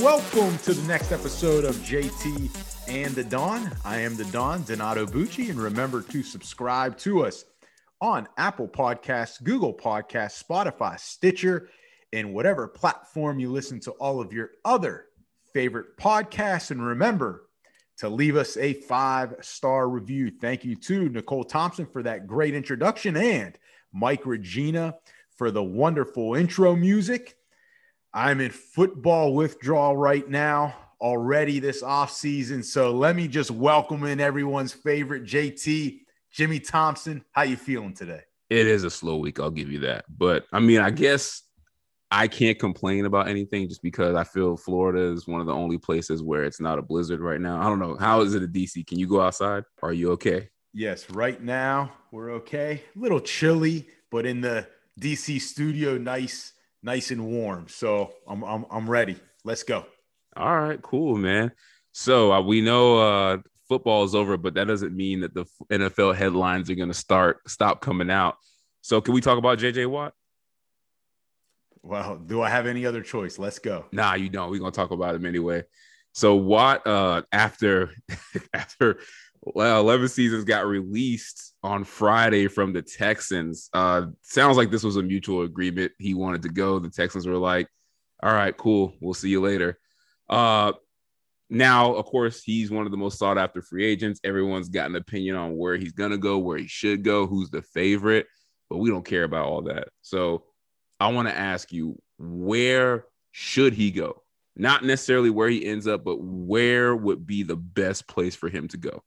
Welcome 0.00 0.58
to 0.58 0.74
the 0.74 0.88
next 0.88 1.12
episode 1.12 1.64
of 1.64 1.76
JT 1.76 2.88
and 2.88 3.14
the 3.14 3.22
Don. 3.22 3.70
I 3.84 4.00
am 4.00 4.16
the 4.16 4.24
Don, 4.26 4.64
Donato 4.64 5.06
Bucci, 5.06 5.50
and 5.50 5.60
remember 5.60 6.02
to 6.02 6.22
subscribe 6.22 6.96
to 6.98 7.24
us 7.24 7.44
on 8.00 8.26
Apple 8.36 8.66
Podcasts, 8.66 9.42
Google 9.42 9.72
Podcasts, 9.72 10.42
Spotify, 10.42 10.98
Stitcher, 10.98 11.68
and 12.12 12.34
whatever 12.34 12.66
platform 12.66 13.38
you 13.38 13.52
listen 13.52 13.78
to 13.80 13.92
all 13.92 14.20
of 14.20 14.32
your 14.32 14.50
other 14.64 15.06
favorite 15.52 15.96
podcasts. 15.96 16.70
And 16.70 16.84
remember 16.84 17.44
to 17.98 18.08
leave 18.08 18.36
us 18.36 18.56
a 18.56 18.72
five 18.72 19.36
star 19.42 19.88
review. 19.88 20.30
Thank 20.30 20.64
you 20.64 20.76
to 20.76 21.08
Nicole 21.08 21.44
Thompson 21.44 21.86
for 21.86 22.02
that 22.02 22.26
great 22.26 22.54
introduction 22.54 23.16
and 23.16 23.56
Mike 23.92 24.26
Regina 24.26 24.96
for 25.36 25.50
the 25.50 25.62
wonderful 25.62 26.34
intro 26.34 26.74
music. 26.74 27.36
I'm 28.16 28.40
in 28.40 28.52
football 28.52 29.34
withdrawal 29.34 29.96
right 29.96 30.28
now 30.28 30.72
already 31.00 31.58
this 31.58 31.82
off 31.82 32.12
season. 32.12 32.62
So 32.62 32.92
let 32.92 33.16
me 33.16 33.26
just 33.26 33.50
welcome 33.50 34.04
in 34.04 34.20
everyone's 34.20 34.72
favorite 34.72 35.24
JT, 35.24 35.98
Jimmy 36.30 36.60
Thompson. 36.60 37.24
How 37.32 37.42
you 37.42 37.56
feeling 37.56 37.92
today? 37.92 38.20
It 38.50 38.68
is 38.68 38.84
a 38.84 38.90
slow 38.90 39.16
week, 39.16 39.40
I'll 39.40 39.50
give 39.50 39.68
you 39.68 39.80
that. 39.80 40.04
But 40.08 40.46
I 40.52 40.60
mean, 40.60 40.78
I 40.78 40.90
guess 40.90 41.42
I 42.08 42.28
can't 42.28 42.56
complain 42.56 43.04
about 43.04 43.26
anything 43.26 43.68
just 43.68 43.82
because 43.82 44.14
I 44.14 44.22
feel 44.22 44.56
Florida 44.56 45.12
is 45.12 45.26
one 45.26 45.40
of 45.40 45.48
the 45.48 45.52
only 45.52 45.78
places 45.78 46.22
where 46.22 46.44
it's 46.44 46.60
not 46.60 46.78
a 46.78 46.82
blizzard 46.82 47.18
right 47.18 47.40
now. 47.40 47.60
I 47.60 47.64
don't 47.64 47.80
know. 47.80 47.96
How 47.96 48.20
is 48.20 48.34
it 48.34 48.44
at 48.44 48.52
DC? 48.52 48.86
Can 48.86 49.00
you 49.00 49.08
go 49.08 49.20
outside? 49.20 49.64
Are 49.82 49.92
you 49.92 50.12
okay? 50.12 50.50
Yes, 50.72 51.10
right 51.10 51.42
now 51.42 51.92
we're 52.12 52.30
okay. 52.34 52.84
A 52.94 52.98
little 52.98 53.20
chilly, 53.20 53.88
but 54.12 54.24
in 54.24 54.40
the 54.40 54.68
DC 55.00 55.40
studio, 55.40 55.98
nice 55.98 56.52
nice 56.84 57.10
and 57.10 57.26
warm. 57.26 57.66
So 57.68 58.12
I'm 58.28 58.44
I'm, 58.44 58.66
I'm 58.70 58.88
ready. 58.88 59.16
Let's 59.42 59.64
go. 59.64 59.86
All 60.36 60.60
right, 60.60 60.80
cool, 60.82 61.16
man. 61.16 61.52
So 61.92 62.32
uh, 62.32 62.40
we 62.42 62.60
know 62.60 62.98
uh, 62.98 63.38
football 63.68 64.04
is 64.04 64.14
over, 64.14 64.36
but 64.36 64.54
that 64.54 64.66
doesn't 64.66 64.94
mean 64.94 65.20
that 65.20 65.34
the 65.34 65.46
NFL 65.72 66.14
headlines 66.14 66.70
are 66.70 66.74
going 66.74 66.88
to 66.88 66.94
start 66.94 67.48
stop 67.48 67.80
coming 67.80 68.10
out. 68.10 68.36
So 68.82 69.00
can 69.00 69.14
we 69.14 69.20
talk 69.20 69.38
about 69.38 69.58
JJ 69.58 69.88
Watt? 69.88 70.12
Well, 71.82 72.16
do 72.16 72.40
I 72.40 72.48
have 72.48 72.66
any 72.66 72.86
other 72.86 73.02
choice? 73.02 73.38
Let's 73.38 73.58
go. 73.58 73.86
Nah, 73.92 74.14
you 74.14 74.28
don't. 74.28 74.50
We're 74.50 74.58
gonna 74.58 74.70
talk 74.70 74.90
about 74.90 75.14
him 75.14 75.26
anyway. 75.26 75.64
So 76.12 76.34
Watt, 76.36 76.86
uh, 76.86 77.22
after 77.32 77.90
after 78.54 79.00
well, 79.46 79.80
11 79.80 80.08
seasons 80.08 80.44
got 80.44 80.66
released 80.66 81.54
on 81.62 81.84
Friday 81.84 82.48
from 82.48 82.72
the 82.72 82.82
Texans. 82.82 83.68
Uh, 83.72 84.06
sounds 84.22 84.56
like 84.56 84.70
this 84.70 84.82
was 84.82 84.96
a 84.96 85.02
mutual 85.02 85.42
agreement. 85.42 85.92
He 85.98 86.14
wanted 86.14 86.42
to 86.42 86.48
go. 86.48 86.78
The 86.78 86.90
Texans 86.90 87.26
were 87.26 87.36
like, 87.36 87.68
all 88.22 88.32
right, 88.32 88.56
cool. 88.56 88.94
We'll 89.00 89.14
see 89.14 89.28
you 89.28 89.42
later. 89.42 89.78
Uh, 90.30 90.72
now, 91.50 91.94
of 91.94 92.06
course, 92.06 92.42
he's 92.42 92.70
one 92.70 92.86
of 92.86 92.90
the 92.90 92.96
most 92.96 93.18
sought 93.18 93.36
after 93.36 93.60
free 93.60 93.84
agents. 93.84 94.20
Everyone's 94.24 94.70
got 94.70 94.88
an 94.88 94.96
opinion 94.96 95.36
on 95.36 95.56
where 95.56 95.76
he's 95.76 95.92
going 95.92 96.10
to 96.10 96.18
go, 96.18 96.38
where 96.38 96.58
he 96.58 96.66
should 96.66 97.04
go, 97.04 97.26
who's 97.26 97.50
the 97.50 97.62
favorite, 97.62 98.26
but 98.70 98.78
we 98.78 98.88
don't 98.88 99.04
care 99.04 99.24
about 99.24 99.46
all 99.46 99.62
that. 99.62 99.88
So 100.00 100.44
I 100.98 101.08
want 101.08 101.28
to 101.28 101.36
ask 101.36 101.70
you, 101.70 102.00
where 102.18 103.04
should 103.32 103.74
he 103.74 103.90
go? 103.90 104.22
Not 104.56 104.84
necessarily 104.84 105.30
where 105.30 105.48
he 105.48 105.66
ends 105.66 105.86
up, 105.86 106.02
but 106.04 106.16
where 106.20 106.96
would 106.96 107.26
be 107.26 107.42
the 107.42 107.56
best 107.56 108.08
place 108.08 108.34
for 108.34 108.48
him 108.48 108.68
to 108.68 108.78
go? 108.78 109.02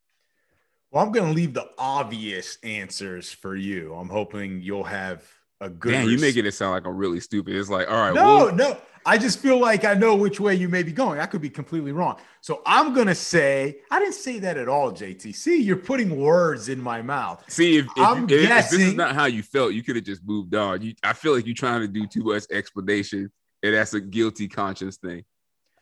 Well, 0.91 1.05
I'm 1.05 1.11
going 1.11 1.27
to 1.27 1.33
leave 1.33 1.53
the 1.53 1.69
obvious 1.77 2.57
answers 2.63 3.31
for 3.31 3.55
you. 3.55 3.93
I'm 3.93 4.09
hoping 4.09 4.61
you'll 4.61 4.83
have 4.83 5.23
a 5.59 5.69
good. 5.69 5.91
Man, 5.91 6.09
you 6.09 6.17
making 6.17 6.45
it 6.45 6.53
sound 6.53 6.71
like 6.71 6.85
I'm 6.85 6.95
really 6.95 7.19
stupid. 7.19 7.55
It's 7.55 7.69
like, 7.69 7.89
all 7.89 7.95
right, 7.95 8.13
no, 8.13 8.23
well- 8.23 8.55
no. 8.55 8.77
I 9.05 9.17
just 9.17 9.39
feel 9.39 9.57
like 9.57 9.85
I 9.85 9.93
know 9.93 10.17
which 10.17 10.37
way 10.37 10.55
you 10.55 10.67
may 10.67 10.83
be 10.83 10.91
going. 10.91 11.21
I 11.21 11.27
could 11.27 11.39
be 11.39 11.49
completely 11.49 11.93
wrong. 11.93 12.17
So 12.41 12.61
I'm 12.65 12.93
gonna 12.93 13.15
say 13.15 13.77
I 13.89 13.99
didn't 13.99 14.15
say 14.15 14.39
that 14.39 14.57
at 14.57 14.67
all, 14.67 14.91
JT. 14.91 15.33
See, 15.33 15.61
you're 15.61 15.77
putting 15.77 16.19
words 16.19 16.67
in 16.67 16.81
my 16.81 17.01
mouth. 17.01 17.41
See, 17.49 17.77
if, 17.77 17.85
if, 17.85 17.91
I'm 17.95 18.23
if, 18.25 18.29
guessing, 18.47 18.49
if 18.49 18.69
this 18.69 18.89
is 18.89 18.93
not 18.95 19.15
how 19.15 19.23
you 19.23 19.43
felt, 19.43 19.71
you 19.71 19.81
could 19.81 19.95
have 19.95 20.03
just 20.03 20.27
moved 20.27 20.53
on. 20.55 20.81
You, 20.81 20.93
I 21.03 21.13
feel 21.13 21.33
like 21.33 21.45
you're 21.45 21.55
trying 21.55 21.81
to 21.81 21.87
do 21.87 22.05
too 22.05 22.25
much 22.25 22.43
explanation, 22.51 23.31
and 23.63 23.73
that's 23.73 23.93
a 23.93 24.01
guilty 24.01 24.49
conscience 24.49 24.97
thing. 24.97 25.23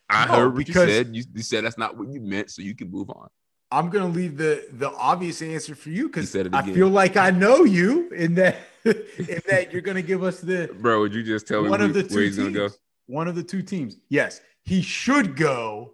I 0.08 0.28
no, 0.28 0.34
heard 0.34 0.50
what 0.50 0.58
because, 0.58 0.88
you 0.88 0.94
said. 0.94 1.16
You, 1.16 1.24
you 1.34 1.42
said 1.42 1.64
that's 1.64 1.80
not 1.80 1.98
what 1.98 2.10
you 2.10 2.22
meant, 2.22 2.52
so 2.52 2.62
you 2.62 2.76
can 2.76 2.92
move 2.92 3.10
on. 3.10 3.28
I'm 3.76 3.90
gonna 3.90 4.08
leave 4.08 4.38
the 4.38 4.66
the 4.72 4.90
obvious 4.92 5.42
answer 5.42 5.76
for 5.76 5.90
you 5.90 6.08
because 6.08 6.34
I 6.34 6.62
feel 6.62 6.88
like 6.88 7.18
I 7.18 7.30
know 7.44 7.66
you 7.66 8.10
in 8.10 8.36
that 8.36 8.56
in 8.86 9.42
that 9.50 9.74
you're 9.74 9.82
gonna 9.82 10.02
give 10.02 10.24
us 10.24 10.40
the 10.40 10.70
bro. 10.80 11.02
Would 11.02 11.14
you 11.14 11.24
just 11.24 11.46
tell 11.46 11.62
me 11.62 11.70
one 11.70 11.82
of 11.82 11.94
the 11.94 12.04
two 12.04 12.32
teams, 12.32 12.56
go? 12.56 12.70
One 13.08 13.28
of 13.28 13.36
the 13.36 13.44
two 13.44 13.62
teams. 13.62 13.98
Yes, 14.08 14.40
he 14.64 14.82
should 14.82 15.36
go 15.36 15.94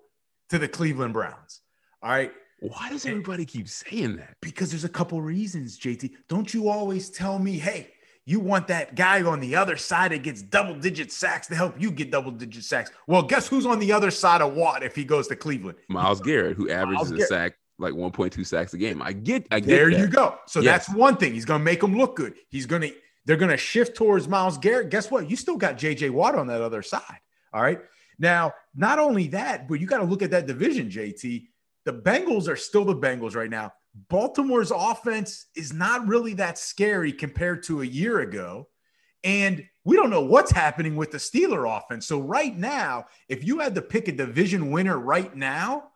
to 0.50 0.60
the 0.60 0.68
Cleveland 0.68 1.14
Browns. 1.14 1.62
All 2.04 2.12
right. 2.12 2.32
Why 2.60 2.90
does 2.90 3.08
everybody 3.08 3.46
keep 3.46 3.68
saying 3.68 4.18
that? 4.18 4.36
Because 4.40 4.70
there's 4.70 4.84
a 4.84 4.90
couple 4.90 5.20
reasons, 5.20 5.80
JT. 5.80 6.12
Don't 6.30 6.54
you 6.54 6.70
always 6.70 7.10
tell 7.10 7.40
me, 7.40 7.58
hey, 7.58 7.90
you 8.26 8.40
want 8.40 8.68
that 8.68 8.94
guy 8.94 9.24
on 9.24 9.40
the 9.40 9.56
other 9.56 9.78
side 9.78 10.12
that 10.12 10.22
gets 10.22 10.44
double 10.44 10.76
digit 10.76 11.12
sacks 11.12 11.48
to 11.48 11.56
help 11.56 11.82
you 11.82 11.90
get 11.90 12.12
double 12.12 12.30
digit 12.30 12.64
sacks. 12.64 12.92
Well, 13.08 13.24
guess 13.24 13.48
who's 13.48 13.66
on 13.66 13.80
the 13.80 13.92
other 13.92 14.12
side 14.12 14.42
of 14.42 14.54
Watt 14.54 14.84
if 14.84 14.96
he 14.96 15.04
goes 15.04 15.28
to 15.30 15.36
Cleveland? 15.36 15.80
Myles 15.90 16.22
Garrett, 16.22 16.56
who 16.56 16.70
averages 16.70 17.10
a 17.10 17.26
sack 17.26 17.54
like 17.82 17.94
1.2 17.94 18.46
sacks 18.46 18.74
a 18.74 18.78
game. 18.78 19.02
I 19.02 19.14
get, 19.14 19.48
I 19.52 19.60
get. 19.60 19.68
There 19.68 19.92
that. 19.92 20.00
you 20.00 20.08
go. 20.08 20.38
So 20.48 20.62
yes. 20.62 20.88
that's 20.88 20.98
one 20.98 21.18
thing. 21.18 21.34
He's 21.34 21.46
going 21.46 21.60
to 21.60 21.66
make 21.66 21.82
them 21.82 21.98
look 21.98 22.16
good. 22.16 22.36
He's 22.50 22.66
going 22.66 22.84
to, 22.84 22.94
they're 23.26 23.38
going 23.38 23.52
to 23.52 23.58
shift 23.58 23.96
towards 23.96 24.28
Myles 24.28 24.58
Garrett. 24.58 24.90
Guess 24.90 25.12
what? 25.12 25.30
You 25.30 25.36
still 25.36 25.58
got 25.58 25.78
JJ 25.78 26.12
Watt 26.12 26.36
on 26.36 26.48
that 26.48 26.62
other 26.62 26.82
side. 26.82 27.20
All 27.54 27.62
right. 27.62 27.80
Now, 28.20 28.54
not 28.76 29.00
only 29.00 29.28
that, 29.30 29.68
but 29.68 29.80
you 29.80 29.88
got 29.88 29.98
to 29.98 30.06
look 30.06 30.22
at 30.22 30.32
that 30.32 30.46
division, 30.46 30.90
JT. 30.90 31.48
The 31.86 31.94
Bengals 31.94 32.48
are 32.48 32.56
still 32.56 32.86
the 32.86 32.96
Bengals 32.96 33.36
right 33.36 33.50
now. 33.50 33.74
Baltimore's 34.10 34.72
offense 34.72 35.48
is 35.56 35.74
not 35.74 36.08
really 36.08 36.36
that 36.36 36.58
scary 36.58 37.12
compared 37.12 37.64
to 37.64 37.82
a 37.82 37.86
year 37.86 38.20
ago. 38.20 38.68
And 39.24 39.68
we 39.84 39.96
don't 39.96 40.10
know 40.10 40.24
what's 40.24 40.52
happening 40.52 40.96
with 40.96 41.12
the 41.12 41.18
Steeler 41.18 41.78
offense. 41.78 42.08
So, 42.08 42.20
right 42.20 42.56
now, 42.56 43.06
if 43.28 43.44
you 43.44 43.60
had 43.60 43.76
to 43.76 43.82
pick 43.82 44.08
a 44.08 44.12
division 44.12 44.72
winner 44.72 44.98
right 44.98 45.36
now, 45.36 45.91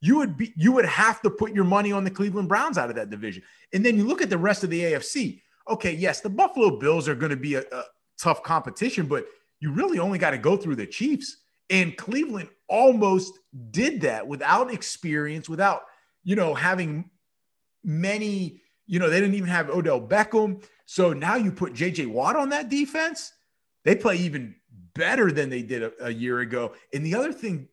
you 0.00 0.16
would 0.18 0.36
be 0.36 0.52
you 0.56 0.72
would 0.72 0.84
have 0.84 1.22
to 1.22 1.30
put 1.30 1.52
your 1.52 1.64
money 1.64 1.92
on 1.92 2.04
the 2.04 2.10
Cleveland 2.10 2.48
Browns 2.48 2.78
out 2.78 2.90
of 2.90 2.96
that 2.96 3.10
division. 3.10 3.42
And 3.72 3.84
then 3.84 3.96
you 3.96 4.06
look 4.06 4.22
at 4.22 4.30
the 4.30 4.38
rest 4.38 4.64
of 4.64 4.70
the 4.70 4.82
AFC. 4.82 5.42
Okay, 5.68 5.92
yes, 5.92 6.20
the 6.20 6.28
Buffalo 6.28 6.78
Bills 6.78 7.08
are 7.08 7.14
going 7.14 7.30
to 7.30 7.36
be 7.36 7.54
a, 7.54 7.60
a 7.60 7.84
tough 8.18 8.42
competition, 8.42 9.06
but 9.06 9.26
you 9.60 9.72
really 9.72 9.98
only 9.98 10.18
got 10.18 10.30
to 10.30 10.38
go 10.38 10.56
through 10.56 10.76
the 10.76 10.86
Chiefs. 10.86 11.38
And 11.70 11.96
Cleveland 11.96 12.48
almost 12.68 13.38
did 13.70 14.02
that 14.02 14.26
without 14.26 14.72
experience, 14.72 15.48
without, 15.48 15.82
you 16.22 16.36
know, 16.36 16.54
having 16.54 17.10
many, 17.82 18.60
you 18.86 18.98
know, 18.98 19.10
they 19.10 19.20
didn't 19.20 19.34
even 19.34 19.48
have 19.48 19.70
Odell 19.70 20.00
Beckham. 20.00 20.62
So 20.84 21.12
now 21.12 21.34
you 21.36 21.50
put 21.50 21.72
JJ 21.72 22.06
Watt 22.08 22.36
on 22.36 22.50
that 22.50 22.68
defense. 22.68 23.32
They 23.84 23.96
play 23.96 24.16
even 24.16 24.54
better 24.94 25.30
than 25.32 25.50
they 25.50 25.62
did 25.62 25.82
a, 25.82 26.06
a 26.06 26.10
year 26.10 26.40
ago. 26.40 26.72
And 26.92 27.04
the 27.04 27.14
other 27.14 27.32
thing, 27.32 27.68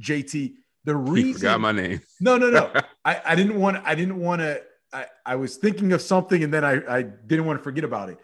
JT, 0.00 0.54
the 0.84 0.96
reason 0.96 1.28
you 1.28 1.34
forgot 1.34 1.60
my 1.60 1.72
name. 1.72 2.00
No, 2.20 2.36
no, 2.36 2.50
no. 2.50 2.72
I, 3.04 3.20
I 3.24 3.34
didn't 3.34 3.58
want 3.58 3.78
I 3.84 3.94
didn't 3.94 4.20
want 4.20 4.40
to 4.40 4.62
I, 4.92 5.06
I 5.24 5.36
was 5.36 5.56
thinking 5.56 5.92
of 5.92 6.02
something 6.02 6.42
and 6.42 6.52
then 6.52 6.64
I, 6.64 6.98
I 6.98 7.02
didn't 7.02 7.46
want 7.46 7.58
to 7.58 7.62
forget 7.62 7.84
about 7.84 8.10
it. 8.10 8.18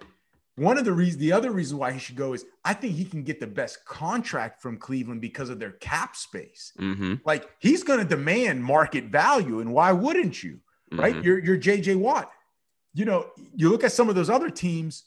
One 0.56 0.78
of 0.78 0.84
the 0.84 0.92
reasons 0.92 1.18
the 1.18 1.32
other 1.32 1.50
reason 1.50 1.76
why 1.78 1.92
he 1.92 1.98
should 1.98 2.16
go 2.16 2.32
is 2.32 2.44
I 2.64 2.74
think 2.74 2.94
he 2.94 3.04
can 3.04 3.22
get 3.22 3.40
the 3.40 3.46
best 3.46 3.84
contract 3.84 4.62
from 4.62 4.78
Cleveland 4.78 5.20
because 5.20 5.50
of 5.50 5.58
their 5.58 5.72
cap 5.72 6.16
space. 6.16 6.72
Mm-hmm. 6.78 7.14
Like 7.24 7.48
he's 7.58 7.82
going 7.82 7.98
to 7.98 8.04
demand 8.04 8.64
market 8.64 9.04
value, 9.04 9.60
and 9.60 9.72
why 9.72 9.92
wouldn't 9.92 10.42
you? 10.42 10.60
Mm-hmm. 10.92 11.00
Right? 11.00 11.22
You're 11.22 11.38
you're 11.44 11.58
JJ 11.58 11.96
Watt. 11.96 12.30
You 12.94 13.04
know, 13.04 13.26
you 13.54 13.68
look 13.68 13.84
at 13.84 13.92
some 13.92 14.08
of 14.08 14.14
those 14.14 14.30
other 14.30 14.48
teams, 14.48 15.04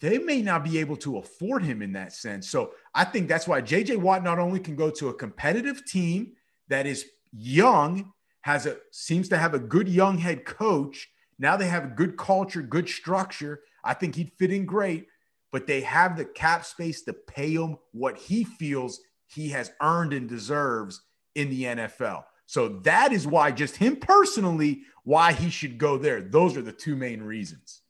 they 0.00 0.18
may 0.18 0.42
not 0.42 0.64
be 0.64 0.78
able 0.78 0.96
to 0.96 1.18
afford 1.18 1.62
him 1.62 1.82
in 1.82 1.92
that 1.92 2.12
sense. 2.12 2.50
So 2.50 2.72
I 2.94 3.04
think 3.04 3.28
that's 3.28 3.46
why 3.46 3.62
JJ 3.62 3.98
Watt 3.98 4.24
not 4.24 4.40
only 4.40 4.58
can 4.58 4.74
go 4.74 4.90
to 4.90 5.08
a 5.08 5.14
competitive 5.14 5.84
team 5.84 6.32
that 6.68 6.86
is 6.86 7.06
young, 7.32 8.12
has 8.42 8.66
a 8.66 8.76
seems 8.92 9.28
to 9.28 9.36
have 9.36 9.54
a 9.54 9.58
good 9.58 9.88
young 9.88 10.18
head 10.18 10.44
coach. 10.44 11.08
Now 11.38 11.56
they 11.56 11.68
have 11.68 11.84
a 11.84 11.88
good 11.88 12.16
culture, 12.16 12.62
good 12.62 12.88
structure. 12.88 13.60
I 13.84 13.94
think 13.94 14.14
he'd 14.14 14.32
fit 14.38 14.52
in 14.52 14.66
great, 14.66 15.06
but 15.52 15.66
they 15.66 15.82
have 15.82 16.16
the 16.16 16.24
cap 16.24 16.64
space 16.64 17.02
to 17.02 17.12
pay 17.12 17.52
him 17.52 17.76
what 17.92 18.18
he 18.18 18.44
feels 18.44 19.00
he 19.26 19.50
has 19.50 19.70
earned 19.80 20.12
and 20.12 20.28
deserves 20.28 21.02
in 21.34 21.50
the 21.50 21.64
NFL. 21.64 22.24
So 22.46 22.80
that 22.84 23.12
is 23.12 23.26
why, 23.26 23.52
just 23.52 23.76
him 23.76 23.96
personally, 23.96 24.82
why 25.04 25.32
he 25.32 25.50
should 25.50 25.76
go 25.78 25.98
there. 25.98 26.22
Those 26.22 26.56
are 26.56 26.62
the 26.62 26.72
two 26.72 26.96
main 26.96 27.22
reasons. 27.22 27.82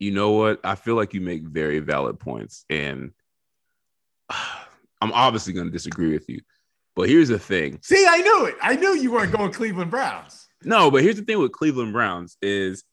You 0.00 0.10
know 0.10 0.32
what? 0.32 0.60
I 0.64 0.74
feel 0.74 0.96
like 0.96 1.14
you 1.14 1.20
make 1.20 1.44
very 1.44 1.78
valid 1.78 2.18
points. 2.18 2.64
And 2.68 3.12
I'm 4.30 5.12
obviously 5.12 5.52
going 5.52 5.66
to 5.66 5.72
disagree 5.72 6.12
with 6.12 6.28
you. 6.28 6.40
But 6.94 7.08
here's 7.08 7.28
the 7.28 7.38
thing. 7.38 7.78
See, 7.82 8.06
I 8.08 8.18
knew 8.18 8.46
it. 8.46 8.56
I 8.60 8.76
knew 8.76 8.96
you 8.96 9.12
weren't 9.12 9.32
going 9.32 9.52
Cleveland 9.52 9.90
Browns. 9.90 10.46
No, 10.62 10.90
but 10.90 11.02
here's 11.02 11.16
the 11.16 11.24
thing 11.24 11.38
with 11.38 11.52
Cleveland 11.52 11.92
Browns 11.92 12.36
is 12.42 12.84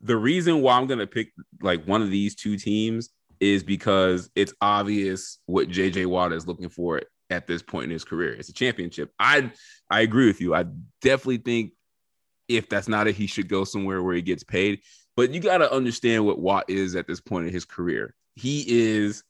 the 0.00 0.16
reason 0.16 0.60
why 0.60 0.76
I'm 0.76 0.86
going 0.86 0.98
to 0.98 1.06
pick 1.06 1.32
like 1.62 1.84
one 1.84 2.02
of 2.02 2.10
these 2.10 2.34
two 2.34 2.56
teams 2.56 3.10
is 3.40 3.62
because 3.62 4.30
it's 4.34 4.52
obvious 4.60 5.38
what 5.46 5.68
JJ 5.68 6.06
Watt 6.06 6.32
is 6.32 6.46
looking 6.46 6.68
for 6.68 7.02
at 7.30 7.46
this 7.46 7.62
point 7.62 7.84
in 7.84 7.90
his 7.90 8.04
career. 8.04 8.32
It's 8.32 8.48
a 8.48 8.52
championship. 8.52 9.12
I 9.18 9.52
I 9.90 10.00
agree 10.00 10.26
with 10.26 10.40
you. 10.40 10.54
I 10.54 10.64
definitely 11.00 11.38
think 11.38 11.72
if 12.48 12.68
that's 12.68 12.88
not 12.88 13.06
it, 13.06 13.14
he 13.14 13.26
should 13.26 13.48
go 13.48 13.64
somewhere 13.64 14.02
where 14.02 14.14
he 14.14 14.22
gets 14.22 14.44
paid. 14.44 14.80
But 15.16 15.32
you 15.32 15.40
got 15.40 15.58
to 15.58 15.72
understand 15.72 16.26
what 16.26 16.38
Watt 16.38 16.68
is 16.68 16.94
at 16.94 17.06
this 17.06 17.20
point 17.20 17.46
in 17.46 17.52
his 17.52 17.64
career. 17.64 18.14
He 18.34 18.64
is, 18.68 19.24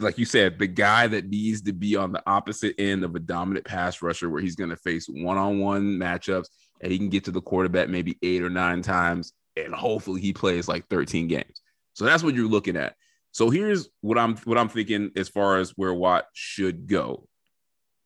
like 0.00 0.18
you 0.18 0.24
said, 0.24 0.58
the 0.58 0.66
guy 0.66 1.06
that 1.06 1.28
needs 1.28 1.62
to 1.62 1.72
be 1.72 1.96
on 1.96 2.12
the 2.12 2.22
opposite 2.26 2.74
end 2.78 3.04
of 3.04 3.14
a 3.14 3.20
dominant 3.20 3.66
pass 3.66 4.02
rusher 4.02 4.28
where 4.30 4.40
he's 4.40 4.56
going 4.56 4.70
to 4.70 4.76
face 4.76 5.06
one 5.08 5.36
on 5.36 5.58
one 5.58 5.98
matchups 5.98 6.48
and 6.80 6.90
he 6.90 6.98
can 6.98 7.08
get 7.08 7.24
to 7.24 7.30
the 7.30 7.40
quarterback 7.40 7.88
maybe 7.88 8.16
eight 8.22 8.42
or 8.42 8.50
nine 8.50 8.82
times. 8.82 9.32
And 9.56 9.74
hopefully 9.74 10.20
he 10.20 10.32
plays 10.32 10.68
like 10.68 10.88
13 10.88 11.28
games. 11.28 11.60
So 11.92 12.04
that's 12.04 12.22
what 12.22 12.34
you're 12.34 12.48
looking 12.48 12.76
at. 12.76 12.94
So 13.32 13.50
here's 13.50 13.88
what 14.00 14.18
I'm 14.18 14.36
what 14.38 14.58
I'm 14.58 14.68
thinking 14.68 15.12
as 15.16 15.28
far 15.28 15.58
as 15.58 15.70
where 15.70 15.94
Watt 15.94 16.26
should 16.32 16.86
go. 16.86 17.28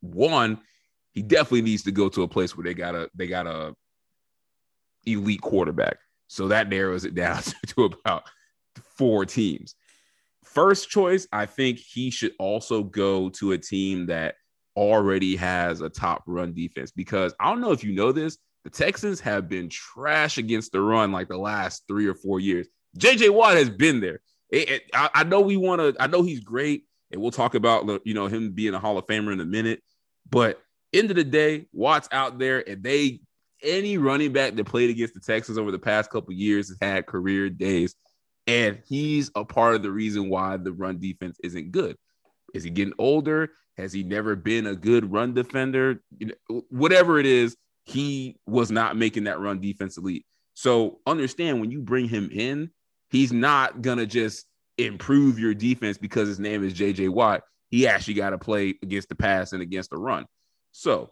One, 0.01 0.61
he 1.13 1.23
definitely 1.23 1.63
needs 1.63 1.85
to 1.85 1.93
go 1.93 2.09
to 2.11 2.23
a 2.23 2.29
place 2.29 2.57
where 2.57 2.65
they 2.65 2.75
got 2.75 2.95
a 2.95 3.09
they 3.15 3.27
got 3.27 3.47
a 3.47 3.75
elite 5.07 5.41
quarterback. 5.41 5.99
So 6.27 6.49
that 6.49 6.69
narrows 6.69 7.05
it 7.05 7.15
down 7.15 7.43
to 7.69 7.85
about 7.85 8.25
four 8.99 9.25
teams. 9.25 9.75
First 10.55 10.89
choice, 10.89 11.27
I 11.33 11.47
think 11.47 11.79
he 11.79 12.11
should 12.11 12.33
also 12.39 12.85
go 12.85 13.29
to 13.31 13.53
a 13.53 13.59
team 13.59 14.07
that 14.07 14.37
already 14.77 15.37
has 15.37 15.81
a 15.81 15.89
top 15.89 16.23
run 16.27 16.53
defense 16.53 16.91
because 16.91 17.35
I 17.41 17.51
don't 17.51 17.61
know 17.61 17.73
if 17.73 17.85
you 17.85 17.93
know 17.93 18.13
this, 18.13 18.39
the 18.65 18.71
Texans 18.71 19.21
have 19.21 19.49
been 19.49 19.69
trash 19.69 20.39
against 20.39 20.73
the 20.73 20.81
run 20.81 21.13
like 21.13 21.29
the 21.29 21.37
last 21.37 21.85
three 21.89 22.07
or 22.07 22.15
four 22.15 22.41
years. 22.41 22.67
JJ 22.99 23.31
Watt 23.31 23.57
has 23.57 23.69
been 23.69 24.01
there. 24.01 24.21
It, 24.51 24.71
it, 24.71 24.83
I, 24.95 25.11
I 25.15 25.25
know 25.25 25.41
we 25.41 25.57
want 25.57 25.81
to. 25.81 25.95
I 26.01 26.07
know 26.07 26.23
he's 26.23 26.41
great, 26.41 26.85
and 27.11 27.21
we'll 27.21 27.31
talk 27.31 27.55
about 27.55 28.07
you 28.07 28.15
know 28.15 28.27
him 28.27 28.53
being 28.53 28.75
a 28.75 28.79
Hall 28.79 28.97
of 28.97 29.07
Famer 29.07 29.33
in 29.33 29.41
a 29.41 29.45
minute. 29.45 29.83
But 30.31 30.61
end 30.93 31.11
of 31.11 31.17
the 31.17 31.25
day, 31.25 31.67
Watt's 31.73 32.09
out 32.13 32.39
there, 32.39 32.67
and 32.67 32.83
they 32.83 33.21
any 33.63 33.99
running 33.99 34.33
back 34.33 34.55
that 34.55 34.67
played 34.67 34.91
against 34.91 35.15
the 35.15 35.21
Texans 35.21 35.59
over 35.59 35.71
the 35.71 35.79
past 35.79 36.11
couple 36.11 36.33
years 36.33 36.69
has 36.69 36.79
had 36.81 37.07
career 37.07 37.51
days, 37.51 37.95
and 38.47 38.81
he's 38.87 39.31
a 39.35 39.45
part 39.45 39.75
of 39.75 39.83
the 39.83 39.91
reason 39.91 40.29
why 40.29 40.57
the 40.57 40.73
run 40.73 40.99
defense 40.99 41.39
isn't 41.43 41.73
good. 41.73 41.97
Is 42.53 42.65
he 42.65 42.71
getting 42.71 42.95
older? 42.99 43.51
Has 43.77 43.93
he 43.93 44.03
never 44.03 44.37
been 44.37 44.67
a 44.67 44.77
good 44.77 45.11
run 45.11 45.35
defender? 45.35 46.03
Whatever 46.69 47.19
it 47.19 47.27
is, 47.27 47.57
he 47.85 48.37
was 48.47 48.71
not 48.71 48.97
making 48.97 49.25
that 49.25 49.41
run 49.41 49.61
defense 49.61 49.99
elite. 49.99 50.25
So 50.55 51.01
understand 51.07 51.61
when 51.61 51.71
you 51.71 51.81
bring 51.81 52.09
him 52.09 52.31
in, 52.33 52.71
he's 53.11 53.33
not 53.33 53.83
gonna 53.83 54.07
just 54.07 54.47
improve 54.79 55.39
your 55.39 55.55
defense 55.55 55.99
because 55.99 56.29
his 56.29 56.39
name 56.39 56.63
is 56.65 56.75
JJ 56.75 57.09
Watt. 57.09 57.43
He 57.71 57.89
actually 57.89 58.15
got 58.15 58.31
to 58.31 58.39
play 58.39 58.75
against 58.83 59.09
the 59.09 59.17
pass 59.17 59.53
and 59.53 59.61
against 59.61 59.91
the 59.91 59.97
run. 59.97 60.27
So 60.71 61.11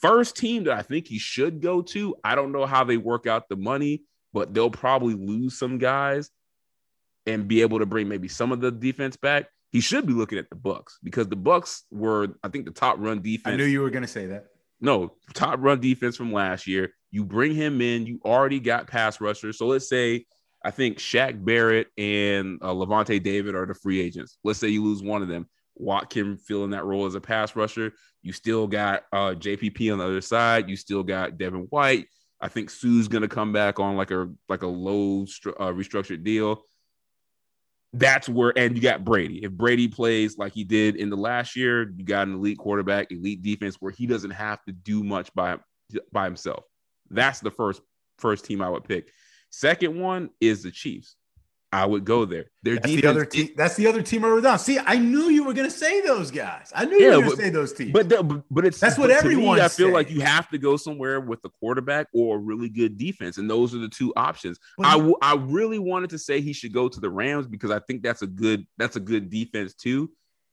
First 0.00 0.36
team 0.36 0.64
that 0.64 0.76
I 0.76 0.82
think 0.82 1.08
he 1.08 1.18
should 1.18 1.62
go 1.62 1.80
to, 1.82 2.14
I 2.22 2.34
don't 2.34 2.52
know 2.52 2.66
how 2.66 2.84
they 2.84 2.98
work 2.98 3.26
out 3.26 3.48
the 3.48 3.56
money, 3.56 4.02
but 4.32 4.52
they'll 4.52 4.70
probably 4.70 5.14
lose 5.14 5.58
some 5.58 5.78
guys 5.78 6.30
and 7.26 7.48
be 7.48 7.62
able 7.62 7.78
to 7.78 7.86
bring 7.86 8.08
maybe 8.08 8.28
some 8.28 8.52
of 8.52 8.60
the 8.60 8.70
defense 8.70 9.16
back. 9.16 9.46
He 9.70 9.80
should 9.80 10.06
be 10.06 10.12
looking 10.12 10.38
at 10.38 10.48
the 10.48 10.56
Bucs 10.56 10.94
because 11.02 11.28
the 11.28 11.36
Bucs 11.36 11.82
were, 11.90 12.28
I 12.42 12.48
think, 12.48 12.64
the 12.64 12.70
top 12.70 12.96
run 12.98 13.20
defense. 13.20 13.54
I 13.54 13.56
knew 13.56 13.64
you 13.64 13.80
were 13.80 13.90
going 13.90 14.04
to 14.04 14.08
say 14.08 14.26
that. 14.26 14.46
No, 14.80 15.14
top 15.34 15.58
run 15.60 15.80
defense 15.80 16.16
from 16.16 16.32
last 16.32 16.66
year. 16.66 16.92
You 17.10 17.24
bring 17.24 17.54
him 17.54 17.80
in, 17.80 18.06
you 18.06 18.20
already 18.24 18.60
got 18.60 18.86
pass 18.86 19.20
rushers. 19.20 19.58
So 19.58 19.66
let's 19.66 19.88
say 19.88 20.26
I 20.66 20.72
think 20.72 20.98
Shaq 20.98 21.44
Barrett 21.44 21.86
and 21.96 22.58
uh, 22.60 22.72
Lavonte 22.72 23.22
David 23.22 23.54
are 23.54 23.66
the 23.66 23.74
free 23.74 24.00
agents. 24.00 24.36
Let's 24.42 24.58
say 24.58 24.66
you 24.66 24.82
lose 24.82 25.00
one 25.00 25.22
of 25.22 25.28
them. 25.28 25.46
Watt 25.76 26.10
can 26.10 26.36
fill 26.38 26.64
in 26.64 26.70
that 26.70 26.84
role 26.84 27.06
as 27.06 27.14
a 27.14 27.20
pass 27.20 27.54
rusher. 27.54 27.92
You 28.22 28.32
still 28.32 28.66
got 28.66 29.04
uh, 29.12 29.34
JPP 29.38 29.92
on 29.92 29.98
the 29.98 30.04
other 30.04 30.20
side. 30.20 30.68
You 30.68 30.74
still 30.74 31.04
got 31.04 31.38
Devin 31.38 31.68
White. 31.70 32.08
I 32.40 32.48
think 32.48 32.70
Suh's 32.70 33.06
going 33.06 33.22
to 33.22 33.28
come 33.28 33.52
back 33.52 33.78
on 33.78 33.96
like 33.96 34.10
a 34.10 34.28
like 34.48 34.62
a 34.62 34.66
low 34.66 35.22
uh, 35.22 35.72
restructured 35.72 36.24
deal. 36.24 36.64
That's 37.98 38.28
where, 38.28 38.52
and 38.56 38.76
you 38.76 38.82
got 38.82 39.04
Brady. 39.04 39.42
If 39.42 39.52
Brady 39.52 39.88
plays 39.88 40.36
like 40.36 40.52
he 40.52 40.64
did 40.64 40.96
in 40.96 41.08
the 41.08 41.16
last 41.16 41.56
year, 41.56 41.90
you 41.96 42.04
got 42.04 42.28
an 42.28 42.34
elite 42.34 42.58
quarterback, 42.58 43.10
elite 43.10 43.42
defense 43.42 43.76
where 43.80 43.92
he 43.92 44.06
doesn't 44.06 44.32
have 44.32 44.62
to 44.64 44.72
do 44.72 45.02
much 45.02 45.32
by 45.34 45.56
by 46.12 46.24
himself. 46.24 46.64
That's 47.10 47.40
the 47.40 47.50
first 47.50 47.80
first 48.18 48.44
team 48.44 48.60
I 48.60 48.68
would 48.68 48.84
pick. 48.84 49.10
Second 49.50 49.98
one 49.98 50.30
is 50.40 50.62
the 50.62 50.70
Chiefs. 50.70 51.16
I 51.72 51.84
would 51.84 52.04
go 52.04 52.24
there. 52.24 52.46
Their 52.62 52.76
that's 52.76 52.86
defense, 52.86 53.02
the 53.02 53.10
other 53.10 53.24
team. 53.24 53.48
That's 53.56 53.76
the 53.76 53.86
other 53.88 54.00
team 54.00 54.24
I 54.24 54.28
wrote 54.28 54.44
down. 54.44 54.58
See, 54.58 54.78
I 54.78 54.96
knew 54.98 55.28
you 55.28 55.44
were 55.44 55.52
going 55.52 55.68
to 55.68 55.76
say 55.76 56.00
those 56.00 56.30
guys. 56.30 56.72
I 56.74 56.84
knew 56.84 56.96
yeah, 56.96 57.10
you 57.10 57.16
were 57.16 57.22
going 57.22 57.36
to 57.36 57.42
say 57.42 57.50
those 57.50 57.72
teams. 57.72 57.92
But 57.92 58.08
the, 58.08 58.42
but 58.50 58.64
it's 58.64 58.78
that's 58.78 58.96
what 58.96 59.10
everyone. 59.10 59.60
I 59.60 59.68
feel 59.68 59.90
like 59.90 60.10
you 60.10 60.20
have 60.20 60.48
to 60.50 60.58
go 60.58 60.76
somewhere 60.76 61.20
with 61.20 61.42
the 61.42 61.50
quarterback 61.50 62.06
or 62.14 62.36
a 62.36 62.38
really 62.38 62.68
good 62.68 62.96
defense, 62.96 63.38
and 63.38 63.50
those 63.50 63.74
are 63.74 63.78
the 63.78 63.88
two 63.88 64.12
options. 64.16 64.58
But 64.78 64.86
I 64.86 64.92
w- 64.92 65.16
I 65.20 65.34
really 65.34 65.78
wanted 65.78 66.10
to 66.10 66.18
say 66.18 66.40
he 66.40 66.52
should 66.52 66.72
go 66.72 66.88
to 66.88 67.00
the 67.00 67.10
Rams 67.10 67.46
because 67.46 67.70
I 67.70 67.80
think 67.80 68.02
that's 68.02 68.22
a 68.22 68.26
good 68.28 68.66
that's 68.78 68.96
a 68.96 69.00
good 69.00 69.28
defense 69.28 69.74
too, 69.74 70.10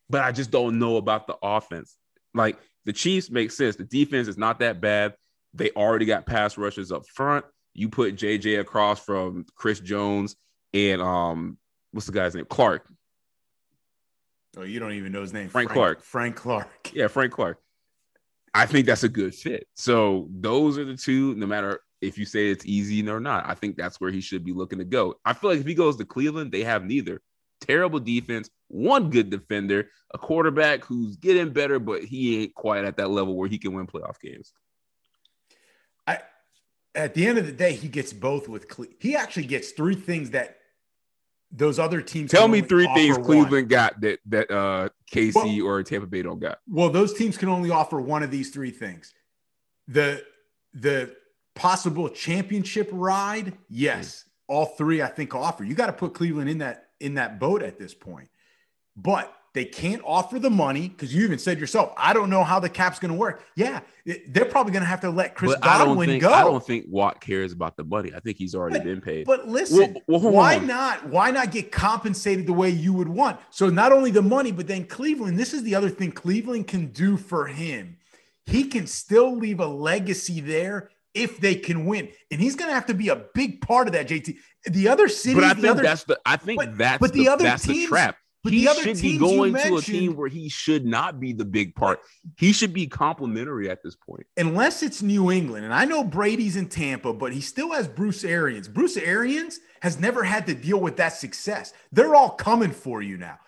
but 0.09 0.23
I 0.23 0.31
just 0.31 0.49
don't 0.49 0.79
know 0.79 0.97
about 0.97 1.27
the 1.27 1.37
offense. 1.43 1.95
Like 2.33 2.57
the 2.85 2.93
Chiefs 2.93 3.29
make 3.29 3.51
sense. 3.51 3.75
The 3.75 3.85
defense 3.85 4.27
is 4.27 4.37
not 4.37 4.59
that 4.59 4.81
bad. 4.81 5.13
They 5.53 5.69
already 5.71 6.05
got 6.05 6.25
pass 6.25 6.57
rushers 6.57 6.91
up 6.91 7.05
front. 7.07 7.45
You 7.75 7.89
put 7.89 8.15
JJ 8.15 8.59
across 8.59 8.99
from 8.99 9.45
Chris 9.55 9.79
Jones 9.79 10.35
and 10.73 11.01
um, 11.01 11.57
what's 11.91 12.07
the 12.07 12.11
guy's 12.11 12.35
name? 12.35 12.45
Clark. 12.45 12.87
Oh, 14.57 14.63
you 14.63 14.79
don't 14.79 14.93
even 14.93 15.11
know 15.11 15.21
his 15.21 15.33
name. 15.33 15.49
Frank, 15.49 15.69
Frank 15.69 15.73
Clark. 15.73 16.03
Frank 16.03 16.35
Clark. 16.35 16.91
Yeah, 16.93 17.07
Frank 17.07 17.31
Clark. 17.31 17.59
I 18.53 18.65
think 18.67 18.85
that's 18.85 19.03
a 19.03 19.09
good 19.09 19.33
fit. 19.33 19.67
So 19.73 20.27
those 20.31 20.77
are 20.77 20.85
the 20.85 20.95
two. 20.95 21.33
No 21.35 21.47
matter 21.47 21.81
if 22.01 22.17
you 22.17 22.25
say 22.25 22.49
it's 22.49 22.65
easy 22.65 23.07
or 23.09 23.19
not, 23.19 23.49
I 23.49 23.55
think 23.55 23.77
that's 23.77 23.99
where 23.99 24.11
he 24.11 24.21
should 24.21 24.43
be 24.43 24.53
looking 24.53 24.79
to 24.79 24.85
go. 24.85 25.15
I 25.25 25.33
feel 25.33 25.49
like 25.49 25.59
if 25.59 25.65
he 25.65 25.73
goes 25.73 25.97
to 25.97 26.05
Cleveland, 26.05 26.51
they 26.51 26.63
have 26.63 26.85
neither. 26.85 27.21
Terrible 27.61 27.99
defense, 27.99 28.49
one 28.67 29.09
good 29.09 29.29
defender, 29.29 29.89
a 30.13 30.17
quarterback 30.17 30.83
who's 30.83 31.15
getting 31.15 31.53
better, 31.53 31.79
but 31.79 32.03
he 32.03 32.41
ain't 32.41 32.53
quite 32.53 32.83
at 32.83 32.97
that 32.97 33.09
level 33.09 33.35
where 33.35 33.47
he 33.47 33.57
can 33.57 33.73
win 33.73 33.87
playoff 33.87 34.19
games. 34.19 34.51
I 36.05 36.19
at 36.93 37.13
the 37.13 37.25
end 37.25 37.37
of 37.37 37.45
the 37.45 37.53
day, 37.53 37.73
he 37.73 37.87
gets 37.87 38.13
both 38.13 38.47
with 38.47 38.67
Cle- 38.67 38.85
he 38.99 39.15
actually 39.15 39.45
gets 39.45 39.71
three 39.71 39.95
things 39.95 40.31
that 40.31 40.57
those 41.55 41.79
other 41.79 42.01
teams. 42.01 42.31
Tell 42.31 42.47
me 42.47 42.61
three 42.61 42.87
things 42.87 43.17
Cleveland 43.17 43.51
one. 43.51 43.67
got 43.67 44.01
that 44.01 44.19
that 44.27 44.51
uh 44.51 44.89
KC 45.11 45.35
well, 45.35 45.67
or 45.67 45.83
Tampa 45.83 46.07
Bay 46.07 46.23
don't 46.23 46.39
got. 46.39 46.59
Well, 46.67 46.89
those 46.89 47.13
teams 47.13 47.37
can 47.37 47.49
only 47.49 47.69
offer 47.69 48.01
one 48.01 48.23
of 48.23 48.31
these 48.31 48.49
three 48.49 48.71
things. 48.71 49.13
The 49.87 50.23
the 50.73 51.15
possible 51.55 52.09
championship 52.09 52.89
ride, 52.91 53.53
yes. 53.69 54.25
All 54.47 54.65
three 54.65 55.01
I 55.01 55.07
think 55.07 55.35
offer. 55.35 55.63
You 55.63 55.75
got 55.75 55.85
to 55.85 55.93
put 55.93 56.13
Cleveland 56.13 56.49
in 56.49 56.57
that 56.57 56.87
in 56.99 57.13
that 57.15 57.39
boat 57.39 57.61
at 57.61 57.77
this 57.77 57.93
point. 57.93 58.29
But 58.95 59.33
they 59.53 59.65
can't 59.65 60.01
offer 60.03 60.39
the 60.39 60.49
money 60.49 60.89
because 60.89 61.13
you 61.13 61.23
even 61.23 61.37
said 61.37 61.59
yourself, 61.59 61.93
I 61.95 62.13
don't 62.13 62.29
know 62.29 62.43
how 62.43 62.59
the 62.59 62.69
cap's 62.69 62.97
going 62.97 63.11
to 63.11 63.17
work. 63.17 63.43
Yeah, 63.55 63.81
they're 64.27 64.45
probably 64.45 64.73
going 64.73 64.81
to 64.81 64.89
have 64.89 65.01
to 65.01 65.11
let 65.11 65.35
Chris 65.35 65.51
but 65.51 65.61
Godwin 65.61 66.09
think, 66.09 66.23
go. 66.23 66.33
I 66.33 66.43
don't 66.43 66.65
think 66.65 66.85
Watt 66.89 67.21
cares 67.21 67.53
about 67.53 67.77
the 67.77 67.83
money. 67.83 68.11
I 68.15 68.19
think 68.19 68.37
he's 68.37 68.55
already 68.55 68.79
but, 68.79 68.83
been 68.83 69.01
paid. 69.01 69.27
But 69.27 69.47
listen, 69.47 69.97
well, 70.07 70.21
well, 70.21 70.31
why 70.31 70.57
on. 70.57 70.65
not? 70.65 71.07
Why 71.07 71.29
not 71.29 71.51
get 71.51 71.71
compensated 71.71 72.47
the 72.47 72.53
way 72.53 72.69
you 72.71 72.93
would 72.93 73.07
want? 73.07 73.39
So 73.51 73.69
not 73.69 73.91
only 73.91 74.09
the 74.09 74.23
money, 74.23 74.51
but 74.51 74.65
then 74.65 74.85
Cleveland. 74.85 75.37
This 75.37 75.53
is 75.53 75.61
the 75.61 75.75
other 75.75 75.89
thing 75.89 76.11
Cleveland 76.11 76.67
can 76.67 76.87
do 76.87 77.15
for 77.15 77.45
him. 77.45 77.97
He 78.47 78.65
can 78.65 78.87
still 78.87 79.35
leave 79.37 79.59
a 79.59 79.67
legacy 79.67 80.41
there 80.41 80.89
if 81.13 81.37
they 81.37 81.55
can 81.55 81.85
win. 81.85 82.09
And 82.31 82.41
he's 82.41 82.55
going 82.55 82.69
to 82.69 82.75
have 82.75 82.87
to 82.87 82.93
be 82.93 83.09
a 83.09 83.23
big 83.35 83.61
part 83.61 83.87
of 83.87 83.93
that, 83.93 84.07
JT. 84.07 84.35
The 84.65 84.87
other 84.87 85.07
city, 85.07 85.35
but 85.35 85.43
I 85.43 85.53
think 85.53 85.65
other, 85.67 85.83
that's 85.83 86.03
the 86.05 86.19
I 86.25 86.37
think 86.37 86.59
but, 86.59 86.77
that's 86.77 86.99
but 86.99 87.13
the, 87.13 87.25
the 87.25 87.29
other 87.29 87.43
that's 87.43 87.65
teams, 87.65 87.81
the 87.81 87.87
trap. 87.87 88.17
But 88.43 88.51
he 88.51 88.67
should 88.67 89.01
be 89.01 89.17
going 89.17 89.53
to 89.53 89.77
a 89.77 89.81
team 89.81 90.17
where 90.17 90.27
he 90.27 90.49
should 90.49 90.85
not 90.85 91.19
be 91.19 91.31
the 91.31 91.45
big 91.45 91.75
part. 91.75 92.01
He 92.37 92.51
should 92.51 92.73
be 92.73 92.87
complimentary 92.87 93.69
at 93.69 93.81
this 93.81 93.95
point. 93.95 94.25
Unless 94.35 94.83
it's 94.83 95.01
New 95.01 95.31
England. 95.31 95.63
And 95.63 95.73
I 95.73 95.85
know 95.85 96.03
Brady's 96.03 96.57
in 96.57 96.67
Tampa, 96.67 97.13
but 97.13 97.31
he 97.31 97.39
still 97.39 97.71
has 97.71 97.87
Bruce 97.87 98.25
Arians. 98.25 98.67
Bruce 98.67 98.97
Arians 98.97 99.59
has 99.81 99.97
never 99.97 100.23
had 100.23 100.45
to 100.47 100.53
deal 100.53 100.79
with 100.79 100.97
that 100.97 101.13
success. 101.13 101.73
They're 101.93 102.15
all 102.15 102.31
coming 102.31 102.71
for 102.71 103.01
you 103.01 103.17
now. 103.17 103.39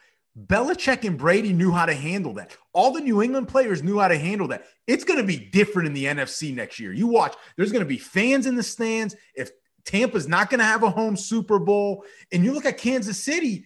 Belichick 0.48 1.06
and 1.06 1.18
Brady 1.18 1.54
knew 1.54 1.72
how 1.72 1.86
to 1.86 1.94
handle 1.94 2.34
that. 2.34 2.56
All 2.74 2.92
the 2.92 3.02
New 3.02 3.22
England 3.22 3.48
players 3.48 3.84
knew 3.84 4.00
how 4.00 4.08
to 4.08 4.18
handle 4.18 4.48
that. 4.50 4.66
It's 4.88 5.04
going 5.04 5.20
to 5.20 5.26
be 5.26 5.38
different 5.38 5.88
in 5.88 5.94
the 5.94 6.06
NFC 6.06 6.54
next 6.54 6.80
year. 6.80 6.92
You 6.94 7.08
watch, 7.08 7.36
there's 7.56 7.72
going 7.72 7.84
to 7.84 7.88
be 7.88 7.98
fans 7.98 8.46
in 8.46 8.56
the 8.56 8.64
stands. 8.64 9.16
If 9.34 9.52
Tampa's 9.86 10.28
not 10.28 10.50
going 10.50 10.60
to 10.60 10.66
have 10.66 10.84
a 10.84 10.90
home 10.90 11.16
Super 11.16 11.60
Bowl, 11.60 12.04
and 12.32 12.44
you 12.44 12.54
look 12.54 12.66
at 12.66 12.78
Kansas 12.78 13.24
City, 13.24 13.66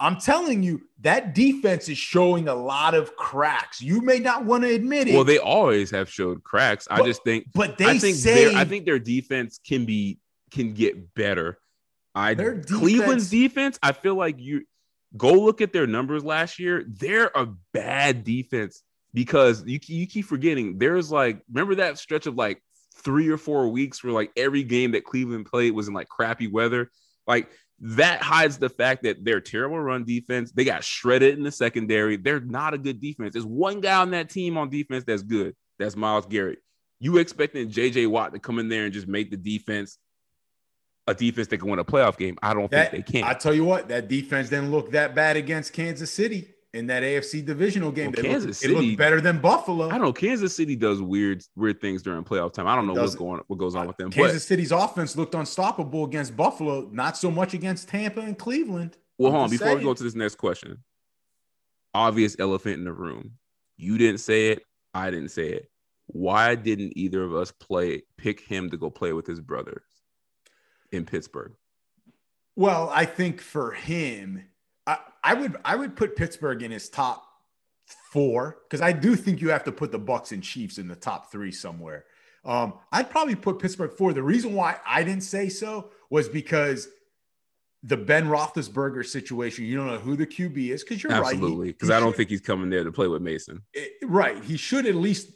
I'm 0.00 0.16
telling 0.16 0.62
you, 0.62 0.80
that 1.02 1.34
defense 1.34 1.90
is 1.90 1.98
showing 1.98 2.48
a 2.48 2.54
lot 2.54 2.94
of 2.94 3.14
cracks. 3.16 3.82
You 3.82 4.00
may 4.00 4.18
not 4.18 4.46
want 4.46 4.64
to 4.64 4.74
admit 4.74 5.08
it. 5.08 5.14
Well, 5.14 5.24
they 5.24 5.38
always 5.38 5.90
have 5.90 6.10
showed 6.10 6.42
cracks. 6.42 6.88
But, 6.88 7.02
I 7.02 7.04
just 7.04 7.22
think, 7.22 7.46
but 7.54 7.76
they 7.76 7.84
I 7.84 7.98
think 7.98 8.16
say, 8.16 8.54
I 8.54 8.64
think 8.64 8.86
their 8.86 8.98
defense 8.98 9.60
can 9.64 9.84
be 9.84 10.18
can 10.50 10.72
get 10.72 11.14
better. 11.14 11.58
I 12.14 12.34
defense, 12.34 12.66
Cleveland's 12.70 13.30
defense, 13.30 13.78
I 13.82 13.92
feel 13.92 14.14
like 14.14 14.40
you 14.40 14.64
go 15.16 15.32
look 15.32 15.60
at 15.60 15.72
their 15.72 15.86
numbers 15.86 16.24
last 16.24 16.58
year. 16.58 16.84
They're 16.88 17.30
a 17.34 17.46
bad 17.72 18.24
defense 18.24 18.82
because 19.12 19.64
you 19.66 19.78
you 19.86 20.06
keep 20.06 20.24
forgetting 20.24 20.78
there's 20.78 21.10
like 21.10 21.42
remember 21.52 21.74
that 21.76 21.98
stretch 21.98 22.26
of 22.26 22.36
like 22.36 22.62
three 22.94 23.28
or 23.28 23.36
four 23.36 23.68
weeks 23.68 24.02
where 24.02 24.12
like 24.12 24.30
every 24.36 24.62
game 24.62 24.92
that 24.92 25.04
Cleveland 25.04 25.46
played 25.46 25.72
was 25.72 25.88
in 25.88 25.94
like 25.94 26.08
crappy 26.08 26.46
weather. 26.46 26.90
Like 27.26 27.50
that 27.80 28.22
hides 28.22 28.58
the 28.58 28.68
fact 28.68 29.04
that 29.04 29.24
they're 29.24 29.40
terrible 29.40 29.80
run 29.80 30.04
defense. 30.04 30.52
They 30.52 30.64
got 30.64 30.84
shredded 30.84 31.38
in 31.38 31.44
the 31.44 31.52
secondary. 31.52 32.16
They're 32.16 32.40
not 32.40 32.74
a 32.74 32.78
good 32.78 33.00
defense. 33.00 33.32
There's 33.32 33.46
one 33.46 33.80
guy 33.80 34.00
on 34.00 34.10
that 34.10 34.28
team 34.28 34.58
on 34.58 34.68
defense 34.68 35.04
that's 35.06 35.22
good. 35.22 35.54
That's 35.78 35.96
Myles 35.96 36.26
Garrett. 36.26 36.58
You 36.98 37.16
expecting 37.16 37.70
JJ 37.70 38.08
Watt 38.08 38.34
to 38.34 38.38
come 38.38 38.58
in 38.58 38.68
there 38.68 38.84
and 38.84 38.92
just 38.92 39.08
make 39.08 39.30
the 39.30 39.38
defense 39.38 39.96
a 41.06 41.14
defense 41.14 41.48
that 41.48 41.58
can 41.58 41.70
win 41.70 41.78
a 41.78 41.84
playoff 41.84 42.18
game. 42.18 42.36
I 42.42 42.52
don't 42.52 42.70
that, 42.70 42.90
think 42.90 43.06
they 43.06 43.12
can. 43.20 43.24
I 43.24 43.32
tell 43.32 43.54
you 43.54 43.64
what, 43.64 43.88
that 43.88 44.08
defense 44.08 44.50
didn't 44.50 44.70
look 44.70 44.90
that 44.90 45.14
bad 45.14 45.38
against 45.38 45.72
Kansas 45.72 46.10
City 46.10 46.49
in 46.72 46.86
that 46.86 47.02
AFC 47.02 47.44
divisional 47.44 47.90
game. 47.90 48.12
Well, 48.12 48.24
Kansas 48.24 48.46
looked, 48.46 48.56
City, 48.56 48.74
it 48.74 48.76
looked 48.76 48.98
better 48.98 49.20
than 49.20 49.40
Buffalo. 49.40 49.88
I 49.88 49.92
don't 49.92 50.02
know. 50.02 50.12
Kansas 50.12 50.54
City 50.54 50.76
does 50.76 51.02
weird, 51.02 51.42
weird 51.56 51.80
things 51.80 52.02
during 52.02 52.22
playoff 52.22 52.52
time. 52.52 52.66
I 52.66 52.76
don't 52.76 52.86
know 52.86 52.94
what's 52.94 53.14
going, 53.14 53.40
what 53.48 53.58
goes 53.58 53.74
on 53.74 53.86
with 53.86 53.96
them. 53.96 54.10
Kansas 54.10 54.42
but, 54.44 54.48
City's 54.48 54.72
offense 54.72 55.16
looked 55.16 55.34
unstoppable 55.34 56.04
against 56.04 56.36
Buffalo, 56.36 56.88
not 56.92 57.16
so 57.16 57.30
much 57.30 57.54
against 57.54 57.88
Tampa 57.88 58.20
and 58.20 58.38
Cleveland. 58.38 58.96
Well, 59.18 59.32
hold 59.32 59.44
on, 59.44 59.50
before 59.50 59.66
saying. 59.66 59.78
we 59.78 59.84
go 59.84 59.94
to 59.94 60.02
this 60.02 60.14
next 60.14 60.36
question, 60.36 60.78
obvious 61.92 62.36
elephant 62.38 62.76
in 62.76 62.84
the 62.84 62.92
room. 62.92 63.32
You 63.76 63.98
didn't 63.98 64.20
say 64.20 64.48
it. 64.48 64.62
I 64.94 65.10
didn't 65.10 65.30
say 65.30 65.48
it. 65.48 65.70
Why 66.06 66.54
didn't 66.54 66.92
either 66.96 67.22
of 67.22 67.34
us 67.34 67.52
play 67.52 68.02
pick 68.16 68.40
him 68.40 68.70
to 68.70 68.76
go 68.76 68.90
play 68.90 69.12
with 69.12 69.26
his 69.26 69.40
brothers 69.40 69.84
in 70.90 71.04
Pittsburgh? 71.04 71.52
Well, 72.56 72.90
I 72.92 73.04
think 73.04 73.40
for 73.40 73.72
him, 73.72 74.44
I, 74.86 74.98
I 75.22 75.34
would 75.34 75.56
I 75.64 75.76
would 75.76 75.96
put 75.96 76.16
Pittsburgh 76.16 76.62
in 76.62 76.70
his 76.70 76.88
top 76.88 77.26
four 78.12 78.58
because 78.64 78.80
I 78.80 78.92
do 78.92 79.16
think 79.16 79.40
you 79.40 79.50
have 79.50 79.64
to 79.64 79.72
put 79.72 79.92
the 79.92 79.98
Bucs 79.98 80.32
and 80.32 80.42
Chiefs 80.42 80.78
in 80.78 80.88
the 80.88 80.96
top 80.96 81.30
three 81.30 81.52
somewhere. 81.52 82.04
Um, 82.44 82.74
I'd 82.90 83.10
probably 83.10 83.34
put 83.34 83.58
Pittsburgh 83.58 83.92
four. 83.92 84.12
The 84.12 84.22
reason 84.22 84.54
why 84.54 84.76
I 84.86 85.02
didn't 85.02 85.22
say 85.22 85.48
so 85.48 85.90
was 86.08 86.28
because 86.28 86.88
the 87.82 87.96
Ben 87.96 88.26
Roethlisberger 88.26 89.06
situation. 89.06 89.64
You 89.64 89.76
don't 89.76 89.86
know 89.86 89.98
who 89.98 90.16
the 90.16 90.26
QB 90.26 90.70
is 90.70 90.82
because 90.82 91.02
you're 91.02 91.12
Absolutely. 91.12 91.22
right. 91.22 91.44
Absolutely, 91.44 91.72
because 91.72 91.90
I 91.90 92.00
don't 92.00 92.14
think 92.14 92.28
he's 92.28 92.40
coming 92.40 92.70
there 92.70 92.84
to 92.84 92.92
play 92.92 93.08
with 93.08 93.22
Mason. 93.22 93.62
It, 93.72 93.92
right, 94.04 94.42
he 94.44 94.56
should 94.56 94.86
at 94.86 94.94
least 94.94 95.30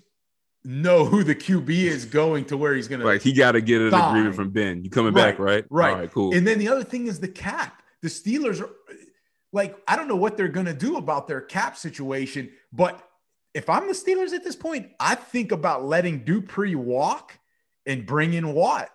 know 0.65 1.05
who 1.05 1.25
the 1.25 1.35
QB 1.35 1.69
is 1.69 2.05
going 2.05 2.47
to 2.47 2.57
where 2.57 2.75
he's 2.75 2.89
going 2.89 3.01
to. 3.01 3.07
Right, 3.07 3.23
he 3.23 3.33
got 3.33 3.53
to 3.53 3.61
get 3.61 3.81
an 3.81 3.95
agreement 3.95 4.35
from 4.35 4.51
Ben. 4.51 4.83
You 4.85 4.91
coming 4.91 5.15
right, 5.15 5.33
back, 5.33 5.39
right? 5.39 5.65
Right. 5.71 5.91
All 5.91 5.99
right, 5.99 6.13
cool. 6.13 6.35
And 6.35 6.47
then 6.47 6.59
the 6.59 6.69
other 6.69 6.85
thing 6.85 7.07
is 7.07 7.21
the 7.21 7.29
cap. 7.29 7.83
The 8.03 8.09
Steelers 8.09 8.61
are 8.61 8.71
like, 9.55 9.77
I 9.87 9.95
don't 9.95 10.09
know 10.09 10.17
what 10.17 10.37
they're 10.37 10.49
going 10.49 10.67
to 10.67 10.75
do 10.75 10.97
about 10.97 11.29
their 11.29 11.41
cap 11.41 11.77
situation, 11.77 12.51
but 12.73 13.09
if 13.55 13.71
I'm 13.71 13.87
the 13.87 13.95
Steelers 13.95 14.33
at 14.33 14.43
this 14.43 14.57
point, 14.57 14.91
I 14.99 15.15
think 15.15 15.53
about 15.53 15.85
letting 15.85 16.25
Dupree 16.25 16.75
walk 16.75 17.39
and 17.87 18.05
bring 18.05 18.35
in 18.35 18.53
Watt. 18.53 18.91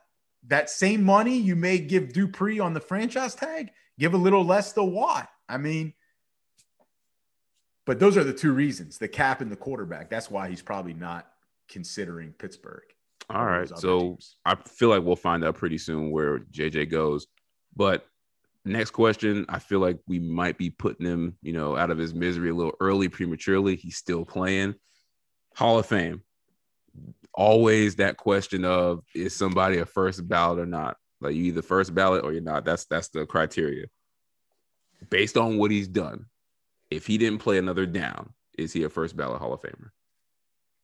That 0.48 0.70
same 0.70 1.04
money 1.04 1.38
you 1.38 1.56
may 1.56 1.78
give 1.78 2.12
Dupree 2.12 2.60
on 2.60 2.74
the 2.74 2.82
franchise 2.82 3.36
tag, 3.36 3.72
give 3.98 4.14
a 4.14 4.18
little 4.18 4.44
less 4.44 4.74
to 4.74 4.84
Watt. 4.84 5.30
I 5.48 5.58
mean, 5.58 5.94
but 7.86 8.00
those 8.00 8.18
are 8.18 8.24
the 8.24 8.34
two 8.34 8.52
reasons 8.52 8.98
the 8.98 9.08
cap 9.08 9.40
and 9.42 9.52
the 9.52 9.56
quarterback. 9.56 10.10
That's 10.10 10.30
why 10.30 10.50
he's 10.50 10.62
probably 10.62 10.94
not 10.94 11.28
considering 11.70 12.34
Pittsburgh. 12.34 12.84
All 13.30 13.46
right. 13.46 13.70
So 13.78 14.00
teams. 14.00 14.36
I 14.46 14.56
feel 14.56 14.90
like 14.90 15.04
we'll 15.04 15.16
find 15.16 15.44
out 15.44 15.56
pretty 15.56 15.78
soon 15.78 16.12
where 16.12 16.40
JJ 16.40 16.92
goes. 16.92 17.28
But 17.76 18.06
next 18.70 18.92
question, 18.92 19.46
I 19.50 19.60
feel 19.60 19.80
like 19.80 20.00
we 20.08 20.20
might 20.20 20.58
be 20.58 20.70
putting 20.70 21.06
him, 21.06 21.38
you 21.42 21.54
know, 21.54 21.76
out 21.76 21.92
of 21.92 21.98
his 21.98 22.14
misery 22.14 22.50
a 22.50 22.56
little 22.56 22.76
early 22.80 23.10
prematurely. 23.10 23.76
He's 23.76 23.98
still 23.98 24.26
playing. 24.26 24.76
Hall 25.56 25.80
of 25.80 25.86
Fame. 25.86 26.24
Always 27.34 27.98
that 27.98 28.18
question 28.18 28.66
of 28.66 29.04
is 29.14 29.36
somebody 29.36 29.78
a 29.78 29.86
first 29.86 30.28
ballot 30.28 30.60
or 30.60 30.66
not? 30.66 30.98
Like 31.22 31.36
you 31.36 31.46
either 31.46 31.62
first 31.62 31.94
ballot 31.94 32.24
or 32.24 32.32
you're 32.32 32.42
not. 32.42 32.66
That's 32.66 32.86
that's 32.86 33.10
the 33.10 33.26
criteria. 33.26 33.88
Based 35.10 35.38
on 35.38 35.58
what 35.58 35.72
he's 35.72 35.88
done, 35.88 36.26
if 36.90 37.08
he 37.08 37.18
didn't 37.18 37.40
play 37.40 37.58
another 37.58 37.86
down, 37.86 38.34
is 38.58 38.74
he 38.74 38.84
a 38.84 38.90
first 38.90 39.16
ballot 39.16 39.40
Hall 39.40 39.54
of 39.54 39.62
Famer? 39.62 39.90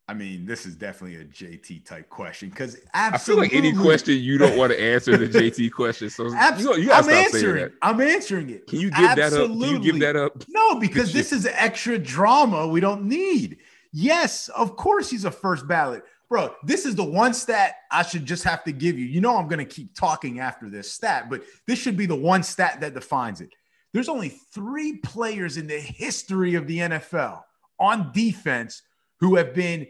I 0.08 0.14
mean, 0.14 0.46
this 0.46 0.66
is 0.66 0.76
definitely 0.76 1.16
a 1.16 1.24
JT 1.24 1.84
type 1.84 2.08
question 2.08 2.48
because 2.48 2.78
absolutely. 2.94 3.46
I 3.46 3.50
feel 3.50 3.58
like 3.58 3.72
any 3.72 3.82
question 3.82 4.16
you 4.18 4.38
don't 4.38 4.56
want 4.56 4.70
to 4.70 4.80
answer 4.80 5.16
the 5.16 5.26
JT 5.40 5.72
question. 5.72 6.10
So 6.10 6.32
absolutely, 6.32 6.82
you, 6.82 6.88
you 6.88 6.94
I'm 6.94 7.08
answering. 7.08 7.64
It. 7.64 7.72
I'm 7.82 8.00
answering 8.00 8.50
it. 8.50 8.68
Can 8.68 8.78
you 8.78 8.90
give 8.90 9.04
absolutely. 9.04 9.58
that 9.58 9.64
up? 9.64 9.68
Can 9.68 9.82
you 9.82 9.92
give 9.92 10.00
that 10.00 10.16
up? 10.16 10.44
No, 10.48 10.78
because 10.78 11.12
this 11.12 11.32
is 11.32 11.44
extra 11.46 11.98
drama 11.98 12.68
we 12.68 12.78
don't 12.78 13.04
need. 13.04 13.58
Yes, 13.92 14.48
of 14.50 14.76
course 14.76 15.10
he's 15.10 15.24
a 15.24 15.30
first 15.30 15.66
ballot, 15.66 16.04
bro. 16.28 16.54
This 16.62 16.86
is 16.86 16.94
the 16.94 17.04
one 17.04 17.34
stat 17.34 17.74
I 17.90 18.02
should 18.02 18.26
just 18.26 18.44
have 18.44 18.62
to 18.64 18.72
give 18.72 18.96
you. 18.96 19.06
You 19.06 19.20
know, 19.20 19.36
I'm 19.36 19.48
going 19.48 19.58
to 19.58 19.64
keep 19.64 19.92
talking 19.96 20.38
after 20.38 20.70
this 20.70 20.92
stat, 20.92 21.28
but 21.28 21.42
this 21.66 21.80
should 21.80 21.96
be 21.96 22.06
the 22.06 22.14
one 22.14 22.44
stat 22.44 22.80
that 22.80 22.94
defines 22.94 23.40
it. 23.40 23.50
There's 23.92 24.08
only 24.08 24.28
three 24.28 24.98
players 24.98 25.56
in 25.56 25.66
the 25.66 25.80
history 25.80 26.54
of 26.54 26.68
the 26.68 26.78
NFL 26.78 27.42
on 27.80 28.12
defense 28.12 28.82
who 29.18 29.36
have 29.36 29.54
been 29.54 29.86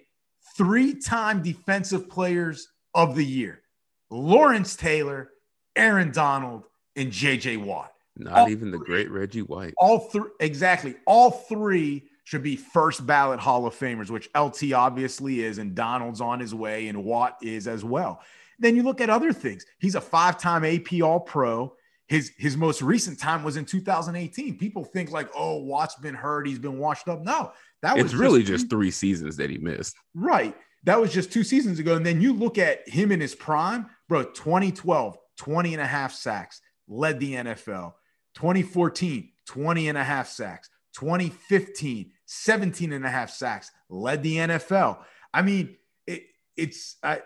three 0.57 0.95
time 0.95 1.43
defensive 1.43 2.09
players 2.09 2.69
of 2.95 3.15
the 3.15 3.25
year 3.25 3.63
Lawrence 4.11 4.77
Taylor, 4.77 5.31
Aaron 5.75 6.13
Donald, 6.13 6.65
and 6.95 7.13
JJ 7.13 7.63
Watt. 7.65 7.93
Not 8.17 8.33
all 8.33 8.49
even 8.49 8.71
the 8.71 8.79
great 8.79 9.11
Reggie 9.11 9.43
White. 9.43 9.75
All 9.77 9.99
three, 9.99 10.31
exactly. 10.41 10.95
All 11.07 11.31
three 11.31 12.05
should 12.25 12.43
be 12.43 12.57
first 12.57 13.07
ballot 13.07 13.39
Hall 13.39 13.67
of 13.67 13.75
Famers, 13.75 14.11
which 14.11 14.29
LT 14.37 14.73
obviously 14.73 15.45
is, 15.45 15.59
and 15.59 15.75
Donald's 15.75 16.21
on 16.21 16.41
his 16.41 16.55
way, 16.55 16.89
and 16.89 17.05
Watt 17.05 17.37
is 17.43 17.69
as 17.69 17.85
well. 17.85 18.21
Then 18.59 18.75
you 18.75 18.83
look 18.83 19.01
at 19.01 19.11
other 19.11 19.33
things. 19.33 19.67
He's 19.79 19.95
a 19.95 20.01
five 20.01 20.39
time 20.39 20.65
AP 20.65 21.03
All 21.03 21.21
Pro. 21.21 21.75
His, 22.09 22.33
his 22.39 22.57
most 22.57 22.83
recent 22.83 23.19
time 23.19 23.43
was 23.43 23.57
in 23.57 23.65
2018. 23.65 24.57
People 24.59 24.85
think 24.85 25.11
like, 25.11 25.29
oh, 25.35 25.57
Watt's 25.57 25.97
been 25.97 26.15
hurt. 26.15 26.47
He's 26.47 26.59
been 26.59 26.79
washed 26.79 27.09
up. 27.09 27.23
No, 27.23 27.53
that 27.87 27.97
was 28.03 28.07
it's 28.07 28.15
really 28.15 28.41
just, 28.41 28.65
just 28.65 28.71
three 28.71 28.91
seasons 28.91 29.37
that 29.37 29.49
he 29.49 29.59
missed. 29.59 29.95
Right. 30.13 30.57
That 30.83 31.01
was 31.01 31.13
just 31.13 31.33
two 31.33 31.45
seasons 31.45 31.79
ago. 31.79 31.95
And 31.95 32.05
then 32.05 32.21
you 32.21 32.33
look 32.33 32.59
at 32.59 32.89
him 32.89 33.13
in 33.13 33.21
his 33.21 33.35
prime, 33.35 33.87
bro, 34.09 34.25
2012, 34.25 35.17
20 35.37 35.75
and 35.75 35.81
a 35.81 35.87
half 35.87 36.13
sacks, 36.13 36.61
led 36.89 37.21
the 37.21 37.35
NFL. 37.35 37.93
2014, 38.35 39.31
20 39.47 39.89
and 39.89 39.97
a 39.97 40.03
half 40.03 40.29
sacks. 40.29 40.69
2015, 40.95 42.11
17 42.25 42.93
and 42.93 43.05
a 43.05 43.09
half 43.09 43.31
sacks, 43.31 43.71
led 43.89 44.23
the 44.25 44.37
NFL. 44.37 44.99
I 45.33 45.43
mean, 45.43 45.77
it, 46.09 46.25
it's, 46.57 46.97
I, 47.05 47.21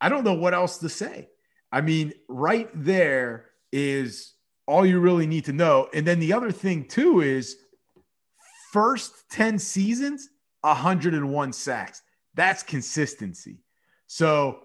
I 0.00 0.08
don't 0.08 0.24
know 0.24 0.34
what 0.34 0.54
else 0.54 0.78
to 0.78 0.88
say. 0.88 1.28
I 1.72 1.80
mean, 1.80 2.12
right 2.28 2.70
there 2.72 3.46
is 3.72 4.34
all 4.66 4.86
you 4.86 5.00
really 5.00 5.26
need 5.26 5.46
to 5.46 5.52
know. 5.52 5.88
And 5.92 6.06
then 6.06 6.20
the 6.20 6.34
other 6.34 6.52
thing, 6.52 6.84
too, 6.84 7.20
is 7.20 7.56
first 8.72 9.28
10 9.30 9.58
seasons, 9.58 10.28
101 10.62 11.52
sacks. 11.52 12.02
That's 12.34 12.62
consistency. 12.62 13.58
So, 14.06 14.60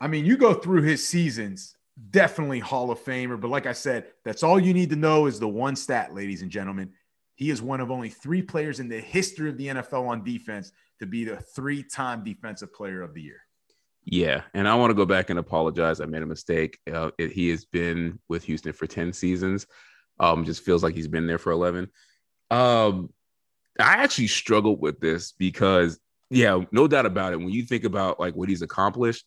I 0.00 0.08
mean, 0.08 0.24
you 0.24 0.36
go 0.36 0.54
through 0.54 0.82
his 0.82 1.06
seasons, 1.06 1.76
definitely 2.10 2.60
Hall 2.60 2.90
of 2.90 2.98
Famer. 2.98 3.40
But 3.40 3.50
like 3.50 3.66
I 3.66 3.72
said, 3.72 4.06
that's 4.24 4.42
all 4.42 4.60
you 4.60 4.74
need 4.74 4.90
to 4.90 4.96
know 4.96 5.26
is 5.26 5.38
the 5.38 5.48
one 5.48 5.76
stat, 5.76 6.14
ladies 6.14 6.42
and 6.42 6.50
gentlemen. 6.50 6.92
He 7.34 7.50
is 7.50 7.60
one 7.60 7.80
of 7.80 7.90
only 7.90 8.08
three 8.08 8.42
players 8.42 8.80
in 8.80 8.88
the 8.88 9.00
history 9.00 9.48
of 9.50 9.58
the 9.58 9.68
NFL 9.68 10.08
on 10.08 10.24
defense 10.24 10.72
to 11.00 11.06
be 11.06 11.24
the 11.24 11.36
three 11.36 11.82
time 11.82 12.24
defensive 12.24 12.72
player 12.72 13.02
of 13.02 13.14
the 13.14 13.22
year. 13.22 13.40
Yeah. 14.04 14.42
And 14.54 14.68
I 14.68 14.74
want 14.76 14.90
to 14.90 14.94
go 14.94 15.04
back 15.04 15.30
and 15.30 15.38
apologize. 15.38 16.00
I 16.00 16.06
made 16.06 16.22
a 16.22 16.26
mistake. 16.26 16.78
Uh, 16.90 17.10
it, 17.18 17.32
he 17.32 17.50
has 17.50 17.64
been 17.64 18.18
with 18.28 18.44
Houston 18.44 18.72
for 18.72 18.86
10 18.86 19.12
seasons. 19.12 19.66
Um, 20.18 20.44
just 20.44 20.64
feels 20.64 20.82
like 20.82 20.94
he's 20.94 21.08
been 21.08 21.26
there 21.26 21.38
for 21.38 21.50
11. 21.50 21.88
Um, 22.50 23.10
I 23.78 24.02
actually 24.02 24.28
struggled 24.28 24.80
with 24.80 25.00
this 25.00 25.32
because, 25.32 25.98
yeah, 26.30 26.60
no 26.72 26.88
doubt 26.88 27.06
about 27.06 27.32
it. 27.32 27.38
When 27.38 27.50
you 27.50 27.62
think 27.62 27.84
about 27.84 28.18
like 28.18 28.34
what 28.34 28.48
he's 28.48 28.62
accomplished, 28.62 29.24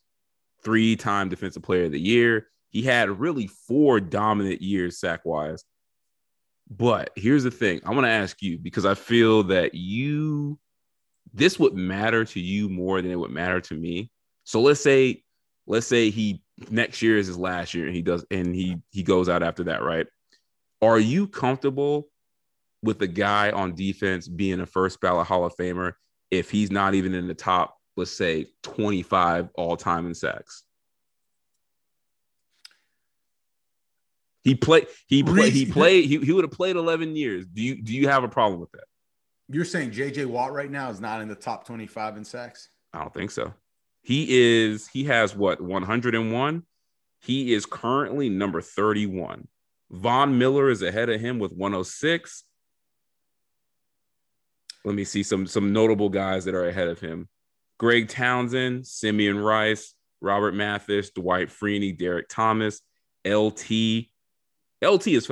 three 0.63 0.95
time 0.95 1.29
defensive 1.29 1.63
player 1.63 1.85
of 1.85 1.91
the 1.91 1.99
year, 1.99 2.47
he 2.69 2.83
had 2.83 3.09
really 3.19 3.47
four 3.47 3.99
dominant 3.99 4.61
years 4.61 4.99
sack 4.99 5.21
wise. 5.25 5.63
But 6.69 7.11
here's 7.15 7.43
the 7.43 7.51
thing 7.51 7.81
I 7.85 7.91
want 7.91 8.05
to 8.05 8.11
ask 8.11 8.41
you 8.41 8.57
because 8.57 8.85
I 8.85 8.93
feel 8.93 9.43
that 9.43 9.73
you, 9.73 10.59
this 11.33 11.57
would 11.59 11.73
matter 11.73 12.25
to 12.25 12.39
you 12.39 12.69
more 12.69 13.01
than 13.01 13.11
it 13.11 13.19
would 13.19 13.31
matter 13.31 13.59
to 13.61 13.73
me. 13.73 14.11
So 14.43 14.61
let's 14.61 14.81
say, 14.81 15.23
let's 15.65 15.87
say 15.87 16.09
he 16.09 16.43
next 16.69 17.01
year 17.01 17.17
is 17.17 17.27
his 17.27 17.37
last 17.37 17.73
year 17.73 17.87
and 17.87 17.95
he 17.95 18.01
does, 18.01 18.25
and 18.29 18.53
he, 18.53 18.77
he 18.91 19.01
goes 19.03 19.29
out 19.29 19.41
after 19.41 19.65
that, 19.65 19.81
right? 19.81 20.05
Are 20.81 20.99
you 20.99 21.27
comfortable 21.27 22.07
with 22.81 22.99
the 22.99 23.07
guy 23.07 23.51
on 23.51 23.75
defense 23.75 24.27
being 24.27 24.59
a 24.59 24.65
first 24.65 25.01
ballot 25.01 25.27
Hall 25.27 25.45
of 25.45 25.55
Famer 25.55 25.93
if 26.31 26.49
he's 26.49 26.71
not 26.71 26.93
even 26.93 27.13
in 27.13 27.27
the 27.27 27.33
top, 27.33 27.75
let's 27.97 28.11
say 28.11 28.47
25 28.63 29.49
all 29.55 29.75
time 29.75 30.05
in 30.05 30.13
sacks? 30.13 30.63
He 34.43 34.55
played. 34.55 34.87
He 35.07 35.21
played. 35.21 35.53
He 35.53 35.65
played. 35.65 36.05
He, 36.05 36.17
he 36.17 36.31
would 36.31 36.45
have 36.45 36.51
played 36.51 36.75
eleven 36.75 37.15
years. 37.15 37.45
Do 37.45 37.61
you 37.61 37.81
do 37.81 37.93
you 37.93 38.07
have 38.07 38.23
a 38.23 38.29
problem 38.29 38.61
with 38.61 38.71
that? 38.71 38.85
You're 39.49 39.65
saying 39.65 39.91
J.J. 39.91 40.25
Watt 40.25 40.53
right 40.53 40.71
now 40.71 40.89
is 40.89 41.01
not 41.01 41.21
in 41.21 41.27
the 41.27 41.35
top 41.35 41.67
twenty-five 41.67 42.15
in 42.15 42.23
sacks? 42.23 42.69
I 42.93 43.01
don't 43.01 43.13
think 43.13 43.31
so. 43.31 43.53
He 44.01 44.27
is. 44.29 44.87
He 44.87 45.03
has 45.03 45.35
what 45.35 45.61
101. 45.61 46.63
He 47.21 47.53
is 47.53 47.65
currently 47.65 48.29
number 48.29 48.61
31. 48.61 49.47
Von 49.91 50.37
Miller 50.37 50.69
is 50.69 50.81
ahead 50.81 51.09
of 51.09 51.19
him 51.19 51.37
with 51.37 51.51
106. 51.51 52.43
Let 54.85 54.95
me 54.95 55.03
see 55.03 55.23
some 55.23 55.45
some 55.45 55.73
notable 55.73 56.09
guys 56.09 56.45
that 56.45 56.55
are 56.55 56.67
ahead 56.67 56.87
of 56.87 56.99
him. 56.99 57.27
Greg 57.77 58.09
Townsend, 58.09 58.85
Simeon 58.87 59.39
Rice, 59.39 59.93
Robert 60.21 60.53
Mathis, 60.53 61.11
Dwight 61.11 61.49
Freeney, 61.49 61.97
Derrick 61.97 62.27
Thomas, 62.29 62.81
LT, 63.25 64.07
LT 64.81 65.07
is 65.07 65.31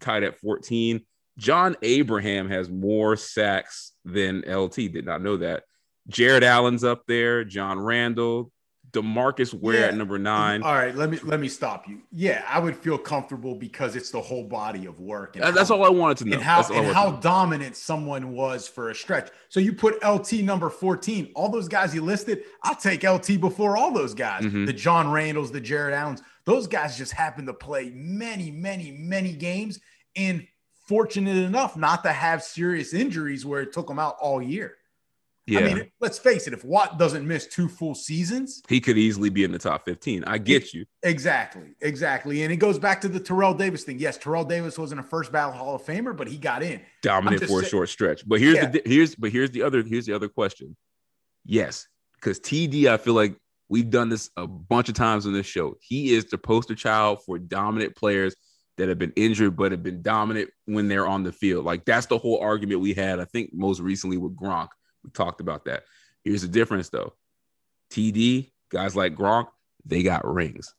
tied 0.00 0.22
at 0.22 0.38
14. 0.40 1.04
John 1.38 1.76
Abraham 1.82 2.48
has 2.48 2.68
more 2.68 3.16
sacks 3.16 3.92
than 4.04 4.40
LT. 4.40 4.74
Did 4.76 5.04
not 5.04 5.22
know 5.22 5.38
that. 5.38 5.64
Jared 6.08 6.44
Allen's 6.44 6.84
up 6.84 7.02
there. 7.06 7.44
John 7.44 7.78
Randle, 7.78 8.50
Demarcus 8.92 9.52
Ware 9.52 9.80
yeah. 9.80 9.86
at 9.86 9.94
number 9.94 10.18
nine. 10.18 10.62
All 10.62 10.72
right, 10.72 10.94
let 10.94 11.10
me 11.10 11.18
let 11.22 11.40
me 11.40 11.48
stop 11.48 11.88
you. 11.88 12.02
Yeah, 12.12 12.44
I 12.48 12.58
would 12.58 12.76
feel 12.76 12.98
comfortable 12.98 13.54
because 13.54 13.96
it's 13.96 14.10
the 14.10 14.20
whole 14.20 14.44
body 14.44 14.86
of 14.86 15.00
work. 15.00 15.36
And 15.36 15.56
that's 15.56 15.68
how, 15.68 15.76
all 15.76 15.84
I 15.84 15.90
wanted 15.90 16.18
to 16.18 16.24
know. 16.26 16.36
And 16.36 16.42
how, 16.42 16.66
and 16.72 16.94
how 16.94 17.12
dominant 17.12 17.76
someone 17.76 18.32
was 18.32 18.68
for 18.68 18.90
a 18.90 18.94
stretch. 18.94 19.30
So 19.48 19.60
you 19.60 19.72
put 19.72 20.02
LT 20.04 20.34
number 20.34 20.70
14, 20.70 21.32
all 21.34 21.48
those 21.48 21.68
guys 21.68 21.94
you 21.94 22.02
listed, 22.02 22.44
I'll 22.62 22.76
take 22.76 23.02
LT 23.02 23.40
before 23.40 23.76
all 23.76 23.92
those 23.92 24.14
guys. 24.14 24.44
Mm-hmm. 24.44 24.66
The 24.66 24.72
John 24.72 25.06
Randles, 25.06 25.52
the 25.52 25.60
Jared 25.60 25.94
Allens. 25.94 26.22
Those 26.44 26.66
guys 26.66 26.96
just 26.96 27.12
happen 27.12 27.46
to 27.46 27.54
play 27.54 27.90
many, 27.94 28.50
many, 28.50 28.92
many 28.92 29.32
games 29.32 29.80
and 30.14 30.46
fortunate 30.86 31.36
enough 31.36 31.76
not 31.76 32.04
to 32.04 32.12
have 32.12 32.42
serious 32.42 32.94
injuries 32.94 33.44
where 33.44 33.60
it 33.60 33.72
took 33.72 33.88
them 33.88 33.98
out 33.98 34.16
all 34.20 34.40
year. 34.40 34.76
Yeah. 35.46 35.60
I 35.60 35.74
mean, 35.74 35.90
let's 36.00 36.18
face 36.18 36.46
it, 36.46 36.52
if 36.52 36.64
Watt 36.64 36.98
doesn't 36.98 37.26
miss 37.26 37.46
two 37.46 37.68
full 37.68 37.94
seasons, 37.94 38.62
he 38.68 38.80
could 38.80 38.98
easily 38.98 39.30
be 39.30 39.44
in 39.44 39.52
the 39.52 39.58
top 39.58 39.84
15. 39.84 40.24
I 40.24 40.38
get 40.38 40.74
you. 40.74 40.84
Exactly. 41.04 41.74
Exactly. 41.80 42.42
And 42.42 42.52
it 42.52 42.56
goes 42.56 42.78
back 42.78 43.00
to 43.02 43.08
the 43.08 43.20
Terrell 43.20 43.54
Davis 43.54 43.84
thing. 43.84 43.98
Yes, 44.00 44.18
Terrell 44.18 44.44
Davis 44.44 44.76
wasn't 44.76 45.00
a 45.00 45.04
first 45.04 45.30
ballot 45.30 45.54
Hall 45.54 45.76
of 45.76 45.84
Famer, 45.84 46.16
but 46.16 46.26
he 46.26 46.36
got 46.36 46.62
in. 46.62 46.80
Dominant 47.02 47.44
for 47.44 47.62
a 47.62 47.64
short 47.64 47.88
stretch. 47.88 48.26
But 48.28 48.40
here's 48.40 48.56
yeah. 48.56 48.70
the 48.70 48.82
here's 48.84 49.14
but 49.14 49.30
here's 49.30 49.52
the 49.52 49.62
other 49.62 49.82
here's 49.82 50.06
the 50.06 50.14
other 50.14 50.28
question. 50.28 50.76
Yes, 51.44 51.86
because 52.14 52.40
TD, 52.40 52.86
I 52.86 52.96
feel 52.96 53.14
like 53.14 53.36
We've 53.68 53.90
done 53.90 54.08
this 54.08 54.30
a 54.36 54.46
bunch 54.46 54.88
of 54.88 54.94
times 54.94 55.26
on 55.26 55.32
this 55.32 55.46
show. 55.46 55.76
He 55.80 56.14
is 56.14 56.26
the 56.26 56.38
poster 56.38 56.74
child 56.74 57.24
for 57.24 57.38
dominant 57.38 57.96
players 57.96 58.36
that 58.76 58.88
have 58.88 58.98
been 58.98 59.12
injured 59.16 59.56
but 59.56 59.72
have 59.72 59.82
been 59.82 60.02
dominant 60.02 60.50
when 60.66 60.86
they're 60.86 61.06
on 61.06 61.24
the 61.24 61.32
field. 61.32 61.64
Like 61.64 61.84
that's 61.84 62.06
the 62.06 62.18
whole 62.18 62.38
argument 62.38 62.80
we 62.80 62.94
had. 62.94 63.18
I 63.18 63.24
think 63.24 63.50
most 63.52 63.80
recently 63.80 64.18
with 64.18 64.36
Gronk, 64.36 64.68
we 65.06 65.10
talked 65.12 65.40
about 65.40 65.64
that. 65.64 65.84
Here's 66.24 66.42
the 66.42 66.48
difference 66.48 66.90
though. 66.90 67.14
TD, 67.90 68.50
guys 68.70 68.94
like 68.94 69.14
Gronk, 69.14 69.46
they 69.84 70.02
got 70.02 70.26
rings. 70.26 70.74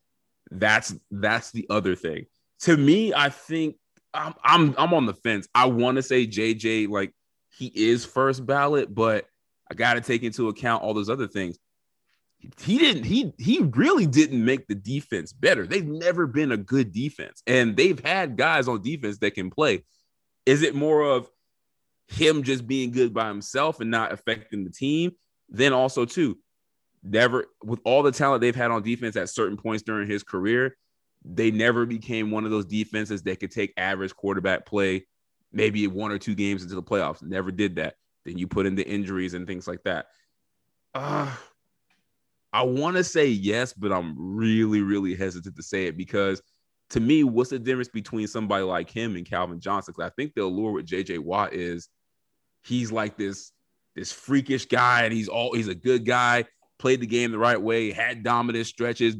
That's 0.51 0.95
that's 1.09 1.51
the 1.51 1.65
other 1.69 1.95
thing. 1.95 2.25
To 2.61 2.77
me, 2.77 3.13
I 3.13 3.29
think 3.29 3.77
I'm 4.13 4.33
I'm 4.43 4.75
I'm 4.77 4.93
on 4.93 5.05
the 5.05 5.13
fence. 5.13 5.47
I 5.55 5.65
want 5.65 5.95
to 5.95 6.03
say 6.03 6.27
JJ 6.27 6.89
like 6.89 7.13
he 7.57 7.67
is 7.67 8.05
first 8.05 8.45
ballot, 8.45 8.93
but 8.93 9.25
I 9.71 9.73
got 9.73 9.95
to 9.95 10.01
take 10.01 10.23
into 10.23 10.49
account 10.49 10.83
all 10.83 10.93
those 10.93 11.09
other 11.09 11.27
things 11.27 11.57
he 12.59 12.77
didn't 12.77 13.03
he 13.03 13.33
he 13.37 13.59
really 13.59 14.05
didn't 14.05 14.43
make 14.43 14.67
the 14.67 14.75
defense 14.75 15.33
better. 15.33 15.65
They've 15.65 15.85
never 15.85 16.27
been 16.27 16.51
a 16.51 16.57
good 16.57 16.91
defense. 16.91 17.41
And 17.47 17.75
they've 17.75 17.99
had 17.99 18.37
guys 18.37 18.67
on 18.67 18.81
defense 18.81 19.17
that 19.19 19.33
can 19.33 19.49
play. 19.49 19.83
Is 20.45 20.61
it 20.61 20.75
more 20.75 21.01
of 21.01 21.29
him 22.07 22.43
just 22.43 22.67
being 22.67 22.91
good 22.91 23.13
by 23.13 23.27
himself 23.27 23.79
and 23.79 23.91
not 23.91 24.11
affecting 24.11 24.63
the 24.63 24.71
team? 24.71 25.11
Then 25.49 25.73
also 25.73 26.05
too, 26.05 26.37
never 27.03 27.47
with 27.63 27.79
all 27.83 28.03
the 28.03 28.11
talent 28.11 28.41
they've 28.41 28.55
had 28.55 28.71
on 28.71 28.83
defense 28.83 29.15
at 29.15 29.29
certain 29.29 29.57
points 29.57 29.83
during 29.83 30.09
his 30.09 30.23
career, 30.23 30.77
they 31.23 31.51
never 31.51 31.85
became 31.85 32.31
one 32.31 32.45
of 32.45 32.51
those 32.51 32.65
defenses 32.65 33.23
that 33.23 33.39
could 33.39 33.51
take 33.51 33.73
average 33.77 34.15
quarterback 34.15 34.65
play 34.65 35.05
maybe 35.51 35.87
one 35.87 36.11
or 36.11 36.19
two 36.19 36.35
games 36.35 36.61
into 36.61 36.75
the 36.75 36.83
playoffs. 36.83 37.23
Never 37.23 37.51
did 37.51 37.77
that. 37.77 37.95
Then 38.25 38.37
you 38.37 38.47
put 38.47 38.65
in 38.65 38.75
the 38.75 38.87
injuries 38.87 39.33
and 39.33 39.47
things 39.47 39.67
like 39.67 39.83
that. 39.83 40.07
Uh 40.93 41.33
I 42.53 42.63
want 42.63 42.95
to 42.95 43.03
say 43.03 43.27
yes, 43.27 43.73
but 43.73 43.91
I'm 43.91 44.15
really, 44.17 44.81
really 44.81 45.15
hesitant 45.15 45.55
to 45.57 45.63
say 45.63 45.85
it 45.85 45.97
because 45.97 46.41
to 46.91 46.99
me, 46.99 47.23
what's 47.23 47.49
the 47.49 47.59
difference 47.59 47.89
between 47.89 48.27
somebody 48.27 48.63
like 48.63 48.89
him 48.89 49.15
and 49.15 49.25
Calvin 49.29 49.59
Johnson? 49.59 49.93
Because 49.95 50.09
I 50.09 50.13
think 50.15 50.33
the 50.33 50.43
allure 50.43 50.71
with 50.71 50.87
JJ 50.87 51.19
Watt 51.19 51.53
is 51.53 51.89
he's 52.63 52.91
like 52.91 53.17
this 53.17 53.51
this 53.95 54.11
freakish 54.11 54.65
guy, 54.65 55.03
and 55.03 55.13
he's 55.13 55.27
all 55.27 55.53
he's 55.55 55.67
a 55.67 55.75
good 55.75 56.05
guy. 56.05 56.45
Played 56.79 56.99
the 56.99 57.07
game 57.07 57.31
the 57.31 57.39
right 57.39 57.59
way, 57.59 57.91
had 57.91 58.23
dominant 58.23 58.67
stretches. 58.67 59.15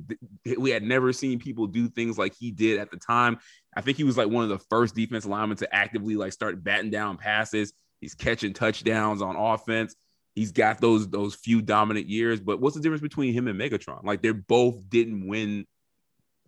We 0.58 0.70
had 0.70 0.84
never 0.84 1.12
seen 1.12 1.40
people 1.40 1.66
do 1.66 1.90
things 1.90 2.18
like 2.18 2.36
he 2.38 2.52
did 2.52 2.80
at 2.80 2.92
the 2.92 2.98
time. 2.98 3.40
I 3.76 3.82
think 3.82 3.98
he 3.98 4.04
was 4.04 4.16
like 4.16 4.30
one 4.30 4.44
of 4.44 4.50
the 4.50 4.64
first 4.70 4.94
defense 4.96 5.26
linemen 5.26 5.58
to 5.58 5.76
actively 5.76 6.16
like 6.16 6.34
start 6.34 6.64
batting 6.64 6.92
down 6.92 7.18
passes. 7.18 7.74
He's 8.00 8.14
catching 8.14 8.54
touchdowns 8.54 9.24
on 9.24 9.36
offense 9.36 9.96
he's 10.38 10.52
got 10.52 10.80
those 10.80 11.10
those 11.10 11.34
few 11.34 11.64
dominant 11.64 12.08
years. 12.08 12.40
But 12.40 12.62
what's 12.62 12.76
the 12.76 12.82
difference 12.82 13.02
between 13.02 13.34
him 13.34 13.48
and 13.48 13.60
Megatron? 13.60 14.04
Like 14.04 14.22
they 14.22 14.32
both 14.32 14.88
didn't 14.88 15.28
win. 15.28 15.66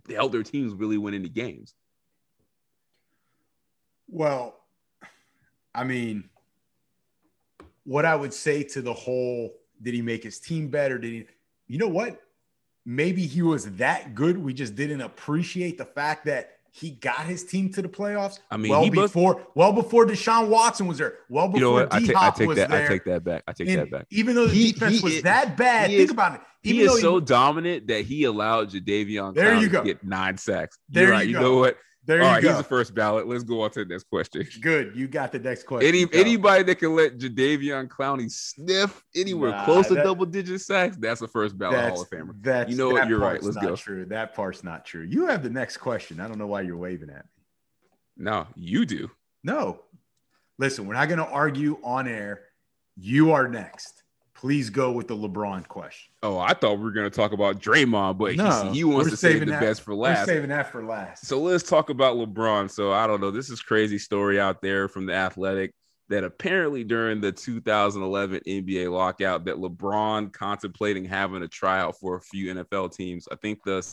They 0.05 0.13
helped 0.13 0.31
their 0.31 0.43
teams 0.43 0.73
really 0.73 0.99
win 0.99 1.15
any 1.15 1.27
games. 1.27 1.73
Well, 4.07 4.55
I 5.73 5.85
mean, 5.85 6.29
what 7.89 8.05
I 8.05 8.15
would 8.15 8.35
say 8.35 8.61
to 8.61 8.83
the 8.83 8.93
whole 8.93 9.51
did 9.81 9.95
he 9.95 10.03
make 10.03 10.23
his 10.23 10.39
team 10.39 10.67
better? 10.67 10.99
Did 10.99 11.11
he, 11.11 11.25
you 11.67 11.79
know 11.79 11.87
what? 11.87 12.21
Maybe 12.85 13.25
he 13.25 13.41
was 13.41 13.65
that 13.77 14.13
good. 14.13 14.37
We 14.37 14.53
just 14.53 14.75
didn't 14.75 15.01
appreciate 15.01 15.79
the 15.79 15.85
fact 15.85 16.25
that 16.25 16.51
he 16.71 16.91
got 16.91 17.21
his 17.21 17.43
team 17.43 17.73
to 17.73 17.81
the 17.81 17.89
playoffs. 17.89 18.37
I 18.51 18.57
mean, 18.57 18.69
well 18.69 18.87
before 18.87 19.33
must, 19.33 19.45
well 19.55 19.73
before 19.73 20.05
Deshaun 20.05 20.49
Watson 20.49 20.85
was 20.85 20.99
there. 20.99 21.15
Well 21.29 21.47
before 21.47 21.59
you 21.59 21.65
know 21.65 21.71
what? 21.71 21.91
I, 21.91 21.99
take, 21.99 22.15
I 22.15 22.29
take 22.29 22.55
that. 22.55 22.69
There. 22.69 22.85
I 22.85 22.87
take 22.87 23.05
that 23.05 23.23
back. 23.23 23.43
I 23.47 23.53
take 23.53 23.69
and 23.69 23.79
that 23.79 23.91
back. 23.91 24.05
Even 24.11 24.35
though 24.35 24.45
the 24.45 24.53
he, 24.53 24.71
defense 24.71 24.99
he 24.99 25.03
was 25.03 25.13
is, 25.15 25.23
that 25.23 25.57
bad, 25.57 25.87
think 25.87 25.99
is, 26.01 26.11
about 26.11 26.35
it. 26.35 26.41
Even 26.63 26.79
he 26.81 26.85
is 26.85 27.01
so 27.01 27.19
dominant 27.19 27.87
that 27.87 28.05
he 28.05 28.25
allowed 28.25 28.69
Jadeveon 28.69 29.33
there 29.33 29.55
you 29.55 29.67
go. 29.67 29.81
to 29.81 29.85
get 29.87 30.03
nine 30.03 30.37
sacks. 30.37 30.77
There 30.89 31.05
You're 31.05 31.11
right. 31.11 31.27
you, 31.27 31.33
you 31.33 31.39
know 31.39 31.55
what? 31.55 31.77
There 32.05 32.21
All 32.21 32.27
you 32.27 32.33
right, 32.33 32.41
go. 32.41 32.49
he's 32.49 32.57
the 32.57 32.63
first 32.63 32.95
ballot. 32.95 33.27
Let's 33.27 33.43
go 33.43 33.61
on 33.61 33.71
to 33.71 33.83
the 33.83 33.93
next 33.93 34.05
question. 34.09 34.47
Good. 34.61 34.95
You 34.95 35.07
got 35.07 35.31
the 35.31 35.39
next 35.39 35.63
question. 35.63 35.87
Any 35.87 36.07
anybody 36.13 36.63
that 36.63 36.75
can 36.75 36.95
let 36.95 37.17
Jadeveon 37.17 37.87
Clowney 37.87 38.31
sniff 38.31 39.03
anywhere 39.15 39.51
nah, 39.51 39.65
close 39.65 39.87
to 39.89 39.95
double 39.95 40.25
digit 40.25 40.61
sacks, 40.61 40.97
that's 40.97 41.19
the 41.19 41.27
first 41.27 41.57
ballot 41.57 41.91
Hall 41.91 42.01
of 42.01 42.09
Famer. 42.09 42.33
That's 42.41 42.71
you 42.71 42.77
know 42.77 42.89
what? 42.89 43.07
You're 43.07 43.19
right. 43.19 43.43
Let's 43.43 43.57
not 43.57 43.65
go. 43.65 43.75
True. 43.75 44.05
That 44.05 44.33
part's 44.33 44.63
not 44.63 44.85
true. 44.85 45.03
You 45.03 45.27
have 45.27 45.43
the 45.43 45.49
next 45.49 45.77
question. 45.77 46.19
I 46.19 46.27
don't 46.27 46.37
know 46.37 46.47
why 46.47 46.61
you're 46.61 46.77
waving 46.77 47.09
at 47.09 47.25
me. 47.25 47.31
No, 48.17 48.47
you 48.55 48.85
do. 48.85 49.11
No. 49.43 49.81
Listen, 50.57 50.87
we're 50.87 50.95
not 50.95 51.07
going 51.07 51.19
to 51.19 51.27
argue 51.27 51.77
on 51.83 52.07
air. 52.07 52.41
You 52.97 53.31
are 53.31 53.47
next. 53.47 54.03
Please 54.39 54.69
go 54.69 54.89
with 54.93 55.09
the 55.09 55.17
LeBron 55.17 55.67
question. 55.67 56.13
Oh, 56.23 56.39
I 56.39 56.53
thought 56.53 56.77
we 56.77 56.85
were 56.85 56.91
going 56.91 57.09
to 57.09 57.13
talk 57.13 57.33
about 57.33 57.59
Draymond, 57.59 58.17
but 58.17 58.37
no, 58.37 58.69
he, 58.71 58.77
he 58.77 58.83
wants 58.85 59.09
to 59.09 59.17
save 59.17 59.41
the 59.41 59.47
that, 59.47 59.59
best 59.59 59.81
for 59.81 59.93
last. 59.93 60.27
We're 60.27 60.35
saving 60.35 60.49
that 60.51 60.71
for 60.71 60.81
last. 60.81 61.25
So 61.25 61.41
let's 61.41 61.69
talk 61.69 61.89
about 61.89 62.15
LeBron. 62.15 62.71
So 62.71 62.93
I 62.93 63.05
don't 63.05 63.19
know. 63.19 63.31
This 63.31 63.49
is 63.49 63.61
crazy 63.61 63.97
story 63.97 64.39
out 64.39 64.61
there 64.61 64.87
from 64.87 65.05
the 65.05 65.13
Athletic 65.13 65.73
that 66.07 66.23
apparently 66.23 66.85
during 66.85 67.19
the 67.19 67.33
2011 67.33 68.39
NBA 68.47 68.89
lockout 68.89 69.43
that 69.43 69.57
LeBron 69.57 70.31
contemplating 70.31 71.03
having 71.03 71.43
a 71.43 71.47
tryout 71.49 71.99
for 71.99 72.15
a 72.15 72.21
few 72.21 72.53
NFL 72.53 72.95
teams. 72.95 73.27
I 73.29 73.35
think 73.35 73.59
the 73.65 73.85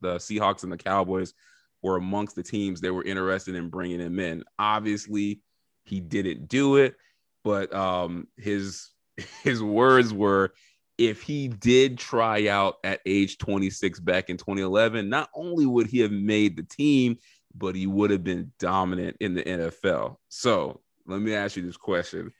the 0.00 0.14
Seahawks 0.14 0.62
and 0.62 0.72
the 0.72 0.78
Cowboys 0.78 1.34
were 1.82 1.96
amongst 1.96 2.36
the 2.36 2.42
teams 2.42 2.80
that 2.80 2.94
were 2.94 3.04
interested 3.04 3.54
in 3.54 3.68
bringing 3.68 4.00
him 4.00 4.18
in. 4.18 4.44
Obviously, 4.58 5.42
he 5.84 6.00
didn't 6.00 6.48
do 6.48 6.76
it, 6.76 6.96
but 7.44 7.70
um, 7.74 8.28
his 8.38 8.88
his 9.42 9.62
words 9.62 10.12
were 10.12 10.52
if 10.98 11.22
he 11.22 11.48
did 11.48 11.96
try 11.96 12.48
out 12.48 12.76
at 12.84 13.00
age 13.06 13.38
26 13.38 14.00
back 14.00 14.28
in 14.28 14.36
2011, 14.36 15.08
not 15.08 15.30
only 15.34 15.64
would 15.64 15.86
he 15.86 16.00
have 16.00 16.12
made 16.12 16.58
the 16.58 16.62
team, 16.62 17.16
but 17.54 17.74
he 17.74 17.86
would 17.86 18.10
have 18.10 18.22
been 18.22 18.52
dominant 18.58 19.16
in 19.18 19.34
the 19.34 19.42
NFL. 19.42 20.16
So 20.28 20.82
let 21.06 21.20
me 21.20 21.34
ask 21.34 21.56
you 21.56 21.64
this 21.64 21.78
question. 21.78 22.32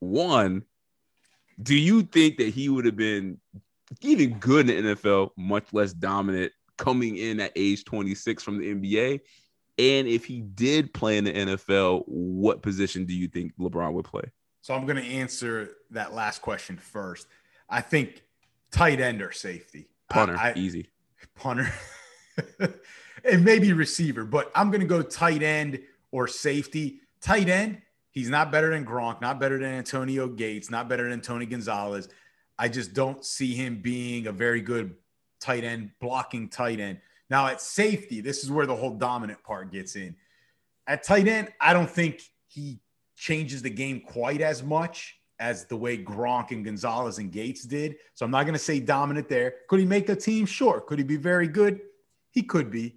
One, 0.00 0.62
do 1.62 1.76
you 1.76 2.02
think 2.02 2.38
that 2.38 2.48
he 2.48 2.70
would 2.70 2.86
have 2.86 2.96
been 2.96 3.38
even 4.00 4.38
good 4.38 4.70
in 4.70 4.86
the 4.86 4.94
NFL, 4.94 5.30
much 5.36 5.66
less 5.72 5.92
dominant 5.92 6.52
coming 6.78 7.18
in 7.18 7.38
at 7.38 7.52
age 7.54 7.84
26 7.84 8.42
from 8.42 8.58
the 8.58 8.74
NBA? 8.74 9.20
And 9.78 10.08
if 10.08 10.24
he 10.24 10.40
did 10.40 10.94
play 10.94 11.18
in 11.18 11.24
the 11.24 11.32
NFL, 11.32 12.04
what 12.06 12.62
position 12.62 13.04
do 13.04 13.14
you 13.14 13.28
think 13.28 13.52
LeBron 13.58 13.92
would 13.92 14.06
play? 14.06 14.24
So 14.62 14.74
I'm 14.74 14.86
going 14.86 14.96
to 14.96 15.06
answer 15.06 15.70
that 15.90 16.14
last 16.14 16.40
question 16.40 16.76
first. 16.76 17.26
I 17.68 17.80
think 17.80 18.22
tight 18.70 19.00
end 19.00 19.20
or 19.20 19.32
safety. 19.32 19.88
Punter, 20.08 20.36
I, 20.36 20.54
easy. 20.56 20.88
Punter. 21.34 21.72
and 23.24 23.44
maybe 23.44 23.72
receiver, 23.72 24.24
but 24.24 24.50
I'm 24.54 24.70
going 24.70 24.80
to 24.80 24.86
go 24.86 25.02
tight 25.02 25.42
end 25.42 25.80
or 26.12 26.28
safety. 26.28 27.00
Tight 27.20 27.48
end, 27.48 27.82
he's 28.10 28.30
not 28.30 28.52
better 28.52 28.70
than 28.70 28.86
Gronk, 28.86 29.20
not 29.20 29.40
better 29.40 29.58
than 29.58 29.74
Antonio 29.74 30.28
Gates, 30.28 30.70
not 30.70 30.88
better 30.88 31.10
than 31.10 31.20
Tony 31.20 31.46
Gonzalez. 31.46 32.08
I 32.56 32.68
just 32.68 32.94
don't 32.94 33.24
see 33.24 33.54
him 33.54 33.80
being 33.82 34.28
a 34.28 34.32
very 34.32 34.60
good 34.60 34.94
tight 35.40 35.64
end, 35.64 35.90
blocking 36.00 36.48
tight 36.48 36.78
end. 36.78 37.00
Now 37.28 37.48
at 37.48 37.60
safety, 37.60 38.20
this 38.20 38.44
is 38.44 38.50
where 38.50 38.66
the 38.66 38.76
whole 38.76 38.96
dominant 38.96 39.42
part 39.42 39.72
gets 39.72 39.96
in. 39.96 40.14
At 40.86 41.02
tight 41.02 41.26
end, 41.26 41.48
I 41.60 41.72
don't 41.72 41.90
think 41.90 42.22
he 42.46 42.78
changes 43.22 43.62
the 43.62 43.70
game 43.70 44.00
quite 44.00 44.40
as 44.40 44.64
much 44.64 45.16
as 45.38 45.64
the 45.66 45.76
way 45.76 45.96
Gronk 45.96 46.50
and 46.50 46.64
Gonzalez 46.64 47.18
and 47.18 47.30
Gates 47.30 47.62
did. 47.62 47.96
So 48.14 48.24
I'm 48.24 48.32
not 48.32 48.42
going 48.42 48.54
to 48.54 48.58
say 48.58 48.80
dominant 48.80 49.28
there. 49.28 49.54
Could 49.68 49.78
he 49.78 49.86
make 49.86 50.08
a 50.08 50.16
team? 50.16 50.44
Sure. 50.44 50.80
Could 50.80 50.98
he 50.98 51.04
be 51.04 51.16
very 51.16 51.46
good? 51.46 51.80
He 52.32 52.42
could 52.42 52.70
be. 52.70 52.96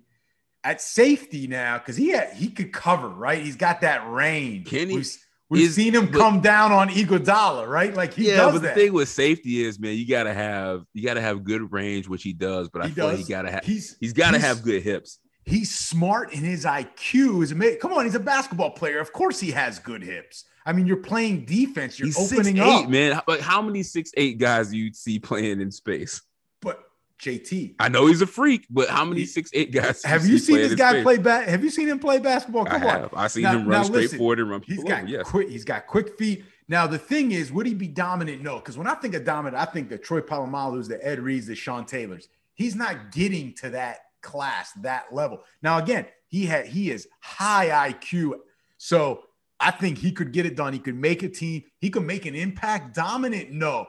At 0.63 0.81
safety 0.81 1.45
now, 1.45 1.77
because 1.77 1.95
he 1.95 2.09
had, 2.09 2.33
he 2.33 2.49
could 2.49 2.73
cover, 2.73 3.07
right? 3.07 3.39
He's 3.39 3.55
got 3.55 3.81
that 3.81 4.09
range. 4.11 4.67
Can 4.67 4.89
he? 4.89 4.95
We've, 4.95 5.17
we've 5.47 5.71
seen 5.71 5.93
him 5.93 6.07
but, 6.07 6.19
come 6.19 6.41
down 6.41 6.71
on 6.71 6.89
Iguodala, 6.89 7.67
right? 7.67 7.93
Like 7.93 8.15
he 8.15 8.29
yeah, 8.29 8.49
but 8.49 8.63
that. 8.63 8.73
the 8.73 8.81
thing 8.81 8.93
with 8.93 9.09
safety 9.09 9.63
is, 9.63 9.79
man, 9.79 9.95
you 9.95 10.07
gotta 10.07 10.33
have 10.33 10.85
you 10.91 11.05
gotta 11.05 11.21
have 11.21 11.43
good 11.43 11.71
range, 11.71 12.07
which 12.07 12.23
he 12.23 12.33
does. 12.33 12.67
But 12.69 12.81
I 12.81 12.87
he 12.87 12.93
feel 12.93 13.09
does. 13.09 13.19
like 13.19 13.27
he 13.27 13.31
gotta 13.31 13.51
have 13.51 13.63
he's 13.63 13.95
he's 13.99 14.13
gotta 14.13 14.37
he's, 14.37 14.45
have 14.47 14.63
good 14.63 14.81
hips. 14.81 15.19
He's 15.45 15.73
smart 15.73 16.33
and 16.33 16.43
his 16.43 16.65
IQ 16.65 17.43
is 17.43 17.51
amazing. 17.51 17.79
Come 17.79 17.93
on, 17.93 18.05
he's 18.05 18.15
a 18.15 18.19
basketball 18.19 18.71
player. 18.71 18.99
Of 18.99 19.13
course, 19.13 19.39
he 19.39 19.51
has 19.51 19.77
good 19.77 20.01
hips. 20.01 20.45
I 20.65 20.73
mean, 20.73 20.87
you're 20.87 20.97
playing 20.97 21.45
defense. 21.45 21.99
You're 21.99 22.07
he's 22.07 22.17
opening 22.17 22.55
six, 22.55 22.59
up, 22.59 22.83
eight, 22.83 22.89
man. 22.89 23.21
Like 23.27 23.41
how 23.41 23.61
many 23.61 23.83
six 23.83 24.11
eight 24.17 24.39
guys 24.39 24.69
do 24.71 24.77
you 24.77 24.91
see 24.91 25.19
playing 25.19 25.61
in 25.61 25.69
space? 25.69 26.23
But 26.61 26.83
JT, 27.21 27.75
I 27.79 27.89
know 27.89 28.07
he's 28.07 28.23
a 28.23 28.27
freak, 28.27 28.65
but 28.71 28.89
how 28.89 29.05
many 29.05 29.25
six 29.25 29.51
eight 29.53 29.71
guys? 29.71 30.03
Have 30.03 30.25
you 30.25 30.39
seen 30.39 30.57
this 30.57 30.73
guy 30.73 30.93
space? 30.93 31.03
play 31.03 31.17
bat? 31.19 31.47
Have 31.47 31.63
you 31.63 31.69
seen 31.69 31.87
him 31.87 31.99
play 31.99 32.17
basketball? 32.17 32.65
Come 32.65 32.81
I 32.81 32.95
on, 32.95 33.01
have. 33.01 33.13
I 33.13 33.27
seen 33.27 33.43
now, 33.43 33.51
him 33.51 33.67
run 33.67 33.85
straight 33.85 34.01
listen, 34.01 34.17
forward 34.17 34.39
and 34.39 34.49
run. 34.49 34.63
He's 34.65 34.83
got 34.83 35.07
yes. 35.07 35.27
quick. 35.27 35.49
He's 35.49 35.63
got 35.63 35.85
quick 35.85 36.17
feet. 36.17 36.43
Now 36.67 36.87
the 36.87 36.97
thing 36.97 37.31
is, 37.31 37.51
would 37.51 37.67
he 37.67 37.75
be 37.75 37.87
dominant? 37.87 38.41
No, 38.41 38.55
because 38.55 38.79
when 38.79 38.87
I 38.87 38.95
think 38.95 39.13
of 39.13 39.23
dominant, 39.23 39.61
I 39.61 39.71
think 39.71 39.89
the 39.89 39.99
Troy 39.99 40.21
Polamalu's, 40.21 40.87
the 40.87 41.05
Ed 41.05 41.19
Reeds, 41.19 41.45
the 41.45 41.55
Sean 41.55 41.85
Taylors. 41.85 42.27
He's 42.55 42.75
not 42.75 43.11
getting 43.11 43.53
to 43.55 43.69
that 43.71 44.04
class, 44.25 44.73
that 44.81 45.13
level. 45.13 45.43
Now 45.61 45.77
again, 45.77 46.07
he 46.27 46.45
had 46.45 46.65
he 46.65 46.91
is 46.91 47.07
high 47.21 47.91
IQ, 47.91 48.33
so 48.77 49.23
I 49.59 49.71
think 49.71 49.97
he 49.97 50.11
could 50.11 50.33
get 50.33 50.45
it 50.45 50.55
done. 50.55 50.73
He 50.73 50.79
could 50.79 50.95
make 50.95 51.23
a 51.23 51.29
team. 51.29 51.63
He 51.79 51.89
could 51.89 52.03
make 52.03 52.25
an 52.25 52.35
impact. 52.35 52.93
Dominant, 52.95 53.51
no, 53.51 53.87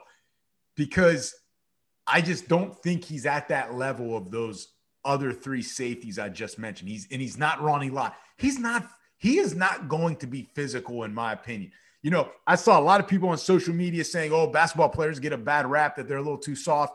because 0.77 1.35
I 2.07 2.21
just 2.21 2.49
don't 2.49 2.77
think 2.83 3.05
he's 3.05 3.27
at 3.27 3.49
that 3.49 3.75
level 3.75 4.17
of 4.17 4.31
those 4.31 4.69
other 5.05 5.33
three 5.33 5.63
safeties 5.63 6.19
I 6.19 6.29
just 6.29 6.59
mentioned. 6.59 6.89
He's 6.89 7.09
and 7.11 7.21
he's 7.21 7.39
not 7.39 7.63
Ronnie 7.63 7.91
Lott. 7.91 8.15
He's 8.37 8.59
not. 8.59 8.87
He 9.19 9.39
is 9.39 9.55
not 9.55 9.89
going 9.89 10.17
to 10.17 10.27
be 10.27 10.49
physical, 10.55 11.05
in 11.05 11.15
my 11.15 11.33
opinion. 11.33 11.73
You 12.03 12.11
know, 12.11 12.31
I 12.47 12.55
saw 12.57 12.79
a 12.79 12.83
lot 12.83 13.01
of 13.01 13.09
people 13.09 13.31
on 13.31 13.39
social 13.39 13.75
media 13.75 14.05
saying, 14.05 14.33
"Oh, 14.33 14.47
basketball 14.47 14.91
players 14.91 15.19
get 15.19 15.33
a 15.33 15.39
bad 15.39 15.67
rap 15.67 15.97
that 15.97 16.07
they're 16.07 16.19
a 16.19 16.23
little 16.23 16.39
too 16.39 16.55
soft." 16.55 16.95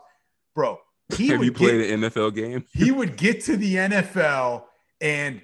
Bro, 0.53 0.79
he 1.13 1.27
have 1.27 1.43
you 1.43 1.51
played 1.51 1.81
get, 1.81 1.91
an 1.91 2.01
NFL 2.01 2.35
game? 2.35 2.65
he 2.73 2.91
would 2.91 3.17
get 3.17 3.41
to 3.45 3.57
the 3.57 3.75
NFL 3.75 4.63
and 4.99 5.41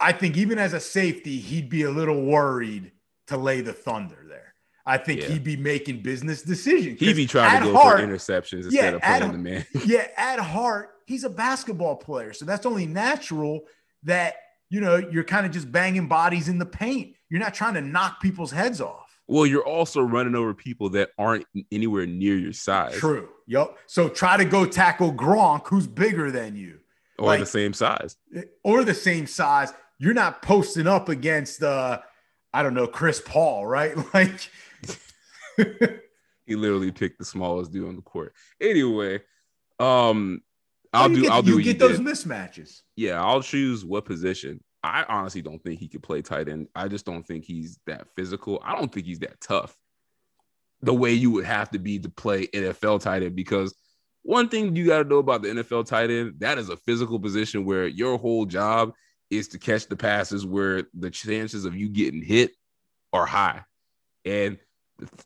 I 0.00 0.12
think 0.12 0.36
even 0.36 0.58
as 0.58 0.72
a 0.72 0.80
safety, 0.80 1.38
he'd 1.38 1.68
be 1.68 1.82
a 1.82 1.90
little 1.90 2.24
worried 2.24 2.92
to 3.26 3.36
lay 3.36 3.60
the 3.60 3.72
thunder 3.72 4.24
there. 4.28 4.54
I 4.86 4.96
think 4.96 5.20
yeah. 5.20 5.28
he'd 5.28 5.44
be 5.44 5.56
making 5.56 6.02
business 6.02 6.42
decisions. 6.42 6.98
He'd 7.00 7.16
be 7.16 7.26
trying 7.26 7.62
to 7.62 7.72
go 7.72 7.76
heart, 7.76 8.00
for 8.00 8.06
interceptions 8.06 8.64
instead 8.64 8.72
yeah, 8.72 8.88
of 8.90 9.02
playing 9.02 9.22
at, 9.22 9.32
the 9.32 9.38
man. 9.38 9.66
yeah, 9.84 10.06
at 10.16 10.38
heart, 10.38 10.90
he's 11.06 11.24
a 11.24 11.30
basketball 11.30 11.96
player. 11.96 12.32
So 12.32 12.44
that's 12.44 12.64
only 12.64 12.86
natural 12.86 13.64
that, 14.04 14.36
you 14.70 14.80
know, 14.80 14.96
you're 14.96 15.24
kind 15.24 15.44
of 15.44 15.52
just 15.52 15.70
banging 15.70 16.08
bodies 16.08 16.48
in 16.48 16.58
the 16.58 16.66
paint. 16.66 17.16
You're 17.28 17.40
not 17.40 17.52
trying 17.52 17.74
to 17.74 17.82
knock 17.82 18.22
people's 18.22 18.50
heads 18.50 18.80
off. 18.80 19.07
Well, 19.28 19.46
you're 19.46 19.64
also 19.64 20.00
running 20.00 20.34
over 20.34 20.54
people 20.54 20.88
that 20.90 21.10
aren't 21.18 21.44
anywhere 21.70 22.06
near 22.06 22.36
your 22.36 22.54
size. 22.54 22.96
True. 22.96 23.28
Yep. 23.46 23.76
So 23.86 24.08
try 24.08 24.36
to 24.36 24.44
go 24.44 24.64
tackle 24.64 25.12
Gronk, 25.12 25.68
who's 25.68 25.86
bigger 25.86 26.30
than 26.30 26.56
you. 26.56 26.78
Or 27.18 27.26
like, 27.26 27.40
the 27.40 27.46
same 27.46 27.72
size. 27.74 28.16
Or 28.64 28.84
the 28.84 28.94
same 28.94 29.26
size 29.26 29.72
you're 29.98 30.14
not 30.14 30.42
posting 30.42 30.86
up 30.86 31.08
against 31.08 31.62
uh 31.62 32.00
I 32.52 32.62
don't 32.62 32.74
know 32.74 32.86
Chris 32.86 33.20
Paul, 33.24 33.66
right? 33.66 33.94
Like 34.14 34.50
he 36.46 36.54
literally 36.54 36.92
picked 36.92 37.18
the 37.18 37.24
smallest 37.24 37.72
dude 37.72 37.88
on 37.88 37.96
the 37.96 38.02
court. 38.02 38.32
Anyway, 38.60 39.20
um 39.78 40.40
I'll 40.92 41.08
do 41.08 41.22
get, 41.22 41.30
I'll 41.30 41.42
do 41.42 41.58
you 41.58 41.62
get 41.62 41.78
those 41.78 41.98
did. 41.98 42.06
mismatches. 42.06 42.80
Yeah, 42.96 43.22
I'll 43.22 43.42
choose 43.42 43.84
what 43.84 44.04
position. 44.04 44.62
I 44.88 45.04
honestly 45.08 45.42
don't 45.42 45.62
think 45.62 45.80
he 45.80 45.88
could 45.88 46.02
play 46.02 46.22
tight 46.22 46.48
end. 46.48 46.68
I 46.74 46.88
just 46.88 47.06
don't 47.06 47.26
think 47.26 47.44
he's 47.44 47.78
that 47.86 48.08
physical. 48.16 48.60
I 48.64 48.74
don't 48.74 48.92
think 48.92 49.06
he's 49.06 49.20
that 49.20 49.40
tough. 49.40 49.76
The 50.82 50.94
way 50.94 51.12
you 51.12 51.30
would 51.32 51.44
have 51.44 51.70
to 51.70 51.78
be 51.78 51.98
to 51.98 52.08
play 52.08 52.46
NFL 52.48 53.00
tight 53.00 53.22
end 53.22 53.36
because 53.36 53.74
one 54.22 54.48
thing 54.48 54.76
you 54.76 54.86
got 54.86 55.02
to 55.02 55.08
know 55.08 55.18
about 55.18 55.42
the 55.42 55.48
NFL 55.48 55.86
tight 55.86 56.10
end, 56.10 56.34
that 56.38 56.58
is 56.58 56.68
a 56.68 56.76
physical 56.76 57.18
position 57.18 57.64
where 57.64 57.86
your 57.86 58.18
whole 58.18 58.46
job 58.46 58.92
is 59.30 59.48
to 59.48 59.58
catch 59.58 59.86
the 59.86 59.96
passes 59.96 60.46
where 60.46 60.84
the 60.94 61.10
chances 61.10 61.64
of 61.64 61.76
you 61.76 61.88
getting 61.88 62.22
hit 62.22 62.52
are 63.12 63.26
high. 63.26 63.62
And 64.24 64.58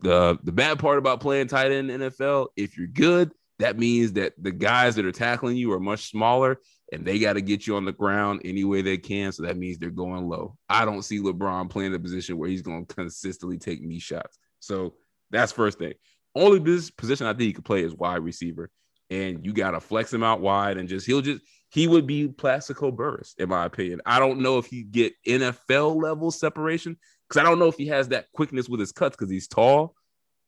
the 0.01 0.39
the 0.43 0.53
bad 0.53 0.79
part 0.79 0.99
about 0.99 1.21
playing 1.21 1.49
tight 1.49 1.73
end 1.73 1.91
in 1.91 2.01
NFL, 2.01 2.49
if 2.57 2.77
you're 2.77 2.87
good, 2.87 3.33
that 3.59 3.79
means 3.79 4.15
that 4.15 4.35
the 4.39 4.51
guys 4.51 4.97
that 4.97 5.07
are 5.07 5.13
tackling 5.13 5.57
you 5.57 5.73
are 5.73 5.81
much 5.81 6.11
smaller 6.11 6.61
and 6.93 7.07
they 7.07 7.19
got 7.19 7.33
to 7.33 7.41
get 7.41 7.67
you 7.67 7.75
on 7.77 7.87
the 7.87 7.93
ground 7.93 8.43
any 8.45 8.65
way 8.65 8.83
they 8.83 8.99
can. 8.99 9.33
So 9.33 9.45
that 9.45 9.57
means 9.57 9.79
they're 9.79 9.91
going 9.91 10.29
low. 10.29 10.57
I 10.69 10.85
don't 10.85 11.03
see 11.03 11.19
LeBron 11.19 11.71
playing 11.71 11.95
a 11.95 11.99
position 11.99 12.37
where 12.37 12.51
he's 12.51 12.63
going 12.63 12.85
to 12.85 12.95
consistently 12.95 13.59
take 13.59 13.83
me 13.83 13.99
shots. 13.99 14.39
So 14.61 14.95
that's 15.31 15.53
first 15.53 15.79
thing. 15.79 15.95
Only 16.35 16.59
this 16.59 16.91
position 16.91 17.27
I 17.27 17.31
think 17.31 17.43
he 17.43 17.53
could 17.55 17.65
play 17.65 17.83
is 17.83 17.95
wide 17.95 18.23
receiver. 18.23 18.71
And 19.09 19.45
you 19.45 19.53
got 19.53 19.73
to 19.73 19.81
flex 19.81 20.13
him 20.13 20.23
out 20.23 20.41
wide 20.41 20.77
and 20.77 20.89
just, 20.89 21.07
he'll 21.07 21.23
just, 21.23 21.43
he 21.71 21.87
would 21.87 22.07
be 22.07 22.29
Plaxico 22.29 22.91
Burress 22.91 23.35
in 23.39 23.49
my 23.49 23.65
opinion. 23.65 24.01
I 24.05 24.19
don't 24.19 24.41
know 24.41 24.59
if 24.59 24.67
he 24.67 24.83
get 24.83 25.15
NFL 25.27 26.01
level 26.01 26.31
separation 26.31 26.99
because 27.29 27.41
I 27.41 27.45
don't 27.45 27.59
know 27.59 27.69
if 27.69 27.77
he 27.77 27.87
has 27.89 28.09
that 28.09 28.27
quickness 28.33 28.69
with 28.69 28.81
his 28.81 28.93
cuts 28.93 29.17
because 29.17 29.31
he's 29.31 29.49
tall. 29.49 29.95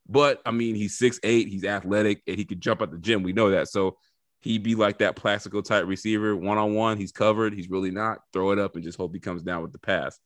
But 0.07 0.41
I 0.45 0.51
mean, 0.51 0.75
he's 0.75 0.97
six 0.97 1.19
eight, 1.23 1.47
he's 1.47 1.63
athletic, 1.63 2.21
and 2.27 2.37
he 2.37 2.45
could 2.45 2.61
jump 2.61 2.81
at 2.81 2.91
the 2.91 2.99
gym. 2.99 3.23
We 3.23 3.33
know 3.33 3.51
that. 3.51 3.69
So 3.69 3.97
he'd 4.41 4.63
be 4.63 4.75
like 4.75 4.99
that 4.99 5.15
Plaxico 5.15 5.61
type 5.61 5.85
receiver, 5.85 6.35
one 6.35 6.57
on 6.57 6.73
one. 6.73 6.97
He's 6.97 7.11
covered. 7.11 7.53
He's 7.53 7.69
really 7.69 7.91
not. 7.91 8.19
Throw 8.33 8.51
it 8.51 8.59
up 8.59 8.75
and 8.75 8.83
just 8.83 8.97
hope 8.97 9.13
he 9.13 9.19
comes 9.19 9.41
down 9.41 9.61
with 9.61 9.71
the 9.71 9.79
pass. 9.79 10.19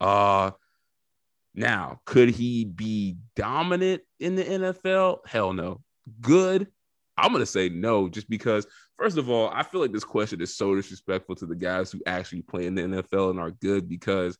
Uh 0.00 0.52
now, 1.56 2.00
could 2.04 2.30
he 2.30 2.64
be 2.64 3.16
dominant 3.36 4.02
in 4.18 4.34
the 4.34 4.44
NFL? 4.44 5.18
Hell 5.26 5.52
no. 5.52 5.82
Good. 6.20 6.66
I'm 7.16 7.32
gonna 7.32 7.46
say 7.46 7.68
no, 7.68 8.08
just 8.08 8.28
because 8.28 8.66
First 8.96 9.18
of 9.18 9.28
all, 9.28 9.50
I 9.50 9.64
feel 9.64 9.80
like 9.80 9.92
this 9.92 10.04
question 10.04 10.40
is 10.40 10.56
so 10.56 10.74
disrespectful 10.74 11.34
to 11.36 11.46
the 11.46 11.56
guys 11.56 11.90
who 11.90 12.00
actually 12.06 12.42
play 12.42 12.66
in 12.66 12.74
the 12.74 12.82
NFL 12.82 13.30
and 13.30 13.40
are 13.40 13.50
good 13.50 13.88
because 13.88 14.38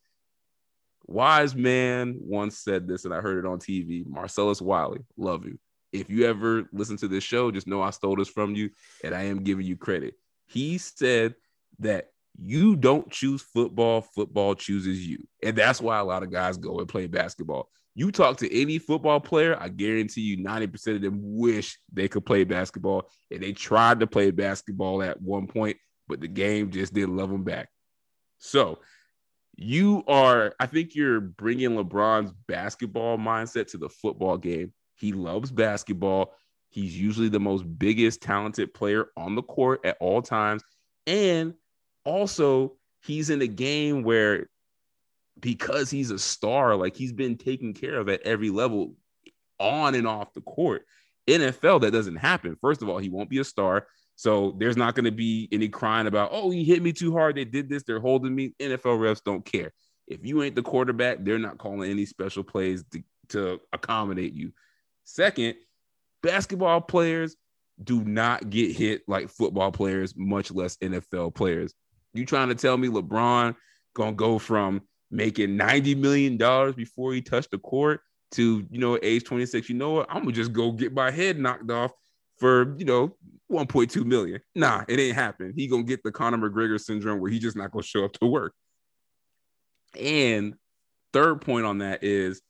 wise 1.07 1.57
man 1.57 2.17
once 2.21 2.59
said 2.59 2.87
this, 2.87 3.05
and 3.05 3.13
I 3.13 3.21
heard 3.21 3.45
it 3.45 3.49
on 3.49 3.59
TV. 3.59 4.07
Marcellus 4.07 4.63
Wiley, 4.63 5.01
love 5.17 5.45
you. 5.45 5.59
If 5.95 6.11
you 6.11 6.27
ever 6.27 6.69
listen 6.73 6.97
to 6.99 7.09
this 7.09 7.25
show, 7.25 7.51
just 7.51 7.67
know 7.67 7.81
I 7.81 7.91
stole 7.91 8.17
this 8.17 8.29
from 8.29 8.55
you 8.55 8.71
and 9.05 9.15
I 9.15 9.23
am 9.23 9.45
giving 9.45 9.65
you 9.65 9.77
credit. 9.77 10.15
He 10.47 10.79
said 10.79 11.35
that 11.79 12.11
you 12.37 12.75
don't 12.77 13.11
choose 13.11 13.43
football, 13.43 14.01
football 14.01 14.55
chooses 14.55 15.07
you. 15.07 15.19
And 15.43 15.57
that's 15.57 15.81
why 15.81 15.99
a 15.99 16.05
lot 16.05 16.23
of 16.23 16.33
guys 16.33 16.57
go 16.57 16.81
and 16.81 16.89
play 16.89 17.07
basketball. 17.07 17.69
You 17.95 18.11
talk 18.11 18.39
to 18.39 18.61
any 18.61 18.79
football 18.79 19.21
player, 19.21 19.57
I 19.59 19.69
guarantee 19.69 20.23
you 20.23 20.39
90% 20.39 20.97
of 20.97 21.03
them 21.03 21.21
wish 21.23 21.79
they 21.93 22.09
could 22.09 22.27
play 22.27 22.43
basketball. 22.43 23.09
And 23.31 23.41
they 23.41 23.53
tried 23.53 24.01
to 24.01 24.09
play 24.09 24.33
basketball 24.33 25.01
at 25.03 25.23
one 25.23 25.47
point, 25.47 25.77
but 26.09 26.21
the 26.21 26.27
game 26.27 26.73
just 26.73 26.93
didn't 26.93 27.17
love 27.17 27.31
them 27.31 27.45
back. 27.45 27.69
So 28.39 28.81
you 29.57 30.03
are, 30.09 30.55
I 30.59 30.67
think 30.67 30.97
you're 30.97 31.21
bringing 31.21 31.71
LeBron's 31.71 32.33
basketball 32.49 33.17
mindset 33.17 33.69
to 33.69 33.79
the 33.79 33.89
football 33.89 34.39
game. 34.39 34.73
He 34.95 35.13
loves 35.13 35.51
basketball. 35.51 36.35
He's 36.69 36.99
usually 36.99 37.29
the 37.29 37.41
most 37.41 37.63
biggest 37.79 38.21
talented 38.21 38.75
player 38.75 39.07
on 39.17 39.35
the 39.35 39.43
court 39.43 39.81
at 39.85 39.97
all 40.01 40.23
times. 40.23 40.63
And 41.07 41.55
also, 42.05 42.77
he's 43.03 43.31
in 43.31 43.43
a 43.43 43.47
game 43.47 44.03
where 44.03 44.49
because 45.41 45.91
he's 45.91 46.11
a 46.11 46.19
star, 46.19 46.77
like 46.77 46.97
he's 46.97 47.13
been 47.13 47.37
taken 47.37 47.75
care 47.75 47.97
of 47.97 48.09
at 48.09 48.23
every 48.23 48.51
level 48.51 48.95
on 49.59 49.95
and 49.95 50.07
off 50.07 50.33
the 50.33 50.41
court. 50.41 50.85
NFL, 51.29 51.81
that 51.83 51.93
doesn't 51.93 52.17
happen. 52.17 52.57
First 52.61 52.83
of 52.83 52.89
all, 52.89 52.99
he 52.99 53.09
won't 53.09 53.31
be 53.31 53.39
a 53.39 53.45
star. 53.45 53.87
So 54.17 54.55
there's 54.59 54.77
not 54.77 54.95
going 54.95 55.07
to 55.07 55.13
be 55.13 55.49
any 55.51 55.69
crying 55.69 56.07
about, 56.07 56.31
oh, 56.33 56.51
he 56.51 56.65
hit 56.65 56.83
me 56.83 56.93
too 56.93 57.13
hard. 57.13 57.37
They 57.37 57.45
did 57.45 57.69
this. 57.69 57.83
They're 57.83 58.01
holding 58.01 58.35
me. 58.35 58.55
NFL 58.61 58.99
refs 58.99 59.23
don't 59.25 59.45
care. 59.45 59.73
If 60.07 60.25
you 60.25 60.43
ain't 60.43 60.55
the 60.55 60.63
quarterback, 60.63 61.19
they're 61.21 61.39
not 61.39 61.59
calling 61.59 61.91
any 61.91 62.05
special 62.05 62.45
plays 62.45 62.85
to, 62.93 63.03
to 63.31 63.61
accommodate 63.73 64.35
you. 64.35 64.53
Second, 65.05 65.55
basketball 66.23 66.81
players 66.81 67.37
do 67.83 68.03
not 68.05 68.51
get 68.51 68.75
hit 68.77 69.03
like 69.09 69.29
football 69.29 69.73
players, 69.73 70.15
much 70.17 70.51
less 70.51 70.77
NFL 70.79 71.35
players. 71.35 71.75
You 72.13 72.25
trying 72.25 72.49
to 72.49 72.55
tell 72.55 72.77
me 72.77 72.89
LeBron 72.89 73.55
gonna 73.95 74.13
go 74.13 74.39
from 74.39 74.83
making 75.11 75.57
$90 75.57 75.97
million 75.97 76.73
before 76.75 77.13
he 77.13 77.21
touched 77.21 77.51
the 77.51 77.59
court 77.59 78.01
to, 78.33 78.67
you 78.71 78.79
know, 78.79 78.99
age 79.03 79.25
26, 79.25 79.69
you 79.69 79.77
know 79.77 79.91
what? 79.91 80.07
I'm 80.09 80.23
gonna 80.23 80.33
just 80.33 80.53
go 80.53 80.73
get 80.73 80.93
my 80.93 81.11
head 81.11 81.39
knocked 81.39 81.71
off 81.71 81.93
for, 82.39 82.77
you 82.79 82.85
know, 82.85 83.17
1.2 83.51 84.05
million. 84.05 84.41
Nah, 84.55 84.85
it 84.89 84.99
ain't 84.99 85.15
happen. 85.15 85.53
He 85.55 85.69
gonna 85.69 85.85
get 85.85 86.03
the 86.03 86.11
Conor 86.13 86.39
McGregor 86.39 86.81
syndrome 86.81 87.21
where 87.21 87.31
he 87.31 87.39
just 87.39 87.57
not 87.57 87.71
gonna 87.71 87.83
show 87.83 88.05
up 88.05 88.13
to 88.15 88.27
work. 88.27 88.55
And 89.99 90.55
third 91.13 91.41
point 91.41 91.65
on 91.67 91.79
that 91.79 92.03
is 92.03 92.41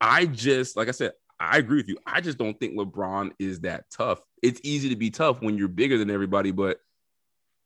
I 0.00 0.26
just, 0.26 0.76
like 0.76 0.88
I 0.88 0.92
said, 0.92 1.12
I 1.42 1.58
agree 1.58 1.78
with 1.78 1.88
you. 1.88 1.98
I 2.06 2.20
just 2.20 2.38
don't 2.38 2.58
think 2.58 2.74
LeBron 2.74 3.32
is 3.40 3.60
that 3.60 3.90
tough. 3.90 4.20
It's 4.42 4.60
easy 4.62 4.88
to 4.90 4.96
be 4.96 5.10
tough 5.10 5.42
when 5.42 5.58
you're 5.58 5.66
bigger 5.66 5.98
than 5.98 6.08
everybody, 6.08 6.52
but 6.52 6.78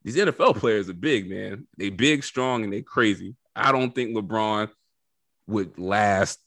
these 0.03 0.17
NFL 0.17 0.57
players 0.57 0.89
are 0.89 0.95
big, 0.95 1.29
man. 1.29 1.67
They 1.77 1.91
big, 1.91 2.25
strong, 2.25 2.65
and 2.65 2.73
they 2.73 2.81
crazy. 2.81 3.37
I 3.55 3.73
don't 3.73 3.95
think 3.95 4.17
LeBron 4.17 4.71
would 5.47 5.79
last 5.79 6.41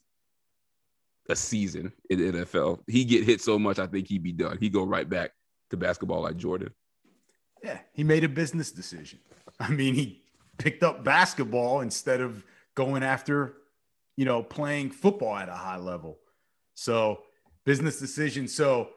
a 1.29 1.35
season 1.35 1.93
in 2.09 2.19
the 2.19 2.39
NFL. 2.39 2.79
He 2.87 3.05
get 3.05 3.25
hit 3.25 3.41
so 3.41 3.59
much, 3.59 3.77
I 3.77 3.85
think 3.85 4.07
he'd 4.07 4.23
be 4.23 4.31
done. 4.31 4.57
He 4.59 4.69
go 4.69 4.83
right 4.83 5.07
back 5.07 5.29
to 5.69 5.77
basketball 5.77 6.21
like 6.21 6.37
Jordan. 6.37 6.71
Yeah, 7.63 7.77
he 7.93 8.03
made 8.03 8.23
a 8.23 8.29
business 8.29 8.71
decision. 8.71 9.19
I 9.59 9.69
mean, 9.69 9.93
he 9.93 10.23
picked 10.57 10.81
up 10.81 11.03
basketball 11.03 11.81
instead 11.81 12.21
of 12.21 12.43
going 12.73 13.03
after, 13.03 13.57
you 14.17 14.25
know, 14.25 14.41
playing 14.41 14.89
football 14.89 15.35
at 15.35 15.47
a 15.47 15.53
high 15.53 15.77
level. 15.77 16.17
So, 16.79 17.23
business 17.65 17.99
decision. 17.99 18.47
So, 18.47 18.89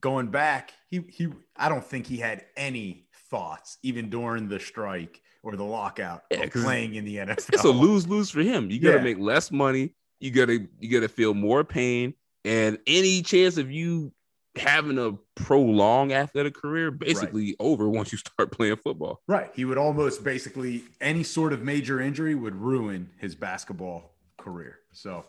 going 0.00 0.28
back, 0.28 0.72
he 0.90 1.02
he 1.08 1.28
I 1.56 1.70
don't 1.70 1.84
think 1.84 2.06
he 2.06 2.18
had 2.18 2.44
any 2.56 3.06
thoughts 3.30 3.78
even 3.82 4.10
during 4.10 4.48
the 4.48 4.60
strike 4.60 5.22
or 5.42 5.56
the 5.56 5.64
lockout 5.64 6.24
yeah, 6.30 6.46
playing 6.50 6.94
in 6.94 7.06
the 7.06 7.16
NFL. 7.16 7.54
It's 7.54 7.64
a 7.64 7.68
lose 7.68 8.06
lose 8.06 8.30
for 8.30 8.42
him. 8.42 8.70
You 8.70 8.80
got 8.80 8.92
to 8.92 8.96
yeah. 8.98 9.02
make 9.02 9.18
less 9.18 9.50
money. 9.50 9.94
You 10.20 10.30
gotta 10.30 10.66
you 10.78 10.90
gotta 10.90 11.08
feel 11.08 11.32
more 11.32 11.64
pain, 11.64 12.14
and 12.44 12.78
any 12.86 13.22
chance 13.22 13.56
of 13.56 13.70
you 13.70 14.12
having 14.56 14.98
a 14.98 15.12
prolonged 15.34 16.12
athletic 16.12 16.54
career 16.54 16.90
basically 16.90 17.46
right. 17.46 17.56
over 17.60 17.88
once 17.88 18.12
you 18.12 18.18
start 18.18 18.50
playing 18.52 18.76
football. 18.76 19.20
Right. 19.26 19.50
He 19.54 19.64
would 19.64 19.78
almost 19.78 20.24
basically 20.24 20.84
any 21.00 21.22
sort 21.22 21.52
of 21.52 21.62
major 21.62 22.00
injury 22.00 22.34
would 22.34 22.56
ruin 22.56 23.10
his 23.18 23.34
basketball 23.34 24.14
career. 24.38 24.78
So 24.92 25.24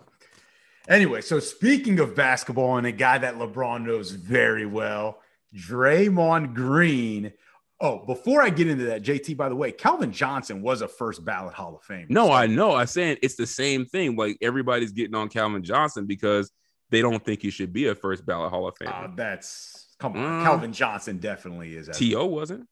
anyway, 0.88 1.21
so 1.21 1.39
speaking 1.39 2.00
of 2.00 2.15
basketball 2.15 2.78
and 2.78 2.88
a 2.88 2.91
guy 2.91 3.17
that 3.17 3.36
LeBron 3.36 3.86
knows 3.86 4.12
very 4.12 4.65
well, 4.65 5.19
Draymond 5.56 6.54
Green. 6.54 7.34
Oh, 7.80 8.06
before 8.06 8.41
I 8.41 8.50
get 8.50 8.67
into 8.67 8.86
that, 8.86 9.04
JT, 9.04 9.38
by 9.38 9.50
the 9.50 9.56
way, 9.56 9.71
Calvin 9.71 10.12
Johnson 10.12 10.62
was 10.63 10.82
a 10.82 10.88
first 10.88 11.23
ballot 11.23 11.54
Hall 11.54 11.76
of 11.76 11.84
Fame. 11.84 12.08
No. 12.10 12.32
I 12.32 12.47
know. 12.47 12.73
I'm 12.76 12.88
saying 12.88 13.17
it's 13.21 13.36
the 13.36 13.45
same 13.45 13.86
thing. 13.86 14.15
Like 14.15 14.38
everybody's 14.41 14.91
getting 14.91 15.15
on 15.15 15.30
Calvin 15.30 15.63
Johnson 15.63 16.06
because– 16.06 16.52
they 16.89 17.02
don't 17.02 17.23
think 17.23 17.41
he 17.41 17.50
should 17.50 17.73
be 17.73 17.88
a 17.88 17.95
first 17.95 18.26
ballot 18.26 18.52
Hall 18.52 18.67
of 18.67 18.76
Fame. 18.78 18.89
Uh, 18.91 19.08
that's 19.15 19.95
come 20.00 20.13
on. 20.13 20.41
Mm. 20.41 20.43
Calvin 20.43 20.73
Johnson 20.73 21.17
definitely 21.17 21.76
is. 21.76 21.89
To 21.89 22.26
wasn't. 22.26 22.67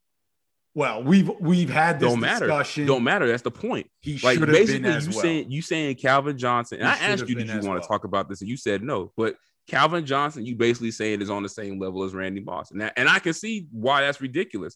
Well, 0.75 1.03
we've 1.03 1.31
we've 1.39 1.69
had 1.69 1.99
this 1.99 2.09
don't 2.09 2.19
matter. 2.19 2.47
discussion. 2.47 2.85
Don't 2.85 3.03
matter. 3.03 3.27
That's 3.27 3.41
the 3.41 3.49
point. 3.49 3.89
He 4.01 4.19
like 4.19 4.39
basically 4.39 4.89
you 4.89 4.91
well. 4.91 5.11
saying 5.11 5.49
you 5.49 5.61
saying 5.61 5.95
Calvin 5.95 6.37
Johnson. 6.37 6.79
And 6.79 6.87
I 6.87 6.97
asked 6.97 7.27
you, 7.27 7.35
did 7.35 7.47
you 7.47 7.53
want 7.53 7.65
well. 7.65 7.81
to 7.81 7.87
talk 7.87 8.03
about 8.03 8.27
this, 8.29 8.41
and 8.41 8.49
you 8.49 8.57
said 8.57 8.83
no. 8.83 9.13
But 9.15 9.37
Calvin 9.67 10.05
Johnson, 10.05 10.45
you 10.45 10.55
basically 10.55 10.91
saying 10.91 11.21
is 11.21 11.29
on 11.29 11.43
the 11.43 11.49
same 11.49 11.79
level 11.79 12.03
as 12.03 12.13
Randy 12.13 12.41
Moss, 12.41 12.71
and 12.71 12.81
that, 12.81 12.93
and 12.97 13.07
I 13.07 13.19
can 13.19 13.33
see 13.33 13.67
why 13.71 14.01
that's 14.01 14.19
ridiculous. 14.19 14.75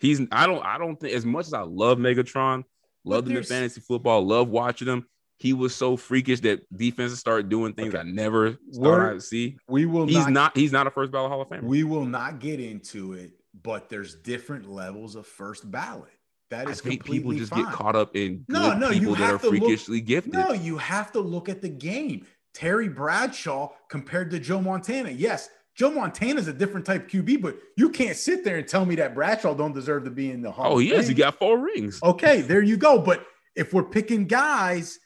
He's 0.00 0.20
I 0.32 0.46
don't 0.46 0.64
I 0.64 0.78
don't 0.78 0.98
think 0.98 1.14
as 1.14 1.26
much 1.26 1.46
as 1.46 1.52
I 1.52 1.60
love 1.60 1.98
Megatron, 1.98 2.64
love 3.04 3.26
them 3.26 3.36
in 3.36 3.44
fantasy 3.44 3.82
football, 3.82 4.26
love 4.26 4.48
watching 4.48 4.86
them 4.86 5.06
he 5.42 5.52
was 5.52 5.74
so 5.74 5.96
freakish 5.96 6.38
that 6.40 6.60
defenses 6.74 7.18
start 7.18 7.48
doing 7.48 7.72
things 7.72 7.94
okay. 7.94 7.98
I 7.98 8.04
never 8.04 8.56
started 8.70 9.14
to 9.14 9.20
see. 9.20 9.56
We 9.66 9.86
will. 9.86 10.06
He's 10.06 10.18
not, 10.18 10.30
not, 10.30 10.56
He's 10.56 10.70
not 10.70 10.86
a 10.86 10.90
first 10.90 11.10
ballot 11.10 11.32
Hall 11.32 11.42
of 11.42 11.48
Famer. 11.48 11.64
We 11.64 11.82
will 11.82 12.06
not 12.06 12.38
get 12.38 12.60
into 12.60 13.14
it, 13.14 13.32
but 13.60 13.88
there's 13.88 14.14
different 14.14 14.68
levels 14.68 15.14
of 15.14 15.26
first 15.26 15.70
ballot. 15.70 16.10
That 16.50 16.68
is 16.68 16.80
I 16.80 16.84
think 16.84 17.04
people 17.04 17.32
just 17.32 17.50
fine. 17.50 17.64
get 17.64 17.72
caught 17.72 17.96
up 17.96 18.14
in 18.14 18.44
no, 18.48 18.74
no. 18.74 18.90
People 18.90 19.14
that 19.14 19.34
are 19.34 19.38
freakishly 19.38 19.98
look, 19.98 20.06
gifted. 20.06 20.34
No, 20.34 20.52
you 20.52 20.76
have 20.76 21.12
to 21.12 21.20
look 21.20 21.48
at 21.48 21.62
the 21.62 21.68
game. 21.68 22.26
Terry 22.52 22.88
Bradshaw 22.88 23.70
compared 23.88 24.30
to 24.32 24.38
Joe 24.38 24.60
Montana. 24.60 25.10
Yes, 25.10 25.48
Joe 25.74 25.90
Montana 25.90 26.38
is 26.38 26.48
a 26.48 26.52
different 26.52 26.84
type 26.84 27.08
QB, 27.08 27.40
but 27.40 27.56
you 27.76 27.88
can't 27.88 28.16
sit 28.16 28.44
there 28.44 28.58
and 28.58 28.68
tell 28.68 28.84
me 28.84 28.94
that 28.96 29.14
Bradshaw 29.14 29.54
don't 29.54 29.72
deserve 29.72 30.04
to 30.04 30.10
be 30.10 30.30
in 30.30 30.42
the 30.42 30.52
Hall. 30.52 30.74
Oh, 30.74 30.78
he 30.78 30.92
is. 30.92 31.08
He 31.08 31.14
got 31.14 31.38
four 31.38 31.58
rings. 31.58 31.98
Okay, 32.02 32.42
there 32.42 32.62
you 32.62 32.76
go. 32.76 32.98
But 32.98 33.24
if 33.56 33.72
we're 33.72 33.84
picking 33.84 34.26
guys 34.26 34.98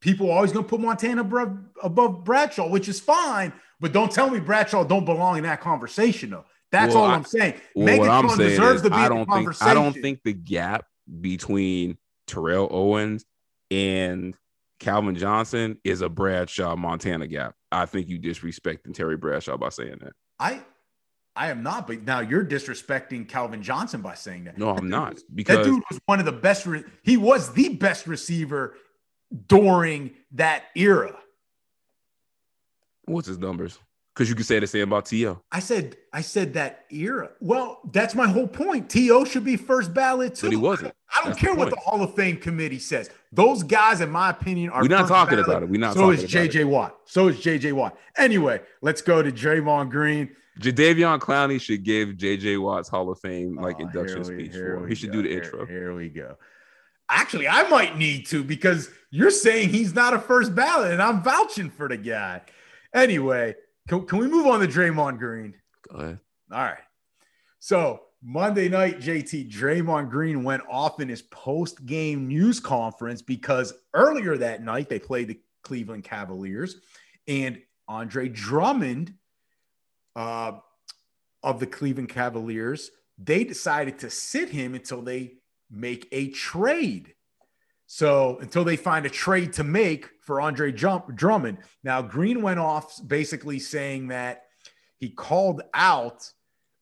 people 0.00 0.30
are 0.30 0.36
always 0.36 0.52
going 0.52 0.64
to 0.64 0.68
put 0.68 0.80
Montana 0.80 1.20
above 1.82 2.24
Bradshaw, 2.24 2.68
which 2.68 2.88
is 2.88 2.98
fine. 2.98 3.52
But 3.80 3.92
don't 3.92 4.10
tell 4.10 4.28
me 4.28 4.40
Bradshaw 4.40 4.84
don't 4.84 5.04
belong 5.04 5.38
in 5.38 5.44
that 5.44 5.60
conversation, 5.60 6.30
though. 6.30 6.44
That's 6.72 6.94
well, 6.94 7.04
all 7.04 7.10
I, 7.10 7.16
am 7.16 7.24
saying. 7.24 7.54
Well, 7.74 7.88
Megatron 7.88 7.98
what 7.98 8.10
I'm 8.10 8.28
saying 8.30 8.50
deserves 8.50 8.82
to 8.82 8.90
be 8.90 8.96
I 8.96 9.08
don't 9.08 9.26
think 9.30 9.62
I 9.62 9.74
don't 9.74 9.92
think 9.92 10.20
the 10.24 10.32
gap 10.32 10.86
between 11.20 11.98
Terrell 12.26 12.68
Owens 12.70 13.24
and 13.70 14.34
Calvin 14.78 15.16
Johnson 15.16 15.78
is 15.84 16.00
a 16.00 16.08
Bradshaw 16.08 16.76
Montana 16.76 17.26
gap. 17.26 17.54
I 17.72 17.86
think 17.86 18.08
you 18.08 18.18
disrespecting 18.18 18.94
Terry 18.94 19.16
Bradshaw 19.16 19.56
by 19.56 19.68
saying 19.68 19.98
that. 20.00 20.12
I 20.38 20.62
I 21.36 21.50
am 21.50 21.62
not, 21.62 21.86
but 21.86 22.02
now 22.02 22.20
you're 22.20 22.44
disrespecting 22.44 23.28
Calvin 23.28 23.62
Johnson 23.62 24.00
by 24.00 24.14
saying 24.14 24.44
that. 24.44 24.58
No, 24.58 24.70
I'm 24.70 24.88
not. 24.88 25.18
Because 25.32 25.58
that 25.58 25.64
dude 25.64 25.82
was 25.90 26.00
one 26.06 26.18
of 26.18 26.24
the 26.24 26.32
best. 26.32 26.66
Re- 26.66 26.84
he 27.02 27.16
was 27.16 27.52
the 27.52 27.70
best 27.76 28.06
receiver 28.06 28.74
during 29.46 30.12
that 30.32 30.64
era. 30.74 31.16
What's 33.04 33.28
his 33.28 33.38
numbers? 33.38 33.78
Because 34.14 34.28
you 34.28 34.34
can 34.34 34.44
say 34.44 34.58
the 34.58 34.66
same 34.66 34.88
about 34.88 35.06
T.O. 35.06 35.40
I 35.52 35.60
said, 35.60 35.96
I 36.12 36.20
said 36.20 36.54
that 36.54 36.84
era. 36.90 37.30
Well, 37.40 37.80
that's 37.92 38.14
my 38.14 38.26
whole 38.26 38.48
point. 38.48 38.90
T.O. 38.90 39.24
should 39.24 39.44
be 39.44 39.56
first 39.56 39.94
ballot 39.94 40.34
too. 40.34 40.46
But 40.46 40.50
he 40.50 40.56
wasn't. 40.56 40.94
I, 41.14 41.20
I 41.20 41.24
don't 41.24 41.38
care 41.38 41.54
the 41.54 41.58
what 41.58 41.70
the 41.70 41.76
Hall 41.76 42.02
of 42.02 42.14
Fame 42.14 42.36
committee 42.36 42.80
says. 42.80 43.08
Those 43.32 43.62
guys, 43.62 44.00
in 44.00 44.10
my 44.10 44.30
opinion, 44.30 44.70
are. 44.70 44.82
We're 44.82 44.88
not 44.88 45.08
talking 45.08 45.36
ballot. 45.36 45.48
about 45.48 45.62
it. 45.62 45.68
We're 45.68 45.80
not. 45.80 45.94
So 45.94 46.10
is 46.10 46.24
J.J. 46.24 46.64
Watt. 46.64 46.96
So 47.04 47.28
is 47.28 47.40
J.J. 47.40 47.72
Watt. 47.72 47.96
Anyway, 48.16 48.60
let's 48.82 49.00
go 49.00 49.22
to 49.22 49.30
Draymond 49.30 49.90
Green. 49.90 50.34
Jadeveon 50.58 51.20
Clowney 51.20 51.60
should 51.60 51.84
give 51.84 52.16
J.J. 52.16 52.58
Watt's 52.58 52.88
Hall 52.88 53.10
of 53.10 53.18
Fame 53.20 53.56
like 53.56 53.76
oh, 53.78 53.84
induction 53.84 54.24
speech 54.24 54.52
for. 54.52 54.86
He 54.86 54.94
should 54.94 55.12
go. 55.12 55.14
do 55.14 55.22
the 55.22 55.28
here, 55.28 55.42
intro. 55.42 55.66
Here 55.66 55.94
we 55.94 56.08
go. 56.08 56.36
Actually, 57.08 57.48
I 57.48 57.68
might 57.68 57.96
need 57.96 58.26
to 58.26 58.44
because 58.44 58.90
you're 59.10 59.30
saying 59.30 59.70
he's 59.70 59.94
not 59.94 60.14
a 60.14 60.18
first 60.18 60.54
ballot, 60.54 60.92
and 60.92 61.00
I'm 61.00 61.22
vouching 61.22 61.70
for 61.70 61.88
the 61.88 61.96
guy. 61.96 62.42
Anyway, 62.92 63.54
can, 63.90 64.06
can 64.06 64.18
we 64.18 64.28
move 64.28 64.46
on 64.46 64.60
to 64.60 64.68
Draymond 64.68 65.18
Green? 65.18 65.54
Go 65.90 65.98
ahead. 65.98 66.20
All 66.52 66.62
right. 66.62 66.78
So 67.58 68.02
Monday 68.22 68.68
night, 68.68 69.00
JT 69.00 69.50
Draymond 69.50 70.10
Green 70.10 70.44
went 70.44 70.62
off 70.70 71.00
in 71.00 71.08
his 71.08 71.22
post 71.22 71.84
game 71.86 72.28
news 72.28 72.60
conference 72.60 73.20
because 73.20 73.74
earlier 73.92 74.36
that 74.36 74.62
night 74.62 74.88
they 74.88 75.00
played 75.00 75.26
the 75.26 75.40
Cleveland 75.64 76.04
Cavaliers, 76.04 76.76
and 77.26 77.60
Andre 77.88 78.28
Drummond 78.28 79.12
uh, 80.14 80.52
of 81.42 81.58
the 81.58 81.66
Cleveland 81.66 82.08
Cavaliers, 82.08 82.90
they 83.18 83.42
decided 83.42 83.98
to 83.98 84.10
sit 84.10 84.50
him 84.50 84.74
until 84.74 85.02
they 85.02 85.34
make 85.68 86.06
a 86.12 86.28
trade. 86.30 87.14
So 87.92 88.38
until 88.40 88.62
they 88.62 88.76
find 88.76 89.04
a 89.04 89.10
trade 89.10 89.52
to 89.54 89.64
make 89.64 90.10
for 90.20 90.40
Andre 90.40 90.70
Drummond. 90.70 91.58
Now, 91.82 92.00
Green 92.00 92.40
went 92.40 92.60
off 92.60 93.00
basically 93.04 93.58
saying 93.58 94.06
that 94.08 94.44
he 94.98 95.10
called 95.10 95.62
out 95.74 96.30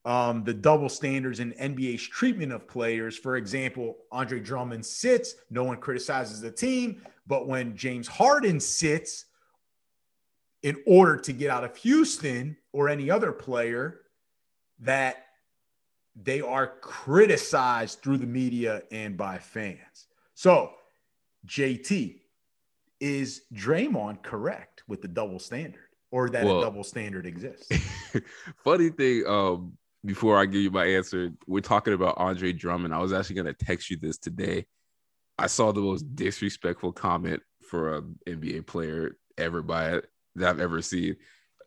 um, 0.04 0.44
the 0.44 0.52
double 0.52 0.90
standards 0.90 1.40
in 1.40 1.52
NBA's 1.52 2.06
treatment 2.06 2.52
of 2.52 2.68
players. 2.68 3.16
For 3.16 3.38
example, 3.38 3.96
Andre 4.12 4.38
Drummond 4.38 4.84
sits, 4.84 5.34
no 5.48 5.64
one 5.64 5.78
criticizes 5.78 6.42
the 6.42 6.50
team. 6.50 7.00
But 7.26 7.48
when 7.48 7.74
James 7.74 8.06
Harden 8.06 8.60
sits 8.60 9.24
in 10.62 10.76
order 10.86 11.16
to 11.16 11.32
get 11.32 11.48
out 11.48 11.64
of 11.64 11.74
Houston 11.78 12.54
or 12.74 12.90
any 12.90 13.10
other 13.10 13.32
player, 13.32 14.02
that 14.80 15.24
they 16.14 16.42
are 16.42 16.66
criticized 16.82 18.02
through 18.02 18.18
the 18.18 18.26
media 18.26 18.82
and 18.92 19.16
by 19.16 19.38
fans. 19.38 20.08
So, 20.34 20.74
JT, 21.46 22.20
is 23.00 23.42
Draymond 23.54 24.22
correct 24.22 24.82
with 24.88 25.02
the 25.02 25.08
double 25.08 25.38
standard 25.38 25.88
or 26.10 26.28
that 26.30 26.44
well, 26.44 26.58
a 26.58 26.62
double 26.62 26.84
standard 26.84 27.26
exists? 27.26 27.68
funny 28.64 28.90
thing, 28.90 29.24
um, 29.26 29.72
before 30.04 30.38
I 30.38 30.46
give 30.46 30.62
you 30.62 30.70
my 30.70 30.86
answer, 30.86 31.30
we're 31.46 31.60
talking 31.60 31.94
about 31.94 32.18
Andre 32.18 32.52
Drummond. 32.52 32.94
I 32.94 32.98
was 32.98 33.12
actually 33.12 33.36
going 33.36 33.54
to 33.54 33.64
text 33.64 33.90
you 33.90 33.98
this 34.00 34.18
today. 34.18 34.66
I 35.38 35.46
saw 35.46 35.72
the 35.72 35.80
most 35.80 36.14
disrespectful 36.14 36.92
comment 36.92 37.42
for 37.68 37.96
an 37.96 38.18
NBA 38.26 38.66
player 38.66 39.16
ever 39.36 39.62
by 39.62 39.94
it 39.94 40.06
that 40.36 40.48
I've 40.48 40.60
ever 40.60 40.82
seen. 40.82 41.16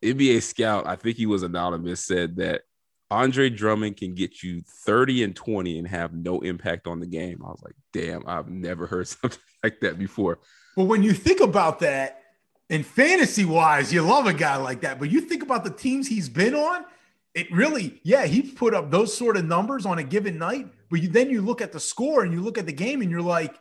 NBA 0.03 0.41
scout, 0.41 0.87
I 0.87 0.95
think 0.95 1.17
he 1.17 1.25
was 1.25 1.43
anonymous, 1.43 2.03
said 2.03 2.37
that 2.37 2.63
Andre 3.11 3.49
Drummond 3.49 3.97
can 3.97 4.15
get 4.15 4.41
you 4.41 4.63
30 4.65 5.25
and 5.25 5.35
20 5.35 5.79
and 5.79 5.87
have 5.87 6.13
no 6.13 6.39
impact 6.39 6.87
on 6.87 7.01
the 7.01 7.05
game. 7.05 7.41
I 7.45 7.49
was 7.49 7.61
like, 7.61 7.75
damn, 7.91 8.23
I've 8.25 8.49
never 8.49 8.87
heard 8.87 9.07
something 9.07 9.39
like 9.63 9.81
that 9.81 9.99
before. 9.99 10.39
But 10.77 10.85
when 10.85 11.03
you 11.03 11.11
think 11.11 11.41
about 11.41 11.81
that, 11.81 12.23
in 12.69 12.83
fantasy 12.83 13.43
wise, 13.43 13.91
you 13.91 14.01
love 14.01 14.27
a 14.27 14.33
guy 14.33 14.55
like 14.55 14.81
that. 14.81 14.97
But 14.97 15.11
you 15.11 15.19
think 15.19 15.43
about 15.43 15.65
the 15.65 15.71
teams 15.71 16.07
he's 16.07 16.29
been 16.29 16.55
on, 16.55 16.85
it 17.33 17.51
really, 17.51 17.99
yeah, 18.03 18.25
he 18.25 18.41
put 18.41 18.73
up 18.73 18.89
those 18.89 19.15
sort 19.15 19.35
of 19.35 19.43
numbers 19.43 19.85
on 19.85 19.99
a 19.99 20.03
given 20.03 20.37
night. 20.37 20.67
But 20.89 21.01
you, 21.01 21.09
then 21.09 21.29
you 21.29 21.41
look 21.41 21.59
at 21.59 21.73
the 21.73 21.81
score 21.81 22.23
and 22.23 22.33
you 22.33 22.39
look 22.39 22.57
at 22.57 22.65
the 22.65 22.71
game 22.71 23.01
and 23.01 23.11
you're 23.11 23.21
like, 23.21 23.53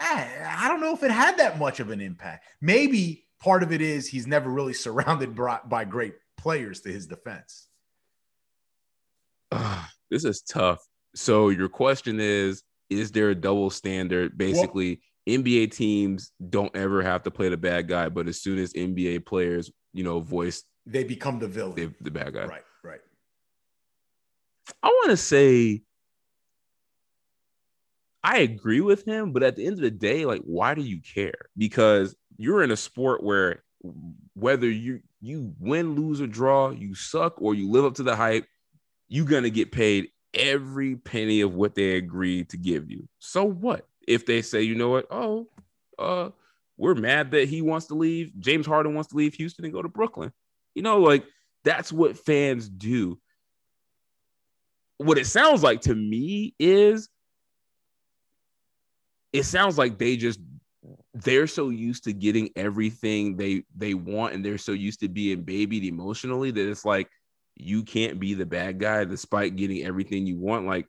eh, 0.00 0.56
I 0.58 0.68
don't 0.68 0.82
know 0.82 0.92
if 0.92 1.02
it 1.02 1.10
had 1.10 1.38
that 1.38 1.58
much 1.58 1.80
of 1.80 1.88
an 1.88 2.02
impact. 2.02 2.44
Maybe 2.60 3.24
part 3.40 3.62
of 3.62 3.72
it 3.72 3.80
is 3.80 4.06
he's 4.06 4.26
never 4.26 4.50
really 4.50 4.74
surrounded 4.74 5.34
by 5.66 5.86
great 5.86 6.16
players 6.36 6.80
to 6.82 6.92
his 6.92 7.06
defense. 7.06 7.68
Uh, 9.54 9.84
this 10.10 10.24
is 10.24 10.42
tough. 10.42 10.84
So 11.14 11.48
your 11.48 11.68
question 11.68 12.20
is: 12.20 12.62
Is 12.90 13.12
there 13.12 13.30
a 13.30 13.34
double 13.34 13.70
standard? 13.70 14.36
Basically, 14.36 15.00
well, 15.26 15.38
NBA 15.38 15.72
teams 15.72 16.32
don't 16.50 16.74
ever 16.76 17.02
have 17.02 17.22
to 17.24 17.30
play 17.30 17.48
the 17.48 17.56
bad 17.56 17.88
guy, 17.88 18.08
but 18.08 18.28
as 18.28 18.40
soon 18.40 18.58
as 18.58 18.72
NBA 18.72 19.26
players, 19.26 19.70
you 19.92 20.04
know, 20.04 20.20
voice, 20.20 20.62
they 20.86 21.04
become 21.04 21.38
the 21.38 21.48
villain, 21.48 21.94
the 22.00 22.10
bad 22.10 22.34
guy. 22.34 22.46
Right, 22.46 22.64
right. 22.82 23.00
I 24.82 24.88
want 24.88 25.10
to 25.10 25.16
say 25.16 25.82
I 28.24 28.38
agree 28.38 28.80
with 28.80 29.04
him, 29.06 29.32
but 29.32 29.42
at 29.42 29.54
the 29.54 29.66
end 29.66 29.74
of 29.74 29.82
the 29.82 29.90
day, 29.90 30.24
like, 30.24 30.40
why 30.40 30.74
do 30.74 30.80
you 30.80 30.98
care? 31.02 31.50
Because 31.58 32.16
you're 32.38 32.62
in 32.62 32.70
a 32.70 32.76
sport 32.76 33.22
where 33.22 33.62
whether 34.32 34.68
you 34.68 35.00
you 35.20 35.54
win, 35.60 35.94
lose, 35.94 36.22
or 36.22 36.26
draw, 36.26 36.70
you 36.70 36.94
suck 36.94 37.40
or 37.42 37.54
you 37.54 37.70
live 37.70 37.84
up 37.84 37.94
to 37.96 38.02
the 38.02 38.16
hype, 38.16 38.46
you're 39.14 39.26
gonna 39.26 39.48
get 39.48 39.70
paid 39.70 40.08
every 40.34 40.96
penny 40.96 41.40
of 41.42 41.54
what 41.54 41.76
they 41.76 41.94
agreed 41.94 42.48
to 42.48 42.56
give 42.56 42.90
you. 42.90 43.08
So 43.20 43.44
what 43.44 43.86
if 44.08 44.26
they 44.26 44.42
say, 44.42 44.62
you 44.62 44.74
know 44.74 44.88
what? 44.88 45.06
Oh, 45.08 45.46
uh, 46.00 46.30
we're 46.76 46.96
mad 46.96 47.30
that 47.30 47.48
he 47.48 47.62
wants 47.62 47.86
to 47.86 47.94
leave. 47.94 48.32
James 48.40 48.66
Harden 48.66 48.92
wants 48.92 49.10
to 49.10 49.16
leave 49.16 49.34
Houston 49.34 49.64
and 49.64 49.72
go 49.72 49.82
to 49.82 49.88
Brooklyn. 49.88 50.32
You 50.74 50.82
know, 50.82 50.98
like 50.98 51.24
that's 51.62 51.92
what 51.92 52.18
fans 52.18 52.68
do. 52.68 53.20
What 54.96 55.16
it 55.16 55.28
sounds 55.28 55.62
like 55.62 55.82
to 55.82 55.94
me 55.94 56.56
is 56.58 57.08
it 59.32 59.44
sounds 59.44 59.78
like 59.78 59.96
they 59.96 60.16
just 60.16 60.40
they're 61.14 61.46
so 61.46 61.68
used 61.68 62.02
to 62.04 62.12
getting 62.12 62.50
everything 62.56 63.36
they 63.36 63.62
they 63.76 63.94
want 63.94 64.34
and 64.34 64.44
they're 64.44 64.58
so 64.58 64.72
used 64.72 64.98
to 65.00 65.08
being 65.08 65.42
babied 65.42 65.84
emotionally 65.84 66.50
that 66.50 66.68
it's 66.68 66.84
like 66.84 67.08
you 67.56 67.82
can't 67.84 68.18
be 68.18 68.34
the 68.34 68.46
bad 68.46 68.78
guy 68.78 69.04
despite 69.04 69.56
getting 69.56 69.84
everything 69.84 70.26
you 70.26 70.38
want. 70.38 70.66
Like, 70.66 70.86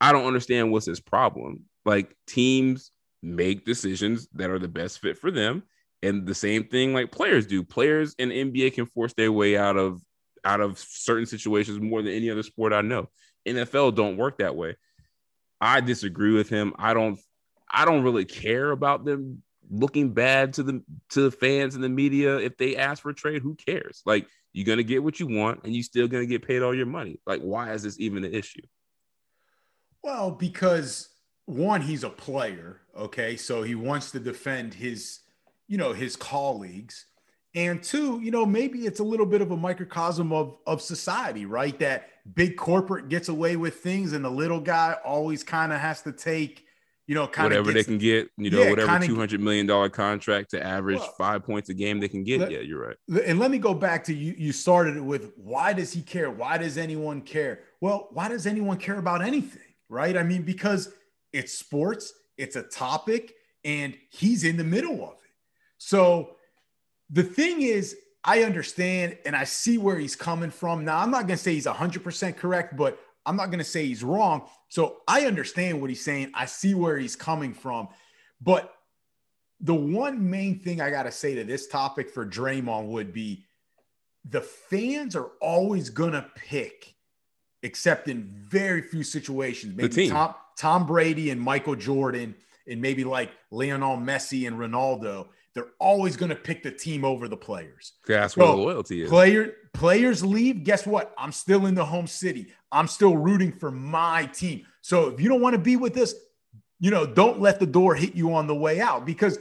I 0.00 0.12
don't 0.12 0.26
understand 0.26 0.72
what's 0.72 0.86
his 0.86 1.00
problem. 1.00 1.64
Like, 1.84 2.16
teams 2.26 2.90
make 3.22 3.64
decisions 3.64 4.28
that 4.34 4.50
are 4.50 4.58
the 4.58 4.68
best 4.68 5.00
fit 5.00 5.18
for 5.18 5.30
them. 5.30 5.62
And 6.02 6.26
the 6.26 6.34
same 6.34 6.64
thing 6.64 6.94
like 6.94 7.12
players 7.12 7.46
do. 7.46 7.62
Players 7.62 8.14
in 8.18 8.30
NBA 8.30 8.74
can 8.74 8.86
force 8.86 9.12
their 9.12 9.30
way 9.30 9.56
out 9.56 9.76
of 9.76 10.00
out 10.44 10.60
of 10.60 10.78
certain 10.78 11.26
situations 11.26 11.78
more 11.78 12.02
than 12.02 12.14
any 12.14 12.30
other 12.30 12.42
sport 12.42 12.72
I 12.72 12.80
know. 12.80 13.08
NFL 13.46 13.94
don't 13.94 14.16
work 14.16 14.38
that 14.38 14.56
way. 14.56 14.76
I 15.60 15.82
disagree 15.82 16.32
with 16.32 16.48
him. 16.48 16.72
I 16.78 16.94
don't 16.94 17.18
I 17.70 17.84
don't 17.84 18.02
really 18.02 18.24
care 18.24 18.70
about 18.70 19.04
them 19.04 19.42
looking 19.70 20.12
bad 20.14 20.54
to 20.54 20.62
the 20.62 20.82
to 21.10 21.22
the 21.22 21.30
fans 21.30 21.74
and 21.74 21.84
the 21.84 21.88
media 21.88 22.38
if 22.38 22.56
they 22.56 22.76
ask 22.76 23.02
for 23.02 23.10
a 23.10 23.14
trade. 23.14 23.42
Who 23.42 23.54
cares? 23.54 24.02
Like 24.06 24.26
you're 24.52 24.66
gonna 24.66 24.82
get 24.82 25.02
what 25.02 25.20
you 25.20 25.26
want, 25.26 25.60
and 25.64 25.74
you're 25.74 25.82
still 25.82 26.08
gonna 26.08 26.26
get 26.26 26.46
paid 26.46 26.62
all 26.62 26.74
your 26.74 26.86
money. 26.86 27.20
Like, 27.26 27.40
why 27.40 27.72
is 27.72 27.82
this 27.82 27.98
even 28.00 28.24
an 28.24 28.34
issue? 28.34 28.62
Well, 30.02 30.30
because 30.30 31.08
one, 31.46 31.82
he's 31.82 32.04
a 32.04 32.10
player, 32.10 32.80
okay, 32.96 33.36
so 33.36 33.62
he 33.62 33.74
wants 33.74 34.10
to 34.12 34.20
defend 34.20 34.74
his, 34.74 35.20
you 35.68 35.76
know, 35.76 35.92
his 35.92 36.16
colleagues, 36.16 37.06
and 37.54 37.82
two, 37.82 38.20
you 38.20 38.30
know, 38.30 38.46
maybe 38.46 38.86
it's 38.86 39.00
a 39.00 39.04
little 39.04 39.26
bit 39.26 39.42
of 39.42 39.50
a 39.50 39.56
microcosm 39.56 40.32
of 40.32 40.56
of 40.66 40.80
society, 40.80 41.46
right? 41.46 41.78
That 41.80 42.08
big 42.34 42.56
corporate 42.56 43.08
gets 43.08 43.28
away 43.28 43.56
with 43.56 43.76
things, 43.76 44.12
and 44.12 44.24
the 44.24 44.30
little 44.30 44.60
guy 44.60 44.96
always 45.04 45.42
kind 45.42 45.72
of 45.72 45.80
has 45.80 46.02
to 46.02 46.12
take 46.12 46.64
you 47.10 47.16
know, 47.16 47.28
whatever 47.38 47.72
gets, 47.72 47.74
they 47.74 47.90
can 47.90 47.98
get, 47.98 48.30
you 48.36 48.52
know, 48.52 48.62
yeah, 48.62 48.70
whatever 48.70 49.04
two 49.04 49.16
hundred 49.16 49.40
million 49.40 49.66
dollar 49.66 49.88
contract 49.88 50.50
to 50.50 50.64
average 50.64 51.00
well, 51.00 51.14
five 51.18 51.42
points 51.42 51.68
a 51.68 51.74
game 51.74 51.98
they 51.98 52.06
can 52.06 52.22
get. 52.22 52.38
Let, 52.38 52.52
yeah, 52.52 52.60
you're 52.60 52.86
right. 52.86 52.96
And 53.26 53.40
let 53.40 53.50
me 53.50 53.58
go 53.58 53.74
back 53.74 54.04
to 54.04 54.14
you. 54.14 54.32
You 54.38 54.52
started 54.52 54.96
it 54.96 55.00
with 55.00 55.32
why 55.36 55.72
does 55.72 55.92
he 55.92 56.02
care? 56.02 56.30
Why 56.30 56.56
does 56.56 56.78
anyone 56.78 57.22
care? 57.22 57.64
Well, 57.80 58.10
why 58.12 58.28
does 58.28 58.46
anyone 58.46 58.76
care 58.76 58.96
about 58.96 59.22
anything? 59.22 59.60
Right? 59.88 60.16
I 60.16 60.22
mean, 60.22 60.42
because 60.42 60.92
it's 61.32 61.52
sports, 61.52 62.12
it's 62.38 62.54
a 62.54 62.62
topic, 62.62 63.34
and 63.64 63.96
he's 64.10 64.44
in 64.44 64.56
the 64.56 64.62
middle 64.62 65.02
of 65.02 65.14
it. 65.14 65.32
So 65.78 66.36
the 67.10 67.24
thing 67.24 67.62
is, 67.62 67.96
I 68.22 68.44
understand 68.44 69.18
and 69.26 69.34
I 69.34 69.42
see 69.42 69.78
where 69.78 69.98
he's 69.98 70.14
coming 70.14 70.52
from. 70.52 70.84
Now, 70.84 70.98
I'm 70.98 71.10
not 71.10 71.26
going 71.26 71.38
to 71.38 71.42
say 71.42 71.54
he's 71.54 71.66
100% 71.66 72.36
correct, 72.36 72.76
but 72.76 73.00
I'm 73.30 73.36
not 73.36 73.46
going 73.46 73.60
to 73.60 73.64
say 73.64 73.86
he's 73.86 74.02
wrong. 74.02 74.42
So 74.70 75.02
I 75.06 75.26
understand 75.26 75.80
what 75.80 75.88
he's 75.88 76.04
saying. 76.04 76.32
I 76.34 76.46
see 76.46 76.74
where 76.74 76.98
he's 76.98 77.14
coming 77.14 77.54
from. 77.54 77.86
But 78.40 78.74
the 79.60 79.72
one 79.72 80.28
main 80.28 80.58
thing 80.58 80.80
I 80.80 80.90
got 80.90 81.04
to 81.04 81.12
say 81.12 81.36
to 81.36 81.44
this 81.44 81.68
topic 81.68 82.10
for 82.10 82.26
Draymond 82.26 82.86
would 82.88 83.12
be 83.12 83.44
the 84.28 84.40
fans 84.40 85.14
are 85.14 85.30
always 85.40 85.90
going 85.90 86.10
to 86.10 86.26
pick, 86.34 86.96
except 87.62 88.08
in 88.08 88.24
very 88.24 88.82
few 88.82 89.04
situations. 89.04 89.76
Maybe 89.76 90.08
Tom, 90.08 90.34
Tom 90.58 90.84
Brady 90.84 91.30
and 91.30 91.40
Michael 91.40 91.76
Jordan, 91.76 92.34
and 92.66 92.80
maybe 92.80 93.04
like 93.04 93.30
Lionel 93.52 93.96
Messi 93.96 94.48
and 94.48 94.58
Ronaldo. 94.58 95.28
They're 95.54 95.70
always 95.80 96.16
going 96.16 96.30
to 96.30 96.36
pick 96.36 96.62
the 96.62 96.70
team 96.70 97.04
over 97.04 97.26
the 97.26 97.36
players. 97.36 97.94
That's 98.06 98.34
so 98.34 98.40
where 98.40 98.56
the 98.56 98.62
loyalty 98.62 99.02
is. 99.02 99.10
Player, 99.10 99.54
players 99.74 100.24
leave. 100.24 100.62
Guess 100.62 100.86
what? 100.86 101.12
I'm 101.18 101.32
still 101.32 101.66
in 101.66 101.74
the 101.74 101.84
home 101.84 102.06
city. 102.06 102.52
I'm 102.70 102.86
still 102.86 103.16
rooting 103.16 103.52
for 103.52 103.70
my 103.70 104.26
team. 104.26 104.66
So 104.80 105.08
if 105.08 105.20
you 105.20 105.28
don't 105.28 105.40
want 105.40 105.54
to 105.54 105.60
be 105.60 105.76
with 105.76 105.96
us, 105.96 106.14
you 106.78 106.90
know, 106.90 107.04
don't 107.04 107.40
let 107.40 107.58
the 107.58 107.66
door 107.66 107.94
hit 107.94 108.14
you 108.14 108.34
on 108.34 108.46
the 108.46 108.54
way 108.54 108.80
out 108.80 109.04
because 109.04 109.38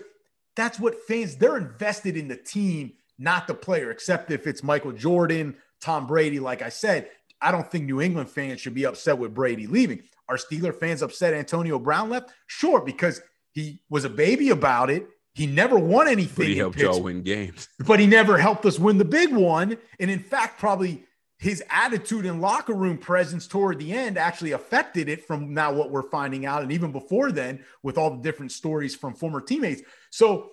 that's 0.55 0.79
what 0.79 0.95
fans, 1.07 1.35
they're 1.35 1.57
invested 1.57 2.17
in 2.17 2.27
the 2.27 2.35
team, 2.35 2.93
not 3.17 3.47
the 3.47 3.53
player, 3.53 3.91
except 3.91 4.31
if 4.31 4.47
it's 4.47 4.63
Michael 4.63 4.91
Jordan, 4.91 5.55
Tom 5.79 6.07
Brady. 6.07 6.39
Like 6.39 6.61
I 6.61 6.69
said, 6.69 7.09
I 7.41 7.51
don't 7.51 7.69
think 7.69 7.85
New 7.85 8.01
England 8.01 8.29
fans 8.29 8.59
should 8.59 8.73
be 8.73 8.85
upset 8.85 9.17
with 9.17 9.33
Brady 9.33 9.67
leaving. 9.67 10.03
Are 10.27 10.37
Steeler 10.37 10.77
fans 10.77 11.01
upset 11.01 11.33
Antonio 11.33 11.79
Brown 11.79 12.09
left? 12.09 12.31
Sure, 12.47 12.81
because 12.81 13.21
he 13.53 13.81
was 13.89 14.05
a 14.05 14.09
baby 14.09 14.49
about 14.49 14.89
it. 14.89 15.07
He 15.33 15.45
never 15.45 15.79
won 15.79 16.07
anything. 16.07 16.45
But 16.45 16.47
he 16.47 16.57
helped 16.57 16.79
y'all 16.79 17.01
win 17.01 17.21
games. 17.21 17.69
but 17.87 17.99
he 17.99 18.07
never 18.07 18.37
helped 18.37 18.65
us 18.65 18.77
win 18.79 18.97
the 18.97 19.05
big 19.05 19.33
one. 19.33 19.77
And 19.99 20.11
in 20.11 20.19
fact, 20.19 20.59
probably 20.59 21.05
his 21.39 21.63
attitude 21.69 22.25
and 22.25 22.41
locker 22.41 22.73
room 22.73 22.97
presence 22.97 23.47
toward 23.47 23.79
the 23.79 23.93
end 23.93 24.17
actually 24.17 24.51
affected 24.51 25.07
it 25.07 25.25
from 25.25 25.53
now 25.53 25.71
what 25.71 25.89
we're 25.89 26.09
finding 26.09 26.45
out. 26.45 26.61
And 26.61 26.71
even 26.71 26.91
before 26.91 27.31
then, 27.31 27.63
with 27.81 27.97
all 27.97 28.11
the 28.11 28.21
different 28.21 28.51
stories 28.51 28.93
from 28.93 29.13
former 29.13 29.39
teammates. 29.39 29.81
So, 30.09 30.51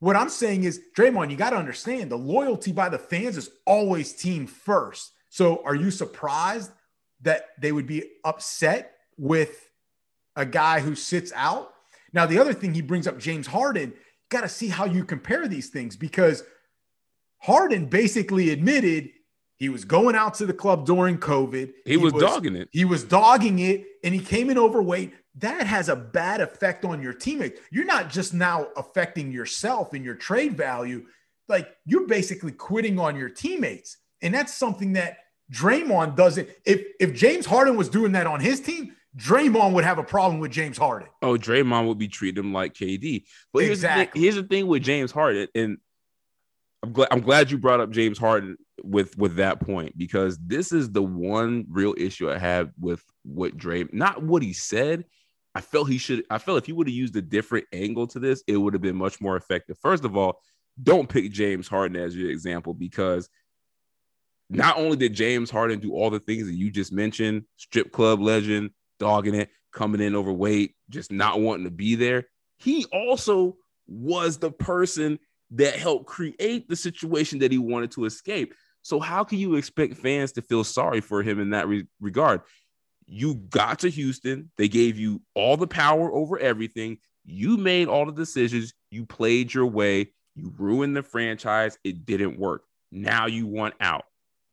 what 0.00 0.14
I'm 0.14 0.28
saying 0.28 0.62
is, 0.62 0.80
Draymond, 0.96 1.30
you 1.30 1.36
got 1.36 1.50
to 1.50 1.56
understand 1.56 2.08
the 2.10 2.16
loyalty 2.16 2.70
by 2.70 2.88
the 2.88 2.98
fans 2.98 3.36
is 3.36 3.50
always 3.66 4.12
team 4.12 4.46
first. 4.46 5.10
So, 5.30 5.62
are 5.64 5.74
you 5.74 5.90
surprised 5.90 6.70
that 7.22 7.46
they 7.58 7.72
would 7.72 7.86
be 7.86 8.04
upset 8.24 8.96
with 9.16 9.68
a 10.36 10.44
guy 10.44 10.80
who 10.80 10.94
sits 10.94 11.32
out? 11.34 11.72
Now, 12.12 12.26
the 12.26 12.38
other 12.38 12.52
thing 12.52 12.74
he 12.74 12.82
brings 12.82 13.06
up, 13.06 13.18
James 13.18 13.46
Harden, 13.46 13.94
got 14.30 14.42
to 14.42 14.48
see 14.48 14.68
how 14.68 14.84
you 14.84 15.04
compare 15.04 15.48
these 15.48 15.68
things 15.68 15.96
because 15.96 16.44
Harden 17.38 17.86
basically 17.86 18.50
admitted 18.50 19.10
he 19.56 19.68
was 19.68 19.84
going 19.84 20.14
out 20.14 20.34
to 20.34 20.46
the 20.46 20.52
club 20.52 20.86
during 20.86 21.18
COVID. 21.18 21.72
He, 21.84 21.92
he 21.92 21.96
was, 21.96 22.12
was, 22.12 22.22
dogging 22.22 22.56
it. 22.56 22.68
He 22.72 22.84
was 22.84 23.04
dogging 23.04 23.58
it 23.58 23.84
and 24.04 24.14
he 24.14 24.20
came 24.20 24.50
in 24.50 24.58
overweight. 24.58 25.14
That 25.36 25.66
has 25.66 25.88
a 25.88 25.96
bad 25.96 26.40
effect 26.40 26.84
on 26.84 27.02
your 27.02 27.12
teammates. 27.12 27.60
You're 27.70 27.84
not 27.84 28.10
just 28.10 28.34
now 28.34 28.68
affecting 28.76 29.32
yourself 29.32 29.92
and 29.94 30.04
your 30.04 30.14
trade 30.14 30.56
value, 30.56 31.06
like 31.48 31.68
you're 31.84 32.06
basically 32.06 32.52
quitting 32.52 32.98
on 32.98 33.16
your 33.16 33.28
teammates. 33.28 33.98
And 34.22 34.34
that's 34.34 34.54
something 34.54 34.92
that 34.94 35.18
Draymond 35.52 36.16
doesn't. 36.16 36.48
If 36.64 36.82
if 37.00 37.14
James 37.14 37.46
Harden 37.46 37.76
was 37.76 37.88
doing 37.88 38.12
that 38.12 38.26
on 38.26 38.40
his 38.40 38.60
team, 38.60 38.94
Draymond 39.18 39.72
would 39.72 39.84
have 39.84 39.98
a 39.98 40.04
problem 40.04 40.38
with 40.38 40.52
James 40.52 40.78
Harden. 40.78 41.08
Oh, 41.22 41.36
Draymond 41.36 41.88
would 41.88 41.98
be 41.98 42.08
treating 42.08 42.44
him 42.44 42.52
like 42.52 42.74
KD. 42.74 43.24
But 43.52 43.64
here's 43.64 43.78
exactly. 43.78 44.04
the 44.04 44.12
thing, 44.12 44.22
here's 44.22 44.34
the 44.36 44.42
thing 44.44 44.66
with 44.68 44.82
James 44.82 45.10
Harden, 45.10 45.48
and 45.54 45.78
I'm 46.82 46.92
glad 46.92 47.08
I'm 47.10 47.20
glad 47.20 47.50
you 47.50 47.58
brought 47.58 47.80
up 47.80 47.90
James 47.90 48.18
Harden 48.18 48.56
with 48.84 49.18
with 49.18 49.36
that 49.36 49.60
point 49.60 49.98
because 49.98 50.38
this 50.38 50.70
is 50.70 50.92
the 50.92 51.02
one 51.02 51.66
real 51.68 51.94
issue 51.98 52.30
I 52.30 52.38
have 52.38 52.70
with 52.78 53.02
what 53.24 53.56
Dray, 53.56 53.86
not 53.92 54.22
what 54.22 54.42
he 54.42 54.52
said. 54.52 55.04
I 55.54 55.60
felt 55.60 55.90
he 55.90 55.98
should. 55.98 56.24
I 56.30 56.38
felt 56.38 56.58
if 56.58 56.66
he 56.66 56.72
would 56.72 56.86
have 56.86 56.94
used 56.94 57.16
a 57.16 57.22
different 57.22 57.66
angle 57.72 58.06
to 58.08 58.20
this, 58.20 58.44
it 58.46 58.56
would 58.56 58.74
have 58.74 58.82
been 58.82 58.96
much 58.96 59.20
more 59.20 59.36
effective. 59.36 59.76
First 59.82 60.04
of 60.04 60.16
all, 60.16 60.40
don't 60.80 61.08
pick 61.08 61.32
James 61.32 61.66
Harden 61.66 62.00
as 62.00 62.14
your 62.14 62.30
example 62.30 62.74
because 62.74 63.28
not 64.48 64.78
only 64.78 64.96
did 64.96 65.14
James 65.14 65.50
Harden 65.50 65.80
do 65.80 65.92
all 65.92 66.10
the 66.10 66.20
things 66.20 66.46
that 66.46 66.54
you 66.54 66.70
just 66.70 66.92
mentioned, 66.92 67.42
strip 67.56 67.90
club 67.90 68.20
legend, 68.20 68.70
dogging 68.98 69.34
it, 69.34 69.50
coming 69.72 70.00
in 70.00 70.16
overweight, 70.16 70.74
just 70.90 71.12
not 71.12 71.40
wanting 71.40 71.64
to 71.64 71.70
be 71.70 71.94
there, 71.94 72.24
he 72.58 72.84
also 72.92 73.56
was 73.86 74.38
the 74.38 74.50
person 74.50 75.18
that 75.52 75.76
helped 75.76 76.06
create 76.06 76.68
the 76.68 76.76
situation 76.76 77.38
that 77.38 77.52
he 77.52 77.58
wanted 77.58 77.90
to 77.92 78.04
escape. 78.04 78.54
So 78.82 79.00
how 79.00 79.24
can 79.24 79.38
you 79.38 79.54
expect 79.54 79.96
fans 79.96 80.32
to 80.32 80.42
feel 80.42 80.64
sorry 80.64 81.00
for 81.00 81.22
him 81.22 81.40
in 81.40 81.50
that 81.50 81.68
re- 81.68 81.86
regard? 82.00 82.42
You 83.06 83.34
got 83.34 83.80
to 83.80 83.90
Houston, 83.90 84.50
they 84.58 84.68
gave 84.68 84.98
you 84.98 85.22
all 85.34 85.56
the 85.56 85.66
power 85.66 86.12
over 86.12 86.38
everything. 86.38 86.98
You 87.24 87.56
made 87.56 87.88
all 87.88 88.06
the 88.06 88.12
decisions, 88.12 88.74
you 88.90 89.06
played 89.06 89.52
your 89.52 89.66
way, 89.66 90.12
you 90.34 90.52
ruined 90.56 90.96
the 90.96 91.02
franchise, 91.02 91.78
it 91.84 92.04
didn't 92.04 92.38
work. 92.38 92.64
Now 92.92 93.26
you 93.26 93.46
want 93.46 93.74
out. 93.80 94.04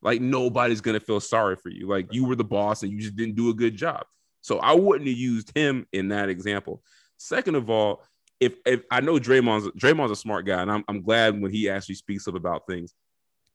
Like 0.01 0.21
nobody's 0.21 0.81
going 0.81 0.99
to 0.99 1.05
feel 1.05 1.19
sorry 1.19 1.55
for 1.55 1.69
you. 1.69 1.87
Like 1.87 2.13
you 2.13 2.25
were 2.25 2.35
the 2.35 2.43
boss 2.43 2.83
and 2.83 2.91
you 2.91 2.99
just 2.99 3.15
didn't 3.15 3.35
do 3.35 3.49
a 3.49 3.53
good 3.53 3.75
job. 3.75 4.05
So 4.45 4.59
I 4.59 4.73
wouldn't 4.73 5.07
have 5.09 5.17
used 5.17 5.51
him 5.57 5.87
in 5.91 6.09
that 6.09 6.29
example. 6.29 6.83
Second 7.17 7.55
of 7.55 7.71
all, 7.71 8.03
if 8.39 8.53
if 8.63 8.83
I 8.91 9.01
know 9.01 9.15
Draymond's 9.15 9.71
Draymond's 9.71 10.11
a 10.11 10.15
smart 10.15 10.45
guy, 10.45 10.61
and 10.61 10.71
I'm 10.71 10.83
I'm 10.87 11.01
glad 11.01 11.41
when 11.41 11.51
he 11.51 11.67
actually 11.67 11.95
speaks 11.95 12.27
up 12.27 12.35
about 12.35 12.67
things. 12.67 12.93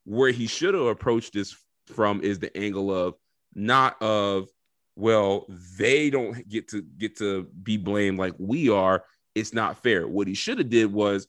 Where 0.05 0.33
he 0.33 0.49
should 0.49 0.75
have 0.75 0.87
approached 0.87 1.35
this 1.35 1.55
from 1.87 2.23
is 2.23 2.41
the 2.41 2.57
angle 2.57 2.93
of 2.93 3.15
not 3.55 4.03
of 4.03 4.49
well 4.97 5.47
they 5.79 6.11
don't 6.11 6.49
get 6.49 6.67
to 6.71 6.83
get 6.83 7.19
to 7.19 7.45
be 7.63 7.77
blamed 7.77 8.19
like 8.19 8.35
we 8.39 8.69
are. 8.69 9.05
It's 9.37 9.55
not 9.55 9.81
fair. 9.85 10.09
What 10.09 10.27
he 10.27 10.35
should 10.35 10.59
have 10.59 10.71
did 10.71 10.93
was 10.93 11.29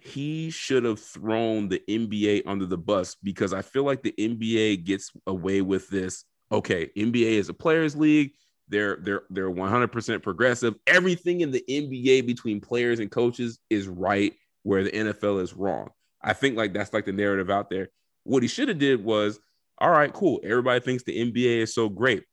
he 0.00 0.48
should 0.48 0.84
have 0.84 0.98
thrown 0.98 1.68
the 1.68 1.82
NBA 1.86 2.44
under 2.46 2.64
the 2.64 2.78
bus 2.78 3.16
because 3.22 3.52
I 3.52 3.60
feel 3.60 3.84
like 3.84 4.02
the 4.02 4.14
NBA 4.18 4.84
gets 4.84 5.10
away 5.26 5.60
with 5.60 5.90
this. 5.90 6.24
Okay, 6.50 6.90
NBA 6.96 7.32
is 7.32 7.50
a 7.50 7.54
players' 7.54 7.96
league. 7.96 8.32
They're 8.68 8.96
they're 9.02 9.22
they're 9.30 9.50
100% 9.50 10.22
progressive. 10.22 10.74
Everything 10.86 11.40
in 11.40 11.50
the 11.50 11.64
NBA 11.68 12.26
between 12.26 12.60
players 12.60 13.00
and 13.00 13.10
coaches 13.10 13.58
is 13.68 13.88
right 13.88 14.32
where 14.62 14.84
the 14.84 14.90
NFL 14.90 15.42
is 15.42 15.54
wrong. 15.54 15.90
I 16.22 16.32
think 16.32 16.56
like 16.56 16.72
that's 16.72 16.92
like 16.92 17.04
the 17.04 17.12
narrative 17.12 17.50
out 17.50 17.68
there. 17.68 17.88
What 18.24 18.42
he 18.42 18.48
should 18.48 18.68
have 18.68 18.78
did 18.78 19.04
was, 19.04 19.40
all 19.78 19.90
right, 19.90 20.12
cool. 20.12 20.40
Everybody 20.44 20.80
thinks 20.80 21.02
the 21.02 21.32
NBA 21.32 21.62
is 21.62 21.74
so 21.74 21.88
great. 21.88 22.24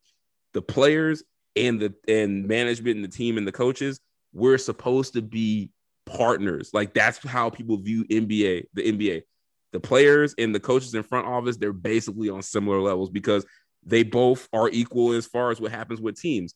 The 0.54 0.62
players 0.62 1.24
and 1.56 1.80
the 1.80 1.94
and 2.08 2.48
management 2.48 2.98
and 2.98 3.04
the 3.04 3.10
team 3.10 3.38
and 3.38 3.48
the 3.48 3.52
coaches, 3.52 4.00
we're 4.34 4.58
supposed 4.58 5.14
to 5.14 5.22
be 5.22 5.72
partners. 6.06 6.72
Like 6.74 6.94
that's 6.94 7.18
how 7.26 7.50
people 7.50 7.78
view 7.78 8.06
NBA, 8.06 8.66
the 8.74 8.92
NBA. 8.92 9.22
The 9.72 9.80
players 9.80 10.34
and 10.38 10.54
the 10.54 10.60
coaches 10.60 10.96
in 10.96 11.04
front 11.04 11.28
office, 11.28 11.58
they're 11.58 11.74
basically 11.74 12.30
on 12.30 12.42
similar 12.42 12.82
levels 12.82 13.10
because 13.10 13.46
they 13.84 14.04
both 14.04 14.48
are 14.54 14.70
equal 14.70 15.14
as 15.14 15.26
far 15.26 15.52
as 15.52 15.60
what 15.60 15.72
happens 15.72 16.02
with 16.02 16.20
teams. 16.20 16.54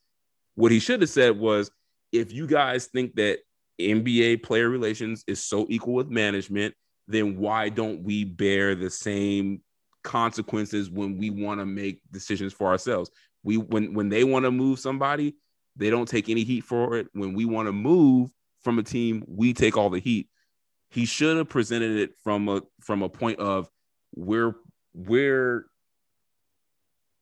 What 0.55 0.71
he 0.71 0.80
should 0.80 1.01
have 1.01 1.09
said 1.09 1.38
was 1.38 1.71
if 2.11 2.32
you 2.32 2.47
guys 2.47 2.88
think 2.88 3.15
that 3.15 3.39
NBA 3.80 4.43
player 4.43 4.69
relations 4.69 5.24
is 5.28 5.43
so 5.43 5.65
equal 5.69 5.93
with 5.93 6.09
management, 6.09 6.76
then 7.07 7.38
why 7.38 7.69
don't 7.69 8.03
we 8.03 8.24
bear 8.24 8.76
the 8.76 8.89
same 8.89 9.61
consequences 10.03 10.89
when 10.89 11.17
we 11.17 11.30
want 11.30 11.59
to 11.59 11.65
make 11.65 12.01
decisions 12.11 12.53
for 12.53 12.67
ourselves? 12.67 13.09
We 13.43 13.57
when 13.57 13.93
when 13.93 14.09
they 14.09 14.24
want 14.24 14.45
to 14.45 14.51
move 14.51 14.80
somebody, 14.80 15.36
they 15.76 15.89
don't 15.89 16.07
take 16.07 16.30
any 16.30 16.43
heat 16.43 16.61
for 16.61 16.97
it. 16.97 17.07
When 17.13 17.34
we 17.34 17.45
want 17.45 17.67
to 17.67 17.74
move 17.74 18.30
from 18.61 18.80
a 18.80 18.84
team, 18.84 19.24
we 19.28 19.53
take 19.53 19.76
all 19.76 19.89
the 19.89 19.99
heat. 19.99 20.30
He 20.91 21.05
should 21.05 21.38
have 21.38 21.49
presented 21.49 21.97
it 21.97 22.11
from 22.24 22.47
a 22.47 22.61
from 22.82 23.01
a 23.01 23.09
point 23.09 23.39
of 23.39 23.67
we're 24.15 24.55
we're 24.93 25.65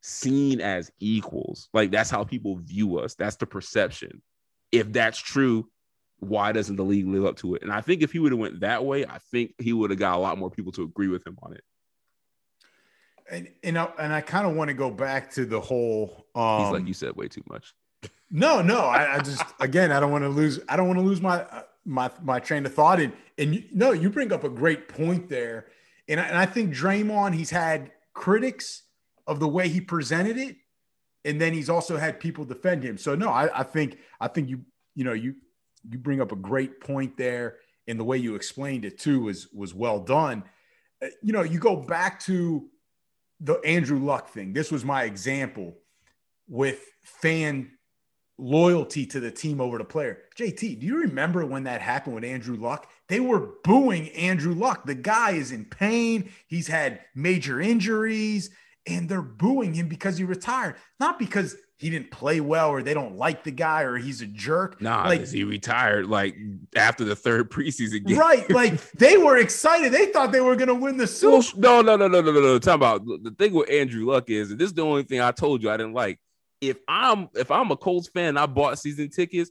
seen 0.01 0.59
as 0.61 0.91
equals. 0.99 1.69
Like 1.73 1.91
that's 1.91 2.09
how 2.09 2.23
people 2.23 2.57
view 2.57 2.99
us. 2.99 3.15
That's 3.15 3.35
the 3.37 3.45
perception. 3.45 4.21
If 4.71 4.91
that's 4.91 5.19
true, 5.19 5.69
why 6.19 6.51
doesn't 6.51 6.75
the 6.75 6.83
league 6.83 7.07
live 7.07 7.25
up 7.25 7.37
to 7.37 7.55
it? 7.55 7.61
And 7.61 7.71
I 7.71 7.81
think 7.81 8.01
if 8.01 8.11
he 8.11 8.19
would 8.19 8.31
have 8.31 8.39
went 8.39 8.59
that 8.61 8.85
way, 8.85 9.05
I 9.05 9.19
think 9.31 9.53
he 9.59 9.73
would 9.73 9.89
have 9.89 9.99
got 9.99 10.15
a 10.15 10.19
lot 10.19 10.37
more 10.37 10.49
people 10.49 10.71
to 10.73 10.83
agree 10.83 11.07
with 11.07 11.25
him 11.25 11.37
on 11.41 11.53
it. 11.53 11.63
And 13.29 13.47
and 13.63 13.77
I, 13.77 13.89
and 13.97 14.13
I 14.13 14.21
kind 14.21 14.45
of 14.45 14.55
want 14.55 14.69
to 14.69 14.73
go 14.73 14.89
back 14.89 15.31
to 15.33 15.45
the 15.45 15.61
whole. 15.61 16.27
Um, 16.35 16.63
He's 16.63 16.71
like 16.71 16.87
you 16.87 16.93
said 16.93 17.15
way 17.15 17.27
too 17.27 17.43
much. 17.49 17.73
No, 18.29 18.61
no, 18.61 18.79
I, 18.81 19.15
I 19.15 19.19
just 19.19 19.43
again 19.59 19.91
I 19.91 19.99
don't 19.99 20.11
want 20.11 20.23
to 20.23 20.29
lose. 20.29 20.59
I 20.67 20.75
don't 20.75 20.87
want 20.87 20.99
to 20.99 21.05
lose 21.05 21.21
my 21.21 21.45
my 21.85 22.11
my 22.21 22.39
train 22.39 22.65
of 22.65 22.73
thought. 22.73 22.99
And 22.99 23.13
and 23.37 23.55
you, 23.55 23.63
no, 23.71 23.91
you 23.91 24.09
bring 24.09 24.31
up 24.31 24.43
a 24.43 24.49
great 24.49 24.87
point 24.87 25.29
there. 25.29 25.67
And 26.07 26.19
I, 26.19 26.23
and 26.25 26.37
I 26.37 26.45
think 26.45 26.73
Draymond, 26.73 27.33
he's 27.35 27.51
had 27.51 27.91
critics 28.13 28.83
of 29.27 29.39
the 29.39 29.47
way 29.47 29.69
he 29.69 29.81
presented 29.81 30.37
it, 30.37 30.55
and 31.25 31.39
then 31.39 31.53
he's 31.53 31.69
also 31.69 31.97
had 31.97 32.19
people 32.19 32.45
defend 32.45 32.83
him. 32.83 32.97
So 32.97 33.15
no, 33.15 33.29
I, 33.29 33.59
I 33.59 33.63
think 33.63 33.97
I 34.19 34.27
think 34.27 34.49
you 34.49 34.61
you 34.95 35.03
know 35.03 35.13
you 35.13 35.35
you 35.89 35.97
bring 35.97 36.21
up 36.21 36.31
a 36.31 36.35
great 36.35 36.81
point 36.81 37.17
there, 37.17 37.57
and 37.87 37.99
the 37.99 38.03
way 38.03 38.17
you 38.17 38.35
explained 38.35 38.85
it 38.85 38.99
too 38.99 39.21
was 39.21 39.47
was 39.53 39.73
well 39.73 39.99
done. 39.99 40.43
Uh, 41.01 41.07
you 41.21 41.33
know, 41.33 41.41
you 41.41 41.59
go 41.59 41.75
back 41.75 42.19
to 42.21 42.67
the 43.39 43.55
Andrew 43.65 43.99
Luck 43.99 44.29
thing. 44.29 44.53
This 44.53 44.71
was 44.71 44.85
my 44.85 45.03
example 45.03 45.75
with 46.47 46.79
fan 47.03 47.71
loyalty 48.37 49.05
to 49.05 49.19
the 49.19 49.31
team 49.31 49.61
over 49.61 49.77
the 49.77 49.83
player. 49.83 50.19
JT, 50.35 50.79
do 50.79 50.85
you 50.85 50.97
remember 50.97 51.45
when 51.45 51.63
that 51.63 51.81
happened 51.81 52.15
with 52.15 52.23
Andrew 52.23 52.55
Luck? 52.55 52.89
They 53.07 53.19
were 53.19 53.53
booing 53.63 54.09
Andrew 54.09 54.53
Luck. 54.53 54.85
The 54.85 54.95
guy 54.95 55.31
is 55.31 55.51
in 55.51 55.65
pain. 55.65 56.31
He's 56.47 56.67
had 56.67 57.01
major 57.15 57.61
injuries 57.61 58.49
and 58.87 59.07
they're 59.07 59.21
booing 59.21 59.73
him 59.73 59.87
because 59.87 60.17
he 60.17 60.23
retired, 60.23 60.75
not 60.99 61.19
because 61.19 61.55
he 61.77 61.89
didn't 61.89 62.11
play 62.11 62.39
well 62.39 62.69
or 62.69 62.83
they 62.83 62.93
don't 62.93 63.17
like 63.17 63.43
the 63.43 63.51
guy 63.51 63.81
or 63.81 63.97
he's 63.97 64.21
a 64.21 64.27
jerk. 64.27 64.79
Nah, 64.81 65.07
like 65.07 65.27
he 65.27 65.43
retired 65.43 66.05
like 66.05 66.35
after 66.75 67.03
the 67.03 67.15
third 67.15 67.49
preseason 67.51 68.05
game. 68.05 68.17
Right. 68.17 68.47
Like 68.61 68.91
they 68.91 69.17
were 69.17 69.37
excited. 69.37 69.91
They 69.91 70.07
thought 70.07 70.31
they 70.31 70.41
were 70.41 70.55
gonna 70.55 70.75
win 70.75 70.97
the 70.97 71.07
Super. 71.07 71.57
No, 71.57 71.81
no, 71.81 71.95
no, 71.95 72.07
no, 72.07 72.21
no, 72.21 72.31
no, 72.31 72.39
no. 72.39 72.59
Talk 72.59 72.75
about 72.75 73.05
the 73.05 73.33
thing 73.37 73.53
with 73.53 73.69
Andrew 73.71 74.05
Luck 74.05 74.29
is 74.29 74.51
and 74.51 74.59
this 74.59 74.67
is 74.67 74.73
the 74.73 74.83
only 74.83 75.03
thing 75.03 75.21
I 75.21 75.31
told 75.31 75.63
you 75.63 75.71
I 75.71 75.77
didn't 75.77 75.93
like. 75.93 76.19
If 76.59 76.77
I'm 76.87 77.29
if 77.33 77.49
I'm 77.49 77.71
a 77.71 77.77
Colts 77.77 78.09
fan, 78.09 78.37
I 78.37 78.45
bought 78.45 78.77
season 78.77 79.09
tickets 79.09 79.49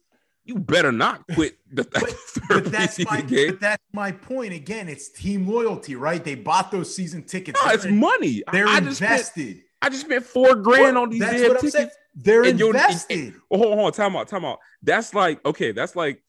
you 0.50 0.58
better 0.58 0.90
not 0.90 1.24
quit 1.32 1.58
the 1.72 1.84
but, 1.84 2.12
but 2.48 2.64
that's 2.72 2.98
my 3.04 3.20
game. 3.20 3.50
But 3.50 3.60
that's 3.60 3.84
my 3.92 4.10
point. 4.10 4.52
Again, 4.52 4.88
it's 4.88 5.08
team 5.08 5.46
loyalty, 5.46 5.94
right? 5.94 6.22
They 6.22 6.34
bought 6.34 6.72
those 6.72 6.92
season 6.92 7.22
tickets. 7.22 7.60
No, 7.64 7.70
it's 7.70 7.86
money. 7.86 8.42
They're 8.50 8.66
I 8.66 8.78
invested. 8.78 8.98
Just 8.98 9.32
spent, 9.34 9.58
I 9.82 9.88
just 9.90 10.00
spent 10.06 10.24
four 10.24 10.56
grand 10.56 10.96
well, 10.96 11.04
on 11.04 11.10
these 11.10 11.20
damn 11.20 11.54
tickets. 11.54 11.72
Saying. 11.72 11.90
They're 12.16 12.42
and 12.42 12.60
invested. 12.60 13.16
And, 13.16 13.32
and, 13.32 13.40
oh, 13.48 13.58
hold 13.58 13.78
on, 13.78 13.92
time 13.92 14.16
out, 14.16 14.26
time 14.26 14.44
out. 14.44 14.58
That's 14.82 15.14
like 15.14 15.44
okay. 15.46 15.70
That's 15.70 15.94
like 15.94 16.20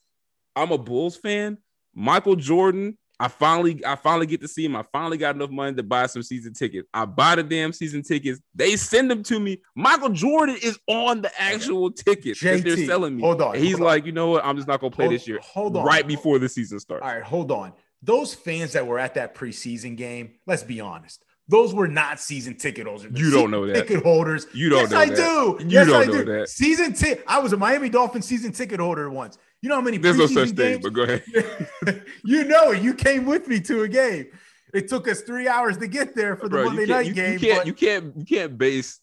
I'm 0.55 0.71
a 0.71 0.77
Bulls 0.77 1.17
fan. 1.17 1.57
Michael 1.95 2.35
Jordan 2.35 2.99
I 3.21 3.27
finally, 3.27 3.85
I 3.85 3.95
finally 3.95 4.25
get 4.25 4.41
to 4.41 4.47
see 4.47 4.65
him. 4.65 4.75
I 4.75 4.81
finally 4.81 5.15
got 5.15 5.35
enough 5.35 5.51
money 5.51 5.75
to 5.75 5.83
buy 5.83 6.07
some 6.07 6.23
season 6.23 6.53
tickets. 6.53 6.87
I 6.91 7.05
buy 7.05 7.35
the 7.35 7.43
damn 7.43 7.71
season 7.71 8.01
tickets. 8.01 8.41
They 8.55 8.75
send 8.75 9.11
them 9.11 9.21
to 9.21 9.39
me. 9.39 9.61
Michael 9.75 10.09
Jordan 10.09 10.57
is 10.59 10.79
on 10.87 11.21
the 11.21 11.31
actual 11.39 11.91
tickets 11.91 12.41
JT, 12.41 12.63
that 12.63 12.63
they're 12.63 12.85
selling 12.87 13.17
me. 13.17 13.21
Hold 13.21 13.43
on. 13.43 13.53
And 13.53 13.63
he's 13.63 13.77
hold 13.77 13.85
like, 13.85 14.01
on. 14.01 14.05
you 14.07 14.11
know 14.11 14.31
what? 14.31 14.43
I'm 14.43 14.55
just 14.55 14.67
not 14.67 14.79
gonna 14.79 14.89
play 14.89 15.05
hold, 15.05 15.13
this 15.13 15.27
year. 15.27 15.39
Hold 15.43 15.77
on. 15.77 15.85
Right 15.85 16.07
before 16.07 16.39
the 16.39 16.49
season 16.49 16.79
starts. 16.79 17.03
All 17.03 17.13
right, 17.13 17.21
hold 17.21 17.51
on. 17.51 17.73
Those 18.01 18.33
fans 18.33 18.73
that 18.73 18.87
were 18.87 18.97
at 18.97 19.13
that 19.13 19.35
preseason 19.35 19.95
game, 19.95 20.31
let's 20.47 20.63
be 20.63 20.81
honest. 20.81 21.23
Those 21.47 21.75
were 21.75 21.87
not 21.87 22.19
season 22.19 22.55
ticket 22.55 22.87
holders. 22.87 23.11
You 23.13 23.29
don't 23.29 23.51
know 23.51 23.67
that. 23.67 23.75
Ticket 23.75 24.01
holders. 24.01 24.47
You 24.51 24.69
don't 24.69 24.81
yes, 24.83 24.91
know 24.91 24.97
I 24.97 25.05
that. 25.07 25.15
do. 25.15 25.57
You 25.59 25.69
yes, 25.69 25.87
don't 25.87 26.01
I 26.01 26.05
know 26.05 26.23
do. 26.23 26.39
that. 26.39 26.49
Season 26.49 26.93
ticket. 26.93 27.23
I 27.27 27.37
was 27.37 27.53
a 27.53 27.57
Miami 27.57 27.89
Dolphins 27.89 28.25
season 28.25 28.51
ticket 28.51 28.79
holder 28.79 29.11
once. 29.11 29.37
You 29.61 29.69
know 29.69 29.75
how 29.75 29.81
many 29.81 29.97
There's 29.97 30.17
no 30.17 30.27
such 30.27 30.55
games? 30.55 30.57
thing, 30.57 30.81
but 30.81 30.93
go 30.93 31.03
ahead. 31.03 31.23
you 32.23 32.45
know 32.45 32.71
it. 32.71 32.81
You 32.81 32.93
came 32.93 33.25
with 33.25 33.47
me 33.47 33.59
to 33.61 33.83
a 33.83 33.87
game. 33.87 34.27
It 34.73 34.87
took 34.87 35.07
us 35.07 35.21
three 35.21 35.47
hours 35.47 35.77
to 35.77 35.87
get 35.87 36.15
there 36.15 36.35
for 36.35 36.45
the 36.45 36.57
Bro, 36.57 36.65
Monday 36.65 36.85
night 36.85 37.05
you, 37.05 37.13
game. 37.13 37.33
You 37.33 37.39
can't, 37.39 37.57
but... 37.59 37.67
you 37.67 37.73
can't, 37.73 38.17
you 38.17 38.25
can't 38.25 38.57
base 38.57 38.99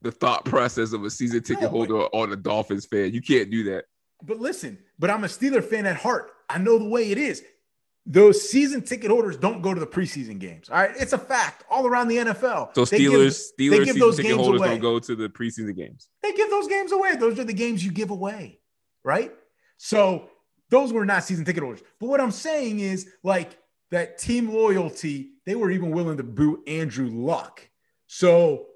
the 0.00 0.12
thought 0.12 0.44
process 0.44 0.92
of 0.92 1.04
a 1.04 1.10
season 1.10 1.42
ticket 1.42 1.64
no, 1.64 1.68
holder 1.70 2.02
on 2.14 2.32
a 2.32 2.36
Dolphins 2.36 2.86
fan. 2.86 3.12
You 3.12 3.20
can't 3.20 3.50
do 3.50 3.64
that. 3.64 3.84
But 4.22 4.38
listen, 4.38 4.78
but 4.98 5.10
I'm 5.10 5.24
a 5.24 5.28
Steeler 5.28 5.62
fan 5.62 5.86
at 5.86 5.96
heart. 5.96 6.30
I 6.48 6.58
know 6.58 6.78
the 6.78 6.88
way 6.88 7.10
it 7.10 7.18
is. 7.18 7.42
those 8.06 8.48
season 8.48 8.82
ticket 8.82 9.10
holders 9.10 9.36
don't 9.36 9.60
go 9.60 9.74
to 9.74 9.80
the 9.80 9.86
preseason 9.86 10.38
games. 10.38 10.70
All 10.70 10.76
right, 10.76 10.92
it's 10.98 11.12
a 11.12 11.18
fact 11.18 11.64
all 11.70 11.86
around 11.86 12.08
the 12.08 12.16
NFL. 12.16 12.74
So 12.74 12.82
Steelers, 12.82 13.48
give, 13.58 13.72
Steelers 13.72 13.86
season 13.86 14.12
ticket 14.16 14.36
holders 14.36 14.60
away. 14.60 14.68
don't 14.68 14.80
go 14.80 14.98
to 14.98 15.14
the 15.14 15.28
preseason 15.28 15.76
games. 15.76 16.08
They 16.22 16.32
give 16.32 16.48
those 16.48 16.68
games 16.68 16.92
away. 16.92 17.16
Those 17.16 17.38
are 17.38 17.44
the 17.44 17.52
games 17.52 17.84
you 17.84 17.92
give 17.92 18.10
away, 18.10 18.60
right? 19.04 19.32
So 19.78 20.28
those 20.68 20.92
were 20.92 21.06
not 21.06 21.24
season 21.24 21.46
ticket 21.46 21.62
holders. 21.62 21.82
But 21.98 22.08
what 22.08 22.20
I'm 22.20 22.30
saying 22.30 22.80
is, 22.80 23.08
like 23.22 23.58
that 23.90 24.18
team 24.18 24.52
loyalty, 24.52 25.30
they 25.46 25.54
were 25.54 25.70
even 25.70 25.90
willing 25.90 26.18
to 26.18 26.22
boo 26.22 26.62
Andrew 26.66 27.08
Luck. 27.08 27.66
So 28.06 28.66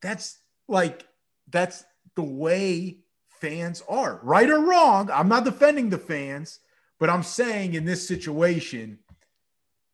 that's 0.00 0.38
like 0.66 1.06
that's 1.50 1.84
the 2.14 2.22
way 2.22 3.00
fans 3.28 3.82
are, 3.88 4.20
right 4.22 4.48
or 4.48 4.60
wrong. 4.60 5.10
I'm 5.10 5.28
not 5.28 5.44
defending 5.44 5.90
the 5.90 5.98
fans 5.98 6.60
but 6.98 7.10
I'm 7.10 7.22
saying 7.22 7.74
in 7.74 7.84
this 7.84 8.06
situation, 8.06 8.98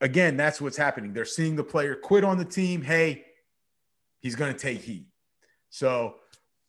again, 0.00 0.36
that's 0.36 0.60
what's 0.60 0.76
happening. 0.76 1.12
They're 1.12 1.24
seeing 1.24 1.56
the 1.56 1.64
player 1.64 1.94
quit 1.96 2.24
on 2.24 2.38
the 2.38 2.44
team. 2.44 2.82
Hey, 2.82 3.24
he's 4.20 4.36
going 4.36 4.52
to 4.52 4.58
take 4.58 4.82
heat. 4.82 5.06
So, 5.70 6.16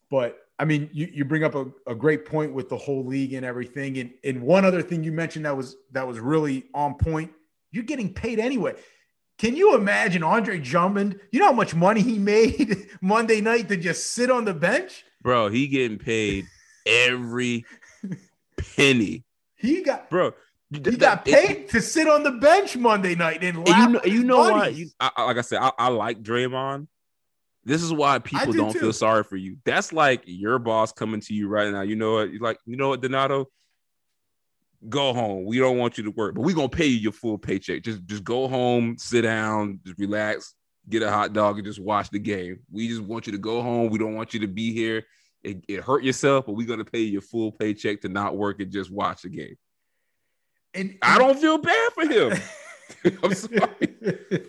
but 0.09 0.37
I 0.59 0.65
mean, 0.65 0.89
you, 0.93 1.09
you 1.11 1.25
bring 1.25 1.43
up 1.43 1.55
a, 1.55 1.65
a 1.87 1.95
great 1.95 2.25
point 2.25 2.53
with 2.53 2.69
the 2.69 2.77
whole 2.77 3.05
league 3.05 3.33
and 3.33 3.45
everything. 3.45 3.97
And, 3.97 4.13
and 4.23 4.41
one 4.41 4.65
other 4.65 4.81
thing 4.81 5.03
you 5.03 5.11
mentioned 5.11 5.45
that 5.45 5.57
was 5.57 5.75
that 5.91 6.07
was 6.07 6.19
really 6.19 6.65
on 6.73 6.95
point. 6.95 7.31
You're 7.71 7.83
getting 7.83 8.13
paid 8.13 8.39
anyway. 8.39 8.75
Can 9.39 9.55
you 9.55 9.75
imagine 9.75 10.23
Andre 10.23 10.59
Drummond? 10.59 11.19
You 11.31 11.39
know 11.39 11.47
how 11.47 11.53
much 11.53 11.73
money 11.73 12.01
he 12.01 12.19
made 12.19 12.87
Monday 13.01 13.41
night 13.41 13.67
to 13.69 13.77
just 13.77 14.13
sit 14.13 14.29
on 14.29 14.45
the 14.45 14.53
bench? 14.53 15.03
Bro, 15.21 15.49
he 15.49 15.67
getting 15.67 15.97
paid 15.97 16.45
every 16.85 17.65
penny. 18.75 19.23
He 19.55 19.81
got 19.81 20.09
bro. 20.09 20.33
He 20.69 20.79
got 20.79 21.25
paid 21.25 21.51
it, 21.51 21.69
to 21.69 21.81
sit 21.81 22.07
on 22.07 22.23
the 22.23 22.31
bench 22.31 22.75
Monday 22.75 23.15
night 23.15 23.43
and, 23.43 23.57
and 23.57 23.67
you 23.67 23.89
know, 23.89 24.01
you 24.05 24.23
know 24.23 24.37
what? 24.37 24.73
You, 24.73 24.89
I, 24.99 25.23
like 25.23 25.37
I 25.37 25.41
said, 25.41 25.59
I, 25.59 25.71
I, 25.77 25.87
like 25.89 26.23
Draymond. 26.23 26.87
This 27.65 27.81
is 27.81 27.93
why 27.93 28.19
people 28.19 28.51
do 28.51 28.61
not 28.63 28.73
feel 28.73 28.93
sorry 28.93 29.23
for 29.23 29.37
you. 29.37 29.57
That's 29.63 29.93
like 29.93 30.23
your 30.25 30.59
boss 30.59 30.91
coming 30.91 31.21
to 31.21 31.33
you 31.33 31.47
right 31.47 31.71
now. 31.71 31.81
You 31.81 31.95
know 31.95 32.13
what? 32.15 32.31
You're 32.31 32.41
Like, 32.41 32.59
you 32.65 32.75
know 32.75 32.89
what, 32.89 33.01
Donato? 33.01 33.47
Go 34.89 35.13
home. 35.13 35.45
We 35.45 35.59
don't 35.59 35.77
want 35.77 35.97
you 35.97 36.03
to 36.03 36.11
work, 36.11 36.35
but 36.35 36.41
we're 36.41 36.55
gonna 36.55 36.67
pay 36.67 36.87
you 36.87 36.97
your 36.97 37.13
full 37.13 37.37
paycheck. 37.37 37.83
Just 37.83 38.05
just 38.05 38.23
go 38.23 38.49
home, 38.49 38.97
sit 38.97 39.21
down, 39.21 39.79
just 39.85 39.97
relax, 39.97 40.55
get 40.89 41.03
a 41.03 41.09
hot 41.09 41.31
dog, 41.31 41.57
and 41.57 41.65
just 41.65 41.79
watch 41.79 42.09
the 42.09 42.19
game. 42.19 42.59
We 42.69 42.89
just 42.89 43.01
want 43.01 43.25
you 43.25 43.31
to 43.31 43.39
go 43.39 43.61
home. 43.61 43.89
We 43.89 43.97
don't 43.97 44.15
want 44.15 44.33
you 44.33 44.41
to 44.41 44.47
be 44.47 44.73
here 44.73 45.05
it, 45.43 45.63
it 45.67 45.81
hurt 45.81 46.03
yourself, 46.03 46.45
but 46.45 46.53
we're 46.53 46.67
gonna 46.67 46.85
pay 46.85 46.99
you 46.99 47.13
your 47.13 47.21
full 47.21 47.51
paycheck 47.51 48.01
to 48.01 48.09
not 48.09 48.37
work 48.37 48.59
and 48.59 48.71
just 48.71 48.91
watch 48.91 49.23
the 49.23 49.29
game. 49.29 49.55
And, 50.73 50.97
I 51.01 51.19
don't 51.19 51.39
feel 51.39 51.57
bad 51.57 51.91
for 51.93 52.07
him. 52.07 52.33
I'm 53.23 53.33
sorry. 53.33 53.69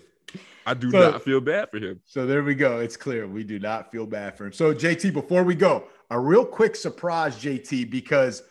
I 0.67 0.75
do 0.75 0.91
so, 0.91 1.11
not 1.11 1.23
feel 1.23 1.41
bad 1.41 1.71
for 1.71 1.79
him. 1.79 2.01
So 2.05 2.27
there 2.27 2.43
we 2.43 2.55
go. 2.55 2.81
It's 2.81 2.97
clear 2.97 3.27
we 3.27 3.45
do 3.45 3.59
not 3.59 3.91
feel 3.91 4.07
bad 4.07 4.37
for 4.37 4.47
him. 4.47 4.53
So 4.53 4.75
JT, 4.75 5.13
before 5.13 5.43
we 5.43 5.55
go, 5.55 5.85
a 6.11 6.19
real 6.19 6.45
quick 6.45 6.77
surprise, 6.77 7.37
JT, 7.37 7.91
because 7.91 8.43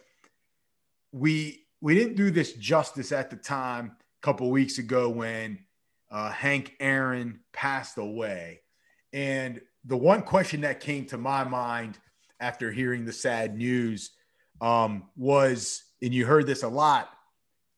we 1.12 1.66
we 1.82 1.96
didn't 1.96 2.16
do 2.16 2.32
this 2.32 2.54
justice 2.54 3.12
at 3.12 3.30
the 3.30 3.36
time 3.36 3.96
a 4.00 4.26
couple 4.26 4.50
weeks 4.50 4.78
ago 4.78 5.10
when 5.10 5.60
uh, 6.12 6.30
Hank 6.32 6.76
Aaron 6.80 7.40
passed 7.52 7.98
away, 7.98 8.62
and 9.12 9.60
the 9.86 9.98
one 9.98 10.22
question 10.22 10.62
that 10.62 10.80
came 10.80 11.06
to 11.08 11.18
my 11.18 11.44
mind 11.44 11.98
after 12.40 12.72
hearing 12.72 13.06
the 13.06 13.14
sad 13.14 13.58
news 13.58 14.12
um, 14.62 15.04
was, 15.16 15.84
and 16.02 16.14
you 16.14 16.26
heard 16.26 16.48
this 16.48 16.64
a 16.64 16.68
lot, 16.68 17.10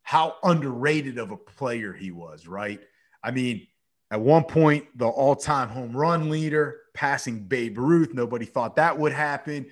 how 0.03 0.35
underrated 0.43 1.17
of 1.17 1.31
a 1.31 1.37
player 1.37 1.93
he 1.93 2.11
was, 2.11 2.47
right? 2.47 2.79
I 3.23 3.31
mean, 3.31 3.67
at 4.11 4.21
one 4.21 4.43
point, 4.43 4.85
the 4.97 5.07
all 5.07 5.35
time 5.35 5.69
home 5.69 5.95
run 5.95 6.29
leader, 6.29 6.81
passing 6.93 7.47
Babe 7.47 7.77
Ruth. 7.77 8.13
Nobody 8.13 8.45
thought 8.45 8.75
that 8.75 8.97
would 8.97 9.13
happen. 9.13 9.67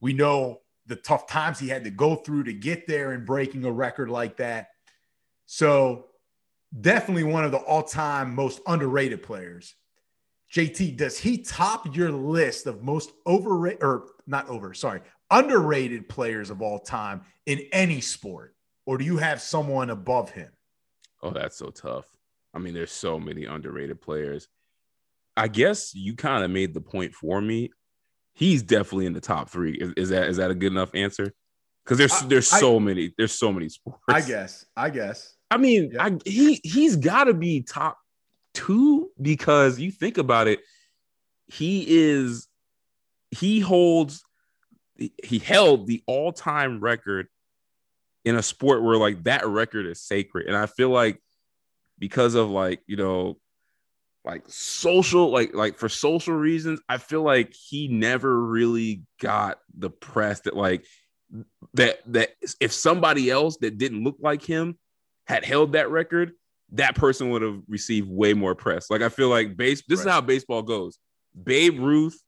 We 0.00 0.12
know 0.12 0.60
the 0.86 0.96
tough 0.96 1.26
times 1.26 1.58
he 1.58 1.68
had 1.68 1.84
to 1.84 1.90
go 1.90 2.16
through 2.16 2.44
to 2.44 2.52
get 2.52 2.86
there 2.86 3.12
and 3.12 3.26
breaking 3.26 3.64
a 3.64 3.72
record 3.72 4.10
like 4.10 4.36
that. 4.38 4.68
So, 5.46 6.06
definitely 6.78 7.24
one 7.24 7.44
of 7.44 7.52
the 7.52 7.58
all 7.58 7.82
time 7.82 8.34
most 8.34 8.60
underrated 8.66 9.22
players. 9.22 9.74
JT, 10.52 10.96
does 10.96 11.18
he 11.18 11.38
top 11.38 11.94
your 11.94 12.10
list 12.10 12.66
of 12.66 12.82
most 12.82 13.10
overrated 13.26 13.82
or 13.82 14.06
not 14.26 14.48
over, 14.48 14.72
sorry, 14.72 15.02
underrated 15.30 16.08
players 16.08 16.48
of 16.48 16.62
all 16.62 16.78
time 16.78 17.22
in 17.46 17.60
any 17.72 18.00
sport? 18.00 18.54
Or 18.86 18.96
do 18.96 19.04
you 19.04 19.18
have 19.18 19.42
someone 19.42 19.90
above 19.90 20.30
him? 20.30 20.50
Oh, 21.22 21.30
that's 21.30 21.56
so 21.56 21.68
tough. 21.68 22.06
I 22.58 22.60
mean, 22.60 22.74
there's 22.74 22.90
so 22.90 23.20
many 23.20 23.44
underrated 23.44 24.00
players. 24.00 24.48
I 25.36 25.46
guess 25.46 25.94
you 25.94 26.16
kind 26.16 26.42
of 26.42 26.50
made 26.50 26.74
the 26.74 26.80
point 26.80 27.14
for 27.14 27.40
me. 27.40 27.70
He's 28.34 28.64
definitely 28.64 29.06
in 29.06 29.12
the 29.12 29.20
top 29.20 29.48
three. 29.48 29.74
Is, 29.74 29.92
is 29.96 30.08
that 30.08 30.28
is 30.28 30.38
that 30.38 30.50
a 30.50 30.56
good 30.56 30.72
enough 30.72 30.92
answer? 30.92 31.32
Because 31.84 31.98
there's 31.98 32.12
I, 32.12 32.26
there's 32.26 32.48
so 32.48 32.80
many 32.80 33.14
there's 33.16 33.32
so 33.32 33.52
many 33.52 33.68
sports. 33.68 34.02
I 34.08 34.22
guess. 34.22 34.66
I 34.76 34.90
guess. 34.90 35.36
I 35.52 35.56
mean, 35.58 35.94
I, 36.00 36.18
he 36.24 36.60
he's 36.64 36.96
got 36.96 37.24
to 37.24 37.34
be 37.34 37.62
top 37.62 37.96
two 38.54 39.10
because 39.22 39.78
you 39.78 39.92
think 39.92 40.18
about 40.18 40.48
it, 40.48 40.58
he 41.46 41.86
is 41.88 42.48
he 43.30 43.60
holds 43.60 44.24
he 45.22 45.38
held 45.38 45.86
the 45.86 46.02
all-time 46.08 46.80
record 46.80 47.28
in 48.24 48.34
a 48.34 48.42
sport 48.42 48.82
where 48.82 48.96
like 48.96 49.22
that 49.24 49.46
record 49.46 49.86
is 49.86 50.02
sacred. 50.02 50.48
And 50.48 50.56
I 50.56 50.66
feel 50.66 50.90
like 50.90 51.22
because 51.98 52.34
of 52.34 52.50
like, 52.50 52.80
you 52.86 52.96
know, 52.96 53.38
like 54.24 54.42
social 54.48 55.30
like 55.30 55.54
like 55.54 55.78
for 55.78 55.88
social 55.88 56.34
reasons, 56.34 56.80
I 56.88 56.98
feel 56.98 57.22
like 57.22 57.54
he 57.54 57.88
never 57.88 58.44
really 58.44 59.02
got 59.20 59.58
the 59.76 59.90
press 59.90 60.40
that 60.40 60.56
like 60.56 60.84
that 61.74 62.00
that 62.12 62.30
if 62.60 62.72
somebody 62.72 63.30
else 63.30 63.56
that 63.58 63.78
didn't 63.78 64.04
look 64.04 64.16
like 64.20 64.42
him 64.42 64.78
had 65.26 65.44
held 65.44 65.72
that 65.72 65.90
record, 65.90 66.32
that 66.72 66.94
person 66.94 67.30
would 67.30 67.42
have 67.42 67.60
received 67.68 68.08
way 68.08 68.34
more 68.34 68.54
press. 68.54 68.90
Like 68.90 69.02
I 69.02 69.08
feel 69.08 69.28
like 69.28 69.56
base 69.56 69.82
this 69.88 70.00
right. 70.00 70.06
is 70.06 70.12
how 70.12 70.20
baseball 70.20 70.62
goes. 70.62 70.98
Babe 71.42 71.78
Ruth 71.78 72.20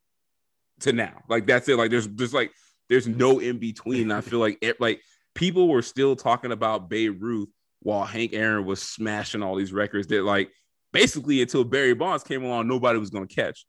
to 0.80 0.92
now. 0.92 1.22
Like 1.28 1.46
that's 1.46 1.68
it. 1.68 1.76
Like 1.76 1.90
there's 1.90 2.08
there's 2.08 2.34
like 2.34 2.52
there's 2.88 3.08
no 3.08 3.38
in 3.38 3.58
between. 3.58 4.10
I 4.10 4.20
feel 4.20 4.38
like 4.38 4.58
it, 4.62 4.80
like 4.80 5.00
people 5.34 5.68
were 5.68 5.82
still 5.82 6.16
talking 6.16 6.52
about 6.52 6.88
Babe 6.88 7.22
Ruth 7.22 7.48
while 7.80 8.04
Hank 8.04 8.32
Aaron 8.32 8.64
was 8.64 8.82
smashing 8.82 9.42
all 9.42 9.56
these 9.56 9.72
records 9.72 10.06
that 10.08 10.22
like 10.22 10.50
basically 10.92 11.40
until 11.42 11.64
Barry 11.64 11.94
Bonds 11.94 12.24
came 12.24 12.44
along, 12.44 12.68
nobody 12.68 12.98
was 12.98 13.10
gonna 13.10 13.26
catch. 13.26 13.66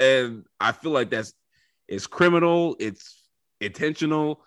And 0.00 0.44
I 0.60 0.72
feel 0.72 0.90
like 0.92 1.10
that's 1.10 1.32
it's 1.88 2.06
criminal, 2.06 2.76
it's 2.78 3.28
intentional, 3.60 4.42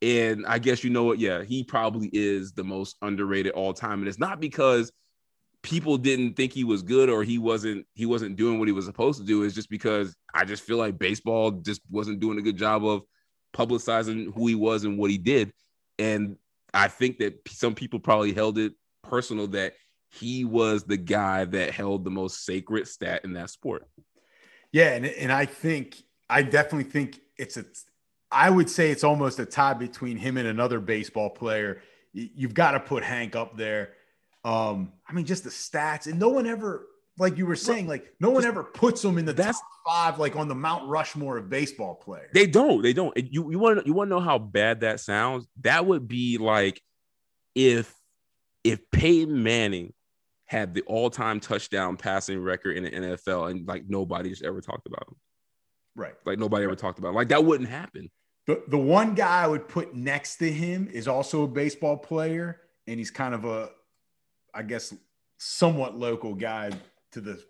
and 0.00 0.44
I 0.46 0.58
guess 0.58 0.82
you 0.82 0.90
know 0.90 1.04
what? 1.04 1.18
Yeah, 1.18 1.42
he 1.42 1.62
probably 1.64 2.10
is 2.12 2.52
the 2.52 2.64
most 2.64 2.96
underrated 3.02 3.52
all 3.52 3.72
time. 3.72 4.00
And 4.00 4.08
it's 4.08 4.18
not 4.18 4.40
because 4.40 4.92
people 5.62 5.96
didn't 5.96 6.34
think 6.34 6.52
he 6.52 6.64
was 6.64 6.82
good 6.82 7.08
or 7.08 7.22
he 7.22 7.38
wasn't 7.38 7.86
he 7.94 8.04
wasn't 8.04 8.36
doing 8.36 8.58
what 8.58 8.68
he 8.68 8.72
was 8.72 8.84
supposed 8.84 9.20
to 9.20 9.26
do. 9.26 9.44
It's 9.44 9.54
just 9.54 9.70
because 9.70 10.16
I 10.34 10.44
just 10.44 10.64
feel 10.64 10.76
like 10.76 10.98
baseball 10.98 11.52
just 11.52 11.80
wasn't 11.90 12.20
doing 12.20 12.38
a 12.38 12.42
good 12.42 12.56
job 12.56 12.84
of 12.84 13.02
publicizing 13.54 14.34
who 14.34 14.46
he 14.48 14.54
was 14.54 14.84
and 14.84 14.98
what 14.98 15.10
he 15.10 15.18
did. 15.18 15.52
And 15.98 16.36
I 16.74 16.88
think 16.88 17.18
that 17.18 17.40
some 17.48 17.74
people 17.74 18.00
probably 18.00 18.32
held 18.32 18.58
it 18.58 18.72
personal 19.02 19.48
that 19.48 19.74
he 20.10 20.44
was 20.44 20.84
the 20.84 20.96
guy 20.96 21.44
that 21.44 21.70
held 21.70 22.04
the 22.04 22.10
most 22.10 22.44
sacred 22.44 22.86
stat 22.86 23.22
in 23.24 23.32
that 23.34 23.50
sport. 23.50 23.88
Yeah, 24.70 24.94
and, 24.94 25.06
and 25.06 25.32
I 25.32 25.46
think 25.46 26.02
I 26.28 26.42
definitely 26.42 26.90
think 26.90 27.20
it's 27.36 27.56
a 27.56 27.64
I 28.30 28.48
would 28.48 28.70
say 28.70 28.90
it's 28.90 29.04
almost 29.04 29.38
a 29.38 29.44
tie 29.44 29.74
between 29.74 30.16
him 30.16 30.38
and 30.38 30.48
another 30.48 30.80
baseball 30.80 31.30
player. 31.30 31.82
You've 32.14 32.54
got 32.54 32.72
to 32.72 32.80
put 32.80 33.04
Hank 33.04 33.36
up 33.36 33.56
there. 33.56 33.92
Um, 34.44 34.92
I 35.06 35.12
mean, 35.12 35.26
just 35.26 35.44
the 35.44 35.50
stats, 35.50 36.06
and 36.06 36.18
no 36.18 36.30
one 36.30 36.46
ever, 36.46 36.86
like 37.22 37.38
you 37.38 37.46
were 37.46 37.56
saying, 37.56 37.86
like 37.86 38.12
no 38.20 38.30
one 38.30 38.44
ever 38.44 38.62
puts 38.64 39.00
them 39.00 39.16
in 39.16 39.24
the 39.24 39.32
that's, 39.32 39.58
top 39.58 39.68
five, 39.86 40.18
like 40.18 40.36
on 40.36 40.48
the 40.48 40.54
Mount 40.54 40.88
Rushmore 40.88 41.38
of 41.38 41.48
baseball 41.48 41.94
players. 41.94 42.30
They 42.34 42.46
don't. 42.46 42.82
They 42.82 42.92
don't. 42.92 43.16
You 43.16 43.50
you 43.50 43.58
want 43.58 43.86
you 43.86 43.94
want 43.94 44.08
to 44.08 44.14
know 44.16 44.20
how 44.20 44.38
bad 44.38 44.80
that 44.80 45.00
sounds? 45.00 45.46
That 45.62 45.86
would 45.86 46.08
be 46.08 46.36
like 46.36 46.82
if 47.54 47.94
if 48.64 48.90
Peyton 48.90 49.42
Manning 49.42 49.94
had 50.46 50.74
the 50.74 50.82
all-time 50.82 51.40
touchdown 51.40 51.96
passing 51.96 52.38
record 52.38 52.76
in 52.76 52.84
the 52.84 52.90
NFL, 52.90 53.50
and 53.50 53.66
like 53.66 53.84
nobody's 53.88 54.42
ever 54.42 54.60
talked 54.60 54.86
about 54.86 55.08
him. 55.08 55.16
Right. 55.94 56.14
Like 56.26 56.38
nobody 56.38 56.64
ever 56.64 56.76
talked 56.76 56.98
about 56.98 57.10
him. 57.10 57.14
Like 57.14 57.28
that 57.28 57.44
wouldn't 57.44 57.70
happen. 57.70 58.10
The 58.46 58.62
the 58.68 58.78
one 58.78 59.14
guy 59.14 59.44
I 59.44 59.46
would 59.46 59.68
put 59.68 59.94
next 59.94 60.36
to 60.36 60.52
him 60.52 60.88
is 60.92 61.08
also 61.08 61.44
a 61.44 61.48
baseball 61.48 61.96
player, 61.96 62.60
and 62.86 62.98
he's 62.98 63.10
kind 63.10 63.34
of 63.34 63.44
a, 63.44 63.70
I 64.52 64.62
guess, 64.62 64.92
somewhat 65.38 65.96
local 65.96 66.34
guy 66.34 66.70
to 67.12 67.20
the 67.20 67.42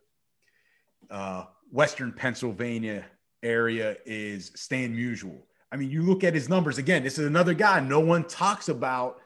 uh, 1.10 1.46
Western 1.70 2.12
Pennsylvania 2.12 3.04
area. 3.42 3.96
Is 4.04 4.52
Stan 4.54 4.96
Musial? 4.96 5.38
I 5.70 5.76
mean, 5.76 5.90
you 5.90 6.02
look 6.02 6.22
at 6.22 6.34
his 6.34 6.48
numbers 6.48 6.78
again. 6.78 7.02
This 7.02 7.18
is 7.18 7.26
another 7.26 7.54
guy 7.54 7.80
no 7.80 8.00
one 8.00 8.24
talks 8.24 8.68
about 8.68 9.16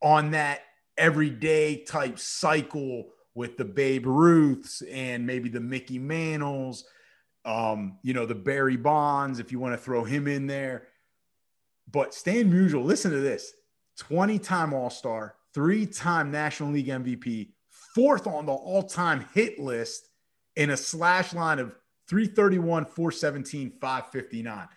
on 0.00 0.30
that 0.32 0.60
everyday 0.96 1.82
type 1.84 2.18
cycle 2.18 3.08
with 3.34 3.56
the 3.56 3.64
Babe 3.64 4.06
Ruths 4.06 4.82
and 4.82 5.26
maybe 5.26 5.48
the 5.48 5.60
Mickey 5.60 5.98
Mantles, 5.98 6.84
um, 7.44 7.98
you 8.02 8.14
know, 8.14 8.26
the 8.26 8.34
Barry 8.34 8.76
Bonds, 8.76 9.40
if 9.40 9.50
you 9.50 9.58
want 9.58 9.74
to 9.74 9.78
throw 9.78 10.04
him 10.04 10.28
in 10.28 10.46
there. 10.46 10.86
But 11.90 12.14
Stan 12.14 12.50
Musial, 12.50 12.84
listen 12.84 13.10
to 13.10 13.20
this 13.20 13.52
20 13.98 14.38
time 14.38 14.72
All 14.72 14.90
Star, 14.90 15.34
three 15.52 15.86
time 15.86 16.30
National 16.30 16.70
League 16.70 16.86
MVP, 16.86 17.50
fourth 17.94 18.26
on 18.26 18.46
the 18.46 18.52
all 18.52 18.82
time 18.82 19.26
hit 19.34 19.58
list 19.58 20.08
in 20.56 20.70
a 20.70 20.76
slash 20.76 21.32
line 21.32 21.58
of 21.58 21.72
331, 22.08 22.84
417, 22.84 23.72
559. 23.80 24.68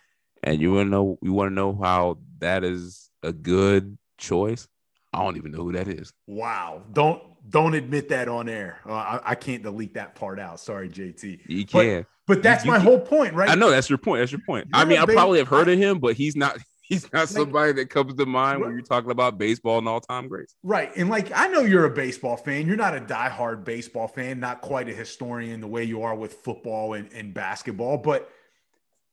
And 0.44 0.60
you 0.60 0.72
want 0.72 0.86
to 0.86 0.90
know, 0.90 1.18
you 1.20 1.32
want 1.32 1.50
to 1.50 1.54
know 1.54 1.74
how 1.74 2.18
that 2.38 2.64
is 2.64 3.10
a 3.22 3.32
good 3.32 3.98
choice? 4.18 4.68
I 5.12 5.22
don't 5.22 5.36
even 5.36 5.52
know 5.52 5.64
who 5.64 5.72
that 5.72 5.88
is. 5.88 6.12
Wow. 6.26 6.82
Don't 6.92 7.22
don't 7.48 7.74
admit 7.74 8.10
that 8.10 8.28
on 8.28 8.48
air. 8.48 8.80
Uh, 8.86 8.92
I, 8.92 9.20
I, 9.24 9.34
can't 9.34 9.62
delete 9.62 9.94
that 9.94 10.14
part 10.14 10.38
out. 10.38 10.60
Sorry, 10.60 10.86
JT. 10.86 11.40
You 11.46 11.64
can. 11.64 12.06
But, 12.26 12.34
but 12.34 12.42
that's 12.42 12.64
you, 12.64 12.70
my 12.70 12.78
whole 12.78 13.00
point, 13.00 13.32
right? 13.32 13.48
I 13.48 13.54
know 13.54 13.70
that's 13.70 13.88
your 13.88 13.96
point. 13.96 14.20
That's 14.20 14.32
your 14.32 14.42
point. 14.46 14.68
You're 14.70 14.82
I 14.82 14.84
mean, 14.84 14.98
I 14.98 15.06
probably 15.06 15.38
have 15.38 15.48
heard 15.48 15.68
of 15.68 15.78
him, 15.78 15.98
but 15.98 16.14
he's 16.14 16.36
not 16.36 16.58
he's 16.88 17.12
not 17.12 17.28
somebody 17.28 17.72
that 17.72 17.90
comes 17.90 18.14
to 18.14 18.26
mind 18.26 18.60
when 18.60 18.72
you're 18.72 18.80
talking 18.80 19.10
about 19.10 19.36
baseball 19.36 19.78
and 19.78 19.86
all 19.86 20.00
time 20.00 20.26
greats. 20.26 20.56
Right. 20.62 20.90
And 20.96 21.10
like 21.10 21.30
I 21.34 21.46
know 21.48 21.60
you're 21.60 21.84
a 21.84 21.90
baseball 21.90 22.36
fan. 22.36 22.66
You're 22.66 22.76
not 22.76 22.96
a 22.96 23.00
diehard 23.00 23.64
baseball 23.64 24.08
fan, 24.08 24.40
not 24.40 24.62
quite 24.62 24.88
a 24.88 24.94
historian 24.94 25.60
the 25.60 25.66
way 25.66 25.84
you 25.84 26.02
are 26.02 26.14
with 26.14 26.32
football 26.32 26.94
and, 26.94 27.12
and 27.12 27.34
basketball, 27.34 27.98
but 27.98 28.30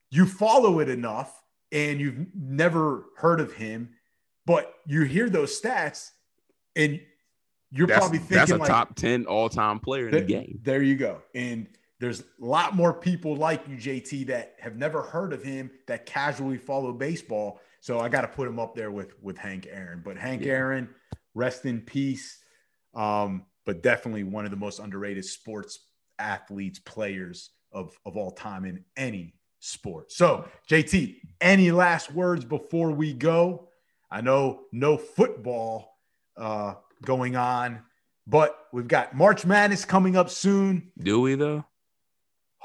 you 0.09 0.25
follow 0.25 0.79
it 0.79 0.87
enough 0.87 1.43
and 1.71 1.99
you've 1.99 2.27
never 2.33 3.03
heard 3.17 3.41
of 3.41 3.53
him, 3.53 3.89
but 4.45 4.73
you 4.87 5.01
hear 5.01 5.29
those 5.29 5.59
stats 5.59 6.11
and 6.75 7.01
you're 7.71 7.87
that's, 7.87 7.99
probably 7.99 8.19
thinking 8.19 8.37
that's 8.37 8.51
a 8.51 8.57
like, 8.57 8.69
top 8.69 8.95
10 8.95 9.25
all-time 9.25 9.79
player 9.79 10.07
in 10.07 10.15
the 10.15 10.21
game. 10.21 10.59
There 10.63 10.81
you 10.81 10.95
go. 10.95 11.21
And 11.33 11.67
there's 11.99 12.21
a 12.21 12.25
lot 12.39 12.75
more 12.75 12.93
people 12.93 13.35
like 13.35 13.67
you, 13.67 13.77
JT, 13.77 14.27
that 14.27 14.55
have 14.59 14.75
never 14.75 15.01
heard 15.01 15.33
of 15.33 15.43
him 15.43 15.71
that 15.87 16.05
casually 16.05 16.57
follow 16.57 16.91
baseball. 16.91 17.59
So 17.79 17.99
I 17.99 18.09
got 18.09 18.21
to 18.21 18.27
put 18.27 18.47
him 18.47 18.59
up 18.59 18.75
there 18.75 18.91
with 18.91 19.13
with 19.21 19.37
Hank 19.37 19.67
Aaron. 19.71 20.01
But 20.03 20.17
Hank 20.17 20.43
yeah. 20.43 20.53
Aaron, 20.53 20.89
rest 21.33 21.65
in 21.65 21.81
peace. 21.81 22.39
Um, 22.93 23.45
but 23.65 23.81
definitely 23.81 24.23
one 24.23 24.45
of 24.45 24.51
the 24.51 24.57
most 24.57 24.79
underrated 24.79 25.25
sports 25.25 25.79
athletes, 26.19 26.79
players 26.79 27.51
of, 27.71 27.97
of 28.05 28.15
all 28.15 28.31
time 28.31 28.65
in 28.65 28.83
any 28.95 29.33
sport. 29.59 30.11
So, 30.11 30.47
JT, 30.69 31.17
any 31.41 31.71
last 31.71 32.11
words 32.11 32.45
before 32.45 32.91
we 32.91 33.13
go? 33.13 33.69
I 34.09 34.21
know 34.21 34.61
no 34.71 34.97
football 34.97 35.97
uh, 36.37 36.75
going 37.03 37.35
on, 37.35 37.81
but 38.27 38.57
we've 38.71 38.87
got 38.87 39.15
March 39.15 39.45
Madness 39.45 39.83
coming 39.83 40.15
up 40.15 40.29
soon. 40.29 40.91
Do 40.97 41.21
we 41.21 41.35
though? 41.35 41.65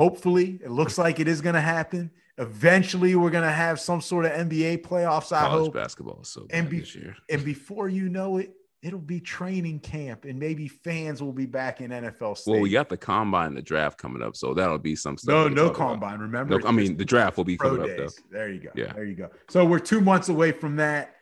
Hopefully, 0.01 0.59
it 0.65 0.71
looks 0.71 0.97
like 0.97 1.21
it 1.21 1.29
is 1.29 1.43
going 1.43 1.57
to 1.57 1.61
happen. 1.61 2.11
Eventually, 2.39 3.17
we're 3.17 3.29
going 3.29 3.45
to 3.45 3.53
have 3.53 3.79
some 3.79 4.01
sort 4.01 4.25
of 4.25 4.33
NBA 4.33 4.79
playoffs. 4.79 5.31
I 5.31 5.41
College 5.43 5.67
hope. 5.67 5.75
basketball 5.75 6.25
so 6.25 6.47
and 6.49 6.71
be, 6.71 6.81
this 6.81 6.95
year. 6.95 7.15
And 7.29 7.45
before 7.45 7.91
you 7.91 8.09
know 8.09 8.39
it, 8.39 8.55
it'll 8.81 8.99
be 8.99 9.21
training 9.21 9.81
camp, 9.81 10.25
and 10.25 10.39
maybe 10.39 10.69
fans 10.69 11.23
will 11.23 11.35
be 11.35 11.45
back 11.45 11.83
in 11.83 11.91
NFL. 11.91 12.39
Stadium. 12.39 12.55
Well, 12.55 12.63
we 12.63 12.71
got 12.71 12.89
the 12.89 12.97
combine, 12.97 13.53
the 13.53 13.61
draft 13.61 13.99
coming 13.99 14.23
up, 14.23 14.37
so 14.37 14.55
that'll 14.55 14.79
be 14.79 14.97
some 14.97 15.19
stuff. 15.19 15.35
No, 15.35 15.49
no 15.49 15.69
combine. 15.69 16.15
About. 16.15 16.21
Remember, 16.21 16.59
no, 16.61 16.67
I 16.67 16.73
mean 16.73 16.97
the 16.97 17.05
draft 17.05 17.37
will 17.37 17.45
be 17.45 17.59
coming 17.59 17.83
days. 17.83 17.91
up 18.01 18.07
though. 18.07 18.39
There 18.39 18.51
you 18.51 18.61
go. 18.61 18.71
Yeah, 18.75 18.95
there 18.95 19.05
you 19.05 19.17
go. 19.17 19.29
So 19.51 19.67
we're 19.67 19.81
two 19.81 20.01
months 20.01 20.31
away 20.31 20.53
from 20.53 20.77
that. 20.77 21.17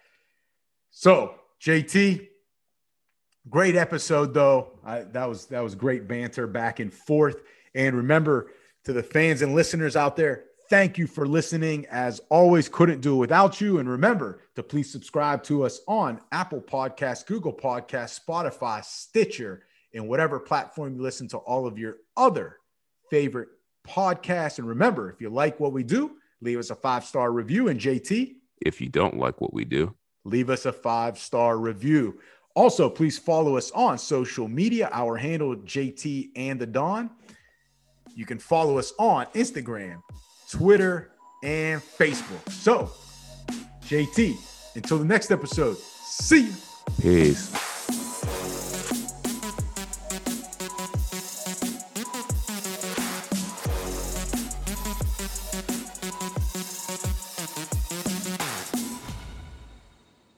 So 0.93 1.35
JT, 1.61 2.29
great 3.51 3.75
episode 3.75 4.35
though. 4.35 4.79
I, 4.85 5.01
that 5.01 5.29
was 5.29 5.47
that 5.47 5.65
was 5.65 5.75
great 5.75 6.07
banter 6.07 6.47
back 6.47 6.79
and 6.79 6.95
forth. 6.95 7.43
And 7.75 7.97
remember 7.97 8.53
to 8.89 8.95
the 8.95 9.03
fans 9.03 9.43
and 9.43 9.55
listeners 9.55 9.97
out 9.97 10.17
there, 10.17 10.45
thank 10.71 10.97
you 10.97 11.07
for 11.07 11.29
listening. 11.29 11.85
As 11.91 12.23
always, 12.31 12.71
couldn't 12.71 13.03
do 13.03 13.17
it 13.17 13.19
without 13.19 13.61
you. 13.61 13.81
And 13.81 13.87
remember 13.87 14.41
to 14.57 14.63
please 14.63 14.91
subscribe 14.91 15.43
to 15.45 15.67
us 15.67 15.83
on 15.87 16.23
Apple 16.33 16.63
Podcasts, 16.63 17.27
Google 17.27 17.53
Podcasts, 17.53 18.19
Spotify, 18.19 18.83
Stitcher, 18.83 19.65
and 19.93 20.09
whatever 20.09 20.41
platform 20.41 20.97
you 20.97 21.03
listen 21.03 21.29
to 21.29 21.37
all 21.37 21.67
of 21.67 21.79
your 21.79 21.99
other 22.17 22.61
favorite 23.11 23.51
podcasts. 23.87 24.59
And 24.59 24.67
remember, 24.67 25.11
if 25.11 25.21
you 25.21 25.29
like 25.29 25.61
what 25.61 25.75
we 25.75 25.83
do, 25.83 26.13
leave 26.41 26.59
us 26.59 26.71
a 26.71 26.75
five 26.75 27.05
star 27.05 27.31
review. 27.31 27.69
And 27.69 27.79
JT, 27.79 28.37
if 28.63 28.81
you 28.81 28.89
don't 28.89 29.19
like 29.19 29.39
what 29.43 29.53
we 29.53 29.67
do, 29.67 29.95
leave 30.25 30.49
us 30.49 30.65
a 30.65 30.73
five 30.73 31.19
star 31.19 31.59
review. 31.59 32.21
Also, 32.55 32.89
please 32.89 33.19
follow 33.19 33.59
us 33.59 33.71
on 33.73 33.99
social 33.99 34.49
media. 34.49 34.89
Our 34.95 35.19
handle 35.19 35.55
JT 35.57 36.31
and 36.37 36.59
the 36.59 36.67
Don. 36.67 37.11
You 38.15 38.27
can 38.27 38.39
follow 38.39 38.79
us 38.79 38.93
on 38.99 39.27
Instagram, 39.35 40.03
Twitter, 40.51 41.11
and 41.43 41.81
Facebook. 41.81 42.51
So, 42.51 42.91
JT, 43.85 44.37
until 44.77 44.99
the 44.99 45.05
next 45.05 45.31
episode, 45.31 45.77
see 45.79 46.47
you. 46.47 46.53
Peace. 47.01 47.68